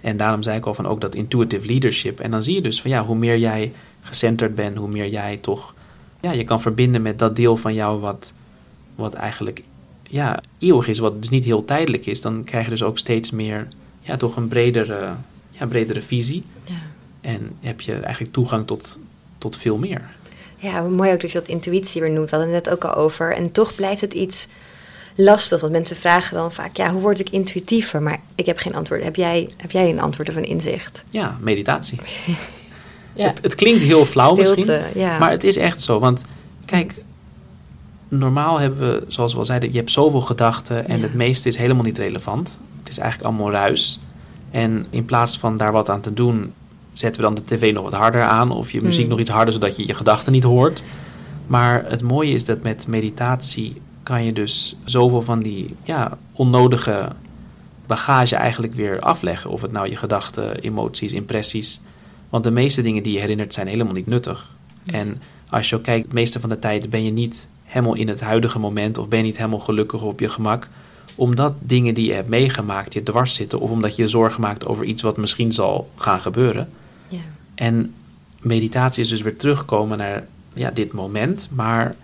En 0.02 0.16
daarom 0.16 0.42
zei 0.42 0.56
ik 0.56 0.66
al 0.66 0.74
van 0.74 0.86
ook 0.86 1.00
dat 1.00 1.14
intuitive 1.14 1.66
leadership. 1.66 2.20
En 2.20 2.30
dan 2.30 2.42
zie 2.42 2.54
je 2.54 2.60
dus 2.60 2.80
van 2.80 2.90
ja, 2.90 3.04
hoe 3.04 3.16
meer 3.16 3.38
jij 3.38 3.72
gecenterd 4.00 4.54
bent, 4.54 4.76
hoe 4.76 4.88
meer 4.88 5.08
jij 5.08 5.36
toch 5.40 5.74
ja, 6.26 6.32
je 6.32 6.44
kan 6.44 6.60
verbinden 6.60 7.02
met 7.02 7.18
dat 7.18 7.36
deel 7.36 7.56
van 7.56 7.74
jou 7.74 8.00
wat, 8.00 8.32
wat 8.94 9.14
eigenlijk 9.14 9.62
ja, 10.02 10.40
eeuwig 10.58 10.88
is, 10.88 10.98
wat 10.98 11.22
dus 11.22 11.30
niet 11.30 11.44
heel 11.44 11.64
tijdelijk 11.64 12.06
is, 12.06 12.20
dan 12.20 12.44
krijg 12.44 12.64
je 12.64 12.70
dus 12.70 12.82
ook 12.82 12.98
steeds 12.98 13.30
meer 13.30 13.68
ja, 14.00 14.16
toch 14.16 14.36
een 14.36 14.48
bredere, 14.48 15.14
ja, 15.50 15.66
bredere 15.66 16.02
visie. 16.02 16.44
Ja. 16.64 16.74
En 17.20 17.50
heb 17.60 17.80
je 17.80 17.94
eigenlijk 17.94 18.32
toegang 18.32 18.66
tot, 18.66 19.00
tot 19.38 19.56
veel 19.56 19.78
meer. 19.78 20.14
Ja, 20.56 20.82
mooi 20.82 21.12
ook 21.12 21.20
dat 21.20 21.32
je 21.32 21.38
dat 21.38 21.48
intuïtie 21.48 22.00
weer 22.00 22.10
noemt. 22.10 22.30
We 22.30 22.36
hadden 22.36 22.54
het 22.54 22.64
net 22.64 22.74
ook 22.74 22.84
al 22.84 22.94
over. 22.94 23.34
En 23.34 23.52
toch 23.52 23.74
blijft 23.74 24.00
het 24.00 24.14
iets 24.14 24.48
lastig. 25.14 25.60
Want 25.60 25.72
mensen 25.72 25.96
vragen 25.96 26.36
dan 26.36 26.52
vaak, 26.52 26.76
ja, 26.76 26.92
hoe 26.92 27.00
word 27.00 27.20
ik 27.20 27.30
intuïtiever? 27.30 28.02
Maar 28.02 28.20
ik 28.34 28.46
heb 28.46 28.58
geen 28.58 28.74
antwoord. 28.74 29.02
Heb 29.02 29.16
jij, 29.16 29.50
heb 29.56 29.70
jij 29.70 29.90
een 29.90 30.00
antwoord 30.00 30.28
of 30.28 30.36
een 30.36 30.44
inzicht? 30.44 31.04
Ja, 31.10 31.38
meditatie. 31.40 31.98
Ja. 33.16 33.26
Het, 33.28 33.42
het 33.42 33.54
klinkt 33.54 33.82
heel 33.82 34.04
flauw 34.04 34.32
Stilte, 34.34 34.54
misschien, 34.56 35.00
ja. 35.00 35.18
maar 35.18 35.30
het 35.30 35.44
is 35.44 35.56
echt 35.56 35.82
zo. 35.82 35.98
Want 35.98 36.24
kijk, 36.64 37.04
normaal 38.08 38.58
hebben 38.58 38.78
we, 38.78 39.04
zoals 39.08 39.32
we 39.32 39.38
al 39.38 39.44
zeiden, 39.44 39.70
je 39.72 39.76
hebt 39.78 39.90
zoveel 39.90 40.20
gedachten 40.20 40.88
en 40.88 40.96
Ja. 40.96 41.02
het 41.02 41.14
meeste 41.14 41.48
is 41.48 41.56
helemaal 41.56 41.84
niet 41.84 41.98
relevant. 41.98 42.58
Het 42.80 42.88
is 42.88 42.98
eigenlijk 42.98 43.30
allemaal 43.30 43.52
ruis. 43.52 44.00
En 44.50 44.86
in 44.90 45.04
plaats 45.04 45.38
van 45.38 45.56
daar 45.56 45.72
wat 45.72 45.90
aan 45.90 46.00
te 46.00 46.12
doen, 46.14 46.52
zetten 46.92 47.22
we 47.22 47.26
dan 47.26 47.44
de 47.44 47.56
tv 47.56 47.72
nog 47.72 47.82
wat 47.84 47.92
harder 47.92 48.22
aan 48.22 48.50
of 48.50 48.70
je 48.72 48.82
muziek 48.82 49.00
Hmm. 49.00 49.10
nog 49.10 49.18
iets 49.20 49.30
harder, 49.30 49.52
zodat 49.52 49.76
je 49.76 49.86
je 49.86 49.94
gedachten 49.94 50.32
niet 50.32 50.42
hoort. 50.42 50.82
Maar 51.46 51.84
het 51.88 52.02
mooie 52.02 52.32
is 52.32 52.44
dat 52.44 52.62
met 52.62 52.86
meditatie 52.86 53.80
kan 54.02 54.24
je 54.24 54.32
dus 54.32 54.76
zoveel 54.84 55.22
van 55.22 55.40
die 55.42 55.74
ja, 55.84 56.18
onnodige 56.32 57.08
bagage 57.86 58.36
eigenlijk 58.36 58.74
weer 58.74 59.00
afleggen. 59.00 59.50
Of 59.50 59.62
het 59.62 59.72
nou 59.72 59.88
je 59.88 59.96
gedachten, 59.96 60.58
emoties, 60.58 61.12
impressies. 61.12 61.80
Want 62.28 62.44
de 62.44 62.50
meeste 62.50 62.82
dingen 62.82 63.02
die 63.02 63.12
je 63.12 63.20
herinnert 63.20 63.54
zijn 63.54 63.66
helemaal 63.66 63.94
niet 63.94 64.06
nuttig. 64.06 64.56
En 64.86 65.22
als 65.50 65.68
je 65.68 65.76
ook 65.76 65.82
kijkt, 65.82 66.08
de 66.08 66.14
meeste 66.14 66.40
van 66.40 66.48
de 66.48 66.58
tijd 66.58 66.90
ben 66.90 67.04
je 67.04 67.10
niet 67.10 67.48
helemaal 67.64 67.94
in 67.94 68.08
het 68.08 68.20
huidige 68.20 68.58
moment 68.58 68.98
of 68.98 69.08
ben 69.08 69.18
je 69.18 69.24
niet 69.24 69.36
helemaal 69.36 69.58
gelukkig 69.58 70.02
op 70.02 70.20
je 70.20 70.28
gemak. 70.28 70.68
Omdat 71.14 71.54
dingen 71.58 71.94
die 71.94 72.06
je 72.06 72.12
hebt 72.12 72.28
meegemaakt 72.28 72.92
je 72.92 73.02
dwars 73.02 73.34
zitten 73.34 73.60
of 73.60 73.70
omdat 73.70 73.96
je 73.96 74.02
je 74.02 74.08
zorgen 74.08 74.40
maakt 74.40 74.66
over 74.66 74.84
iets 74.84 75.02
wat 75.02 75.16
misschien 75.16 75.52
zal 75.52 75.90
gaan 75.96 76.20
gebeuren. 76.20 76.68
Ja. 77.08 77.18
En 77.54 77.94
meditatie 78.40 79.02
is 79.02 79.08
dus 79.08 79.22
weer 79.22 79.36
terugkomen 79.36 79.98
naar 79.98 80.26
ja, 80.52 80.70
dit 80.70 80.92
moment, 80.92 81.48
maar 81.52 81.96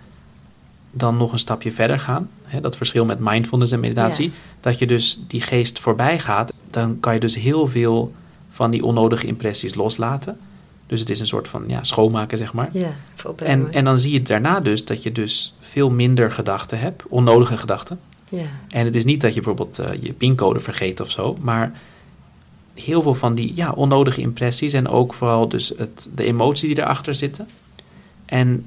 dan 0.91 1.17
nog 1.17 1.31
een 1.31 1.39
stapje 1.39 1.71
verder 1.71 1.99
gaan. 1.99 2.29
Hè, 2.43 2.59
dat 2.59 2.77
verschil 2.77 3.05
met 3.05 3.19
mindfulness 3.19 3.71
en 3.71 3.79
meditatie. 3.79 4.31
Dat 4.59 4.79
je 4.79 4.87
dus 4.87 5.19
die 5.27 5.41
geest 5.41 5.79
voorbij 5.79 6.19
gaat, 6.19 6.53
dan 6.69 6.99
kan 6.99 7.13
je 7.13 7.19
dus 7.19 7.35
heel 7.35 7.67
veel 7.67 8.13
van 8.53 8.71
die 8.71 8.83
onnodige 8.83 9.27
impressies 9.27 9.75
loslaten. 9.75 10.37
Dus 10.87 10.99
het 10.99 11.09
is 11.09 11.19
een 11.19 11.27
soort 11.27 11.47
van 11.47 11.63
ja, 11.67 11.83
schoonmaken, 11.83 12.37
zeg 12.37 12.53
maar. 12.53 12.69
Ja. 12.73 12.95
En, 13.35 13.73
en 13.73 13.83
dan 13.83 13.99
zie 13.99 14.11
je 14.11 14.21
daarna 14.21 14.59
dus 14.59 14.85
dat 14.85 15.03
je 15.03 15.11
dus 15.11 15.55
veel 15.59 15.89
minder 15.89 16.31
gedachten 16.31 16.79
hebt, 16.79 17.03
onnodige 17.07 17.57
gedachten. 17.57 17.99
ja. 18.29 18.45
En 18.69 18.85
het 18.85 18.95
is 18.95 19.05
niet 19.05 19.21
dat 19.21 19.33
je 19.33 19.41
bijvoorbeeld 19.41 19.79
eh, 19.79 20.03
je 20.03 20.13
pincode 20.13 20.59
vergeet 20.59 20.99
of 20.99 21.11
zo, 21.11 21.37
maar 21.41 21.79
heel 22.73 23.01
veel 23.01 23.15
van 23.15 23.35
die 23.35 23.51
ja, 23.55 23.71
onnodige 23.71 24.21
impressies 24.21 24.73
en 24.73 24.87
ook 24.87 25.13
vooral 25.13 25.47
dus 25.47 25.73
het, 25.77 26.09
de 26.15 26.23
emoties 26.23 26.69
die 26.69 26.79
erachter 26.81 27.13
zitten. 27.13 27.47
En 28.25 28.65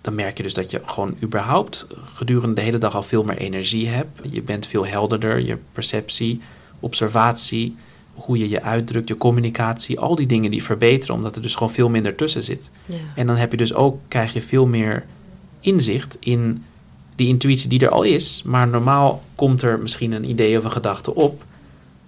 dan 0.00 0.14
merk 0.14 0.36
je 0.36 0.42
dus 0.42 0.54
dat 0.54 0.70
je 0.70 0.80
gewoon 0.84 1.16
überhaupt 1.22 1.86
gedurende 2.14 2.54
de 2.54 2.60
hele 2.60 2.78
dag 2.78 2.94
al 2.94 3.02
veel 3.02 3.24
meer 3.24 3.36
energie 3.36 3.88
hebt. 3.88 4.20
Je 4.30 4.42
bent 4.42 4.66
veel 4.66 4.86
helderder, 4.86 5.40
je 5.40 5.58
perceptie, 5.72 6.40
observatie, 6.80 7.76
hoe 8.16 8.38
je 8.38 8.48
je 8.48 8.62
uitdrukt, 8.62 9.08
je 9.08 9.16
communicatie, 9.16 10.00
al 10.00 10.14
die 10.14 10.26
dingen 10.26 10.50
die 10.50 10.62
verbeteren 10.62 11.14
omdat 11.16 11.36
er 11.36 11.42
dus 11.42 11.54
gewoon 11.54 11.72
veel 11.72 11.88
minder 11.88 12.14
tussen 12.14 12.42
zit. 12.42 12.70
Ja. 12.84 12.94
En 13.14 13.26
dan 13.26 13.36
heb 13.36 13.50
je 13.50 13.56
dus 13.56 13.74
ook, 13.74 13.98
krijg 14.08 14.32
je 14.32 14.42
veel 14.42 14.66
meer 14.66 15.04
inzicht 15.60 16.16
in 16.20 16.64
die 17.16 17.28
intuïtie 17.28 17.68
die 17.68 17.80
er 17.80 17.90
al 17.90 18.02
is. 18.02 18.42
Maar 18.44 18.68
normaal 18.68 19.22
komt 19.34 19.62
er 19.62 19.78
misschien 19.78 20.12
een 20.12 20.28
idee 20.28 20.58
of 20.58 20.64
een 20.64 20.70
gedachte 20.72 21.14
op. 21.14 21.44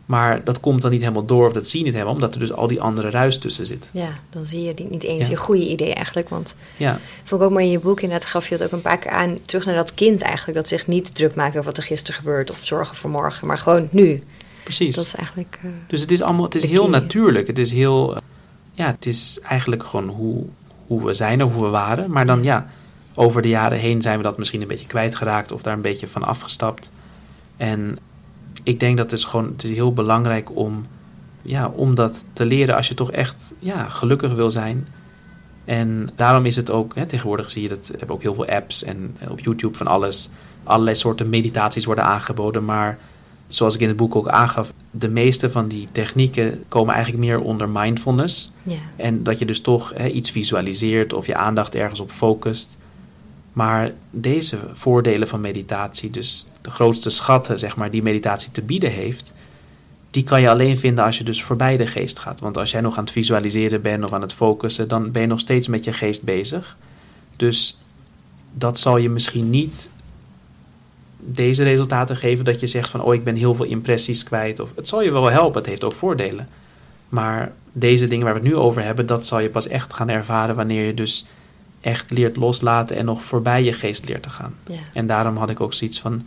Maar 0.07 0.45
dat 0.45 0.61
komt 0.61 0.83
dan 0.83 0.91
niet 0.91 1.01
helemaal 1.01 1.25
door 1.25 1.47
of 1.47 1.53
dat 1.53 1.69
zie 1.69 1.79
je 1.79 1.85
niet 1.85 1.95
helemaal, 1.95 2.15
omdat 2.15 2.35
er 2.35 2.41
dus 2.41 2.53
al 2.53 2.67
die 2.67 2.81
andere 2.81 3.11
ruis 3.11 3.39
tussen 3.39 3.67
zit. 3.67 3.91
ja, 3.93 4.09
dan 4.31 4.45
zie 4.47 4.63
je 4.63 4.75
die- 4.75 4.87
niet 4.91 5.03
eens 5.03 5.25
Ja. 5.25 5.31
je 5.31 5.37
goede 5.37 5.69
idee 5.69 5.95
eigenlijk. 5.95 6.29
Want 6.29 6.57
Ja, 6.77 7.01
vond 7.25 7.41
ik 7.41 7.47
ook 7.47 7.53
mooi 7.53 7.65
in 7.65 7.71
je 7.71 7.79
boek, 7.79 8.01
inderdaad 8.01 8.29
gaf 8.29 8.49
je 8.49 8.55
het 8.55 8.65
ook 8.65 8.73
een 8.73 8.81
paar 8.81 8.99
keer 8.99 9.11
aan. 9.11 9.39
Terug 9.45 9.65
naar 9.65 9.75
dat 9.75 9.95
kind 9.95 10.23
eigenlijk, 10.23 10.57
dat 10.57 10.69
zich 10.69 10.87
niet 10.87 11.15
druk 11.15 11.35
maakt 11.35 11.51
over 11.53 11.65
wat 11.65 11.77
er 11.77 11.83
gisteren 11.83 12.21
gebeurt. 12.21 12.51
Of 12.51 12.59
zorgen 12.63 12.97
voor 12.97 13.11
morgen, 13.11 13.47
maar 13.47 13.59
gewoon 13.59 13.89
nu. 13.91 14.23
Precies. 14.69 14.95
Dat 14.97 15.05
is 15.05 15.15
eigenlijk... 15.15 15.59
eh, 15.63 15.71
Dus 15.87 16.01
het 16.01 16.11
is 16.11 16.23
allemaal, 16.23 16.45
het 16.45 16.55
is 16.55 16.65
heel 16.65 16.83
key. 16.83 16.91
natuurlijk. 16.91 17.47
Het 17.47 17.59
is 17.59 17.71
heel, 17.73 18.17
eh, 18.17 18.23
ja, 18.73 18.87
het 18.87 19.07
is 19.07 19.41
eigenlijk 19.43 19.85
gewoon 19.85 20.09
hoe, 20.09 20.45
hoe 20.87 21.05
we 21.05 21.15
zijn 21.15 21.45
of 21.45 21.53
hoe 21.55 21.65
we 21.65 21.71
waren. 21.71 22.11
Maar 22.11 22.27
dan 22.27 22.43
ja, 22.43 22.67
over 23.15 23.43
de 23.43 23.49
jaren 23.49 23.79
heen 23.79 24.03
zijn 24.03 24.17
we 24.17 24.23
dat 24.23 24.39
misschien 24.39 24.61
een 24.63 24.69
beetje 24.69 24.87
kwijtgeraakt 24.87 25.53
of 25.53 25.63
daar 25.63 25.75
een 25.75 25.81
beetje 25.81 26.09
van 26.09 26.23
afgestapt. 26.23 26.93
En 27.57 27.99
ik 28.63 28.81
denk 28.81 28.97
dat 28.97 29.11
het 29.11 29.19
is 29.19 29.25
gewoon, 29.25 29.47
het 29.53 29.63
is 29.63 29.71
heel 29.71 29.93
belangrijk 29.93 30.57
om, 30.57 30.87
ja, 31.43 31.69
om 31.69 31.95
dat 31.95 32.25
te 32.33 32.45
leren 32.45 32.77
als 32.77 32.89
je 32.89 32.95
toch 32.95 33.11
echt 33.13 33.55
ja, 33.59 33.89
gelukkig 33.89 34.35
wil 34.35 34.51
zijn. 34.51 34.87
En 35.65 36.11
daarom 36.17 36.47
is 36.47 36.57
het 36.57 36.71
ook, 36.71 36.95
hè, 36.95 37.07
tegenwoordig 37.07 37.51
zie 37.51 37.63
je 37.63 37.69
dat, 37.69 37.91
hebben 37.99 38.17
ook 38.17 38.23
heel 38.23 38.35
veel 38.35 38.49
apps 38.49 38.85
en, 38.85 39.15
en 39.19 39.31
op 39.31 39.41
YouTube 39.41 39.77
van 39.77 39.87
alles. 39.87 40.31
allerlei 40.65 40.97
soorten 40.97 41.29
meditaties 41.29 41.85
worden 41.85 42.05
aangeboden. 42.05 42.65
Maar 42.65 42.99
zoals 43.49 43.75
ik 43.75 43.81
in 43.81 43.89
het 43.89 43.97
boek 43.97 44.17
ook 44.17 44.29
aangaf, 44.29 44.73
de 44.91 45.09
meeste 45.09 45.51
van 45.51 45.69
die 45.69 45.89
technieken 45.93 46.65
komen 46.69 46.95
eigenlijk 46.95 47.25
meer 47.25 47.41
onder 47.41 47.69
mindfulness. 47.69 48.53
Ja. 48.63 48.77
En 48.97 49.23
dat 49.23 49.39
je 49.39 49.45
dus 49.45 49.61
toch 49.61 49.95
iets 49.95 50.31
visualiseert 50.31 51.13
of 51.13 51.27
je 51.27 51.35
aandacht 51.35 51.75
ergens 51.75 52.01
op 52.01 52.11
focust. 52.11 52.79
Maar 53.53 53.93
deze 54.11 54.59
voordelen 54.73 55.29
van 55.29 55.41
meditatie, 55.41 56.11
dus 56.11 56.49
de 56.61 56.71
grootste 56.71 57.11
schatten 57.11 57.59
zeg 57.59 57.77
maar, 57.77 57.91
die 57.91 58.03
meditatie 58.03 58.51
te 58.51 58.63
bieden 58.63 58.91
heeft, 58.91 59.35
die 60.11 60.23
kan 60.23 60.41
je 60.41 60.51
alleen 60.51 60.79
vinden 60.79 61.05
als 61.05 61.19
je 61.19 61.25
dus 61.25 61.43
voorbij 61.43 61.77
de 61.77 61.87
geest 61.87 62.19
gaat. 62.19 62.41
Want 62.41 62.59
als 62.59 62.71
jij 62.71 62.81
nog 62.81 62.97
aan 62.97 63.05
het 63.05 63.13
visualiseren 63.13 63.83
bent 63.83 64.05
of 64.05 64.13
aan 64.13 64.21
het 64.21 64.33
focussen, 64.33 64.89
dan 64.89 65.11
ben 65.11 65.23
je 65.23 65.29
nog 65.29 65.41
steeds 65.41 65.69
met 65.69 65.85
je 65.85 65.93
geest 65.93 66.23
bezig. 66.23 66.77
Dus 67.37 67.79
dat 68.53 68.79
zal 68.79 68.97
je 68.97 69.11
misschien 69.11 69.51
niet 69.51 69.91
deze 71.21 71.63
resultaten 71.63 72.17
geven 72.17 72.45
dat 72.45 72.61
je 72.61 72.67
zegt 72.67 72.91
van 72.91 73.03
oh 73.03 73.15
ik 73.15 73.25
ben 73.25 73.37
heel 73.37 73.55
veel 73.55 73.65
impressies 73.65 74.23
kwijt. 74.23 74.61
Of 74.61 74.73
het 74.77 74.89
zal 74.89 75.03
je 75.03 75.13
wel 75.13 75.31
helpen, 75.31 75.59
het 75.61 75.67
heeft 75.71 75.85
ook 75.85 75.93
voordelen. 75.95 76.49
Maar 77.09 77.53
deze 77.73 78.07
dingen 78.09 78.25
waar 78.25 78.35
we 78.35 78.41
het 78.41 78.49
nu 78.49 78.57
over 78.57 78.83
hebben, 78.83 79.07
dat 79.07 79.27
zal 79.27 79.41
je 79.41 79.49
pas 79.49 79.69
echt 79.69 79.93
gaan 79.93 80.09
ervaren 80.09 80.55
wanneer 80.57 80.87
je 80.87 80.95
dus 80.95 81.27
echt 81.81 82.11
leert 82.11 82.37
loslaten 82.37 82.97
en 82.97 83.05
nog 83.05 83.23
voorbij 83.25 83.63
je 83.65 83.73
geest 83.73 84.09
leert 84.09 84.23
te 84.23 84.31
gaan. 84.31 84.55
Ja. 84.67 84.77
En 84.93 85.07
daarom 85.07 85.37
had 85.37 85.51
ik 85.51 85.61
ook 85.61 85.73
zoiets 85.75 86.01
van, 86.01 86.23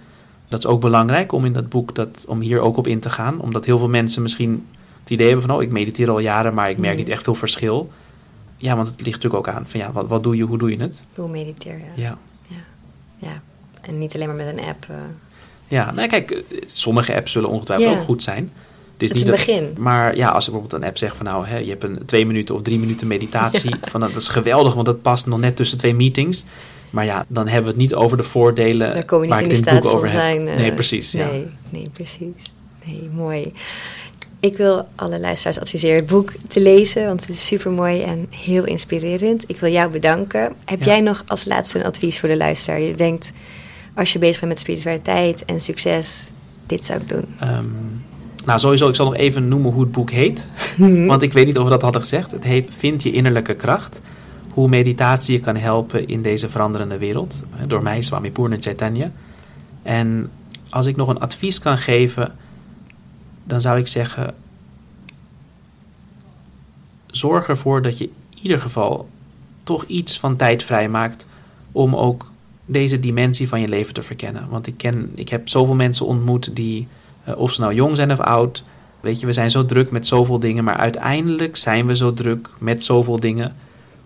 dat 0.48 0.60
is 0.60 0.66
ook 0.66 0.82
belangrijk 0.82 1.32
om 1.32 1.46
in 1.46 1.54
dat 1.54 1.70
boek, 1.70 1.96
dat, 1.96 2.26
om 2.28 2.40
hier 2.40 2.60
ook 2.60 2.78
op 2.78 2.88
in 2.88 3.00
te 3.00 3.10
gaan. 3.10 3.40
Omdat 3.42 3.66
heel 3.66 3.78
veel 3.78 3.90
mensen 3.90 4.22
misschien 4.22 4.68
het 5.00 5.10
idee 5.10 5.28
hebben 5.28 5.46
van, 5.46 5.56
oh 5.56 5.62
ik 5.62 5.70
mediteer 5.72 6.10
al 6.10 6.20
jaren, 6.20 6.54
maar 6.54 6.70
ik 6.70 6.78
merk 6.78 6.94
Mhm. 6.94 7.02
niet 7.04 7.12
echt 7.14 7.24
veel 7.24 7.36
verschil. 7.36 7.92
Ja, 8.58 8.76
want 8.76 8.88
het 8.88 9.02
ligt 9.02 9.24
natuurlijk 9.24 9.48
ook 9.48 9.56
aan 9.56 9.64
van, 9.68 9.80
ja, 9.80 9.92
wat, 9.92 10.08
wat 10.08 10.24
doe 10.24 10.36
je, 10.36 10.44
hoe 10.44 10.58
doe 10.58 10.70
je 10.70 10.78
het? 10.82 11.04
Hoe 11.16 11.30
mediteer 11.30 11.78
je? 11.78 12.02
Ja. 12.02 12.18
Ja. 13.18 13.42
En 13.82 13.98
niet 13.98 14.16
alleen 14.16 14.28
maar 14.28 14.36
met 14.36 14.48
een 14.58 14.64
app. 14.64 14.86
eh. 14.90 14.96
Ja, 15.68 15.92
nou 15.92 16.08
kijk, 16.08 16.44
sommige 16.66 17.16
apps 17.16 17.32
zullen 17.32 17.50
ongetwijfeld 17.50 17.92
Ja. 17.94 18.00
ook 18.00 18.06
goed 18.06 18.24
zijn. 18.24 18.44
Het 18.44 19.10
Het 19.10 19.10
is 19.12 19.18
niet 19.18 19.28
een 19.28 19.36
dat- 19.38 19.46
begin. 19.46 19.74
Maar 19.78 20.16
ja, 20.16 20.30
als 20.30 20.46
er 20.46 20.52
bijvoorbeeld 20.52 20.82
een 20.84 20.90
app 20.90 20.98
zegt 20.98 21.18
van 21.18 21.26
nou, 21.26 21.46
hè, 21.48 21.58
je 21.58 21.70
hebt 21.70 21.84
een 21.84 22.00
twee 22.06 22.26
minuten 22.26 22.56
of 22.56 22.62
drie 22.62 22.80
minuten 22.80 23.08
meditatie. 23.08 23.76
Van, 23.92 24.00
dat 24.00 24.16
is 24.16 24.30
geweldig, 24.30 24.74
want 24.74 24.86
dat 24.86 25.02
past 25.02 25.26
nog 25.26 25.40
net 25.40 25.56
tussen 25.56 25.78
twee 25.78 25.96
meetings. 25.96 26.46
Maar 26.90 27.06
ja, 27.06 27.26
dan 27.28 27.46
hebben 27.48 27.64
we 27.64 27.70
het 27.70 27.78
niet 27.82 27.94
over 27.96 28.18
de 28.18 28.24
voordelen 28.24 28.94
Daar 28.94 29.06
kom 29.06 29.18
je 29.18 29.24
niet 29.24 29.34
waar 29.34 29.44
in 29.44 29.50
ik 29.50 29.56
het 29.56 29.68
in 29.68 29.74
het 29.74 29.84
boek 29.84 29.92
over 29.94 30.10
zijn. 30.10 30.48
eh, 30.48 30.56
nee, 30.56 30.72
precies. 30.74 31.12
Ja. 31.12 31.26
Nee, 31.30 31.48
nee, 31.70 31.90
precies. 31.94 32.52
Nee, 32.86 33.10
mooi. 33.14 33.54
Ik 34.40 34.58
wil 34.58 34.88
alle 34.96 35.20
luisteraars 35.20 35.60
adviseren 35.60 35.96
het 35.96 36.06
boek 36.06 36.32
te 36.48 36.60
lezen, 36.62 37.06
want 37.06 37.20
het 37.22 37.30
is 37.30 37.46
super 37.48 37.72
mooi 37.72 38.02
en 38.02 38.28
heel 38.30 38.66
inspirerend. 38.66 39.44
Ik 39.48 39.58
wil 39.58 39.72
jou 39.72 39.92
bedanken. 39.92 40.54
Heb 40.66 40.80
Ja. 40.80 40.86
jij 40.86 41.02
nog 41.02 41.24
als 41.28 41.46
laatste 41.46 41.80
een 41.80 41.86
advies 41.86 42.20
voor 42.20 42.30
de 42.30 42.38
luisteraar? 42.38 42.80
Je 42.80 42.96
denkt, 42.96 43.32
als 43.94 44.14
je 44.14 44.20
bezig 44.20 44.40
bent 44.40 44.52
met 44.52 44.60
spiritualiteit 44.60 45.46
en 45.46 45.60
succes, 45.60 46.32
dit 46.66 46.86
zou 46.86 47.00
ik 47.00 47.10
doen. 47.10 47.26
Ehm, 47.40 47.66
nou, 48.46 48.60
sowieso, 48.60 48.90
ik 48.90 48.96
zal 48.96 49.06
nog 49.06 49.16
even 49.16 49.48
noemen 49.48 49.72
hoe 49.72 49.82
het 49.82 49.92
boek 49.92 50.10
heet. 50.12 50.48
Want 51.08 51.22
ik 51.22 51.34
weet 51.34 51.46
niet 51.46 51.58
of 51.58 51.64
we 51.64 51.70
dat 51.70 51.82
hadden 51.82 52.02
gezegd. 52.02 52.32
Het 52.32 52.44
heet 52.44 52.68
Vind 52.72 53.04
je 53.04 53.12
innerlijke 53.12 53.56
kracht. 53.56 54.02
Hoe 54.50 54.68
meditatie 54.70 55.36
je 55.36 55.42
kan 55.42 55.56
helpen 55.56 56.08
in 56.08 56.22
deze 56.22 56.50
veranderende 56.50 56.98
wereld. 56.98 57.44
Door 57.68 57.82
mij, 57.82 58.02
Swami 58.02 58.32
Purna 58.32 58.56
Chaitanya. 58.60 59.12
En 59.84 60.30
als 60.70 60.86
ik 60.86 60.96
nog 60.96 61.08
een 61.08 61.20
advies 61.20 61.60
kan 61.60 61.78
geven, 61.78 62.36
dan 63.44 63.62
zou 63.62 63.80
ik 63.80 63.88
zeggen: 63.88 64.34
zorg 67.08 67.48
ervoor 67.48 67.82
dat 67.82 67.98
je 67.98 68.04
in 68.04 68.40
ieder 68.42 68.62
geval 68.62 69.10
toch 69.64 69.86
iets 69.86 70.20
van 70.20 70.36
tijd 70.36 70.64
vrijmaakt 70.64 71.28
om 71.72 71.96
ook 71.96 72.31
deze 72.66 73.00
dimensie 73.00 73.48
van 73.48 73.62
je 73.62 73.68
leven 73.68 73.94
te 73.94 74.04
verkennen. 74.04 74.48
Want 74.50 74.68
ik, 74.68 74.78
ken, 74.78 75.12
ik 75.16 75.30
heb 75.30 75.50
zoveel 75.50 75.76
mensen 75.76 76.06
ontmoet 76.06 76.56
die, 76.56 76.88
eh, 77.24 77.38
of 77.38 77.54
ze 77.54 77.62
nou 77.62 77.74
jong 77.74 77.96
zijn 77.96 78.12
of 78.12 78.20
oud, 78.20 78.64
weet 79.00 79.20
je, 79.20 79.26
we 79.26 79.34
zijn 79.34 79.52
zo 79.52 79.66
druk 79.66 79.92
met 79.92 80.08
zoveel 80.08 80.40
dingen, 80.40 80.64
maar 80.64 80.78
uiteindelijk 80.78 81.58
zijn 81.58 81.88
we 81.88 81.96
zo 81.96 82.14
druk 82.14 82.50
met 82.58 82.84
zoveel 82.84 83.20
dingen, 83.20 83.56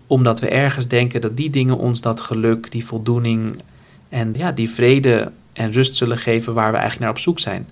omdat 0.06 0.40
we 0.40 0.48
ergens 0.48 0.88
denken 0.88 1.20
dat 1.20 1.36
die 1.36 1.50
dingen 1.50 1.76
ons 1.76 2.00
dat 2.00 2.20
geluk, 2.20 2.70
die 2.70 2.84
voldoening 2.84 3.62
en 4.08 4.34
ja, 4.36 4.52
die 4.52 4.70
vrede 4.70 5.32
en 5.52 5.72
rust 5.72 5.96
zullen 5.96 6.18
geven 6.18 6.54
waar 6.54 6.70
we 6.70 6.76
eigenlijk 6.76 7.00
naar 7.00 7.10
op 7.10 7.18
zoek 7.18 7.38
zijn. 7.38 7.68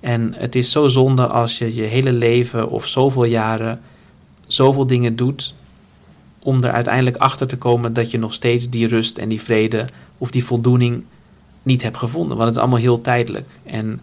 En 0.00 0.34
het 0.36 0.54
is 0.54 0.70
zo 0.70 0.88
zonde 0.88 1.26
als 1.26 1.58
je 1.58 1.74
je 1.74 1.82
hele 1.82 2.12
leven 2.12 2.70
of 2.70 2.86
zoveel 2.86 3.24
jaren 3.24 3.80
zoveel 4.46 4.86
dingen 4.86 5.16
doet 5.16 5.54
om 6.38 6.62
er 6.62 6.70
uiteindelijk 6.70 7.16
achter 7.16 7.46
te 7.46 7.58
komen 7.58 7.92
dat 7.92 8.10
je 8.10 8.18
nog 8.18 8.34
steeds 8.34 8.70
die 8.70 8.86
rust 8.86 9.18
en 9.18 9.28
die 9.28 9.42
vrede 9.42 9.84
of 10.18 10.30
die 10.30 10.44
voldoening 10.44 11.04
niet 11.62 11.82
hebt 11.82 11.96
gevonden. 11.96 12.36
Want 12.36 12.48
het 12.48 12.56
is 12.56 12.62
allemaal 12.62 12.80
heel 12.80 13.00
tijdelijk. 13.00 13.48
En 13.62 14.00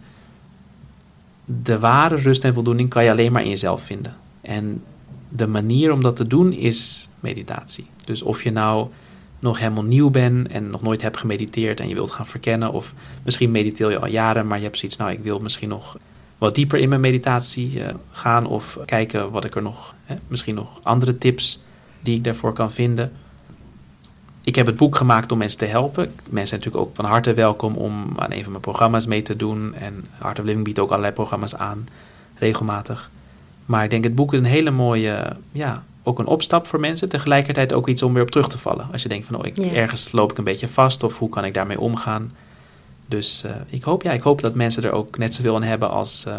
de 1.44 1.78
ware 1.78 2.16
rust 2.16 2.44
en 2.44 2.54
voldoening 2.54 2.88
kan 2.88 3.04
je 3.04 3.10
alleen 3.10 3.32
maar 3.32 3.42
in 3.42 3.48
jezelf 3.48 3.82
vinden. 3.82 4.16
En 4.40 4.82
de 5.28 5.46
manier 5.46 5.92
om 5.92 6.02
dat 6.02 6.16
te 6.16 6.26
doen 6.26 6.52
is 6.52 7.08
meditatie. 7.20 7.86
Dus 8.04 8.22
of 8.22 8.42
je 8.42 8.50
nou 8.50 8.88
nog 9.38 9.58
helemaal 9.58 9.84
nieuw 9.84 10.10
bent 10.10 10.48
en 10.48 10.70
nog 10.70 10.82
nooit 10.82 11.02
hebt 11.02 11.16
gemediteerd 11.16 11.80
en 11.80 11.88
je 11.88 11.94
wilt 11.94 12.10
gaan 12.10 12.26
verkennen, 12.26 12.72
of 12.72 12.94
misschien 13.22 13.50
mediteer 13.50 13.90
je 13.90 13.98
al 13.98 14.06
jaren, 14.06 14.46
maar 14.46 14.58
je 14.58 14.64
hebt 14.64 14.78
zoiets, 14.78 14.96
nou, 14.96 15.10
ik 15.10 15.22
wil 15.22 15.38
misschien 15.38 15.68
nog 15.68 15.98
wat 16.38 16.54
dieper 16.54 16.78
in 16.78 16.88
mijn 16.88 17.00
meditatie 17.00 17.82
eh, 17.84 17.94
gaan 18.10 18.46
of 18.46 18.78
kijken 18.84 19.30
wat 19.30 19.44
ik 19.44 19.54
er 19.54 19.62
nog, 19.62 19.94
hè, 20.04 20.14
misschien 20.28 20.54
nog 20.54 20.80
andere 20.82 21.18
tips 21.18 21.62
die 22.02 22.16
ik 22.16 22.24
daarvoor 22.24 22.52
kan 22.52 22.72
vinden. 22.72 23.12
Ik 24.44 24.54
heb 24.54 24.66
het 24.66 24.76
boek 24.76 24.96
gemaakt 24.96 25.32
om 25.32 25.38
mensen 25.38 25.58
te 25.58 25.64
helpen. 25.64 26.02
Mensen 26.28 26.46
zijn 26.48 26.60
natuurlijk 26.60 26.76
ook 26.86 26.96
van 26.96 27.04
harte 27.04 27.34
welkom 27.34 27.74
om 27.76 28.12
aan 28.16 28.32
een 28.32 28.42
van 28.42 28.50
mijn 28.50 28.62
programma's 28.62 29.06
mee 29.06 29.22
te 29.22 29.36
doen. 29.36 29.74
En 29.74 30.04
Art 30.18 30.38
of 30.38 30.44
Living 30.44 30.64
biedt 30.64 30.78
ook 30.78 30.88
allerlei 30.88 31.12
programma's 31.12 31.54
aan, 31.56 31.88
regelmatig. 32.38 33.10
Maar 33.66 33.84
ik 33.84 33.90
denk 33.90 34.04
het 34.04 34.14
boek 34.14 34.32
is 34.32 34.38
een 34.40 34.44
hele 34.44 34.70
mooie, 34.70 35.36
ja, 35.52 35.82
ook 36.02 36.18
een 36.18 36.26
opstap 36.26 36.66
voor 36.66 36.80
mensen. 36.80 37.08
Tegelijkertijd 37.08 37.72
ook 37.72 37.88
iets 37.88 38.02
om 38.02 38.12
weer 38.12 38.22
op 38.22 38.30
terug 38.30 38.48
te 38.48 38.58
vallen. 38.58 38.88
Als 38.92 39.02
je 39.02 39.08
denkt 39.08 39.26
van, 39.26 39.36
oh, 39.36 39.46
ik, 39.46 39.56
Ja. 39.56 39.72
ergens 39.72 40.12
loop 40.12 40.30
ik 40.30 40.38
een 40.38 40.44
beetje 40.44 40.68
vast 40.68 41.02
of 41.02 41.18
hoe 41.18 41.28
kan 41.28 41.44
ik 41.44 41.54
daarmee 41.54 41.80
omgaan. 41.80 42.32
Dus 43.06 43.44
eh, 43.44 43.50
ik, 43.68 43.82
hoop, 43.82 44.02
ja, 44.02 44.10
ik 44.10 44.22
hoop 44.22 44.40
dat 44.40 44.54
mensen 44.54 44.82
er 44.84 44.92
ook 44.92 45.18
net 45.18 45.34
zoveel 45.34 45.54
aan 45.54 45.62
hebben 45.62 45.90
als, 45.90 46.24
eh, 46.26 46.36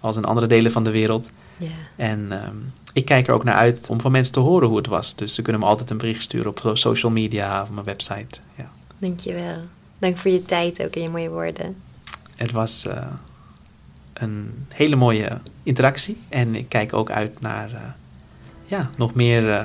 als 0.00 0.16
in 0.16 0.24
andere 0.24 0.46
delen 0.46 0.72
van 0.72 0.84
de 0.84 0.90
wereld. 0.90 1.30
Ja. 1.56 1.66
En 1.96 2.26
ehm, 2.30 2.56
ik 2.92 3.04
kijk 3.04 3.28
er 3.28 3.34
ook 3.34 3.44
naar 3.44 3.54
uit 3.54 3.90
om 3.90 4.00
van 4.00 4.12
mensen 4.12 4.32
te 4.32 4.40
horen 4.40 4.68
hoe 4.68 4.76
het 4.76 4.86
was. 4.86 5.16
Dus 5.16 5.34
ze 5.34 5.42
kunnen 5.42 5.60
me 5.60 5.68
altijd 5.68 5.90
een 5.90 5.98
bericht 5.98 6.22
sturen 6.22 6.50
op 6.50 6.58
so- 6.58 6.74
social 6.74 7.12
media 7.12 7.62
of 7.62 7.70
mijn 7.70 7.86
website. 7.86 8.40
Ja. 8.54 8.70
Dankjewel. 8.98 9.58
Dank 9.98 10.18
voor 10.18 10.30
je 10.30 10.44
tijd 10.44 10.82
ook 10.82 10.94
en 10.94 11.02
je 11.02 11.08
mooie 11.08 11.30
woorden. 11.30 11.76
Het 12.36 12.52
was 12.52 12.86
eh, 12.86 13.06
een 14.12 14.66
hele 14.68 14.96
mooie 14.96 15.38
interactie. 15.62 16.16
En 16.28 16.54
ik 16.54 16.68
kijk 16.68 16.92
ook 16.92 17.10
uit 17.10 17.40
naar 17.40 17.72
eh, 17.72 17.80
ja, 18.66 18.90
nog 18.96 19.14
meer 19.14 19.50
eh, 19.50 19.64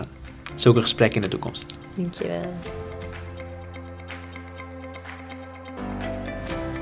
zulke 0.55 0.81
gesprekken 0.81 1.15
in 1.15 1.21
de 1.21 1.29
toekomst. 1.29 1.79
Dankjewel. 1.95 2.53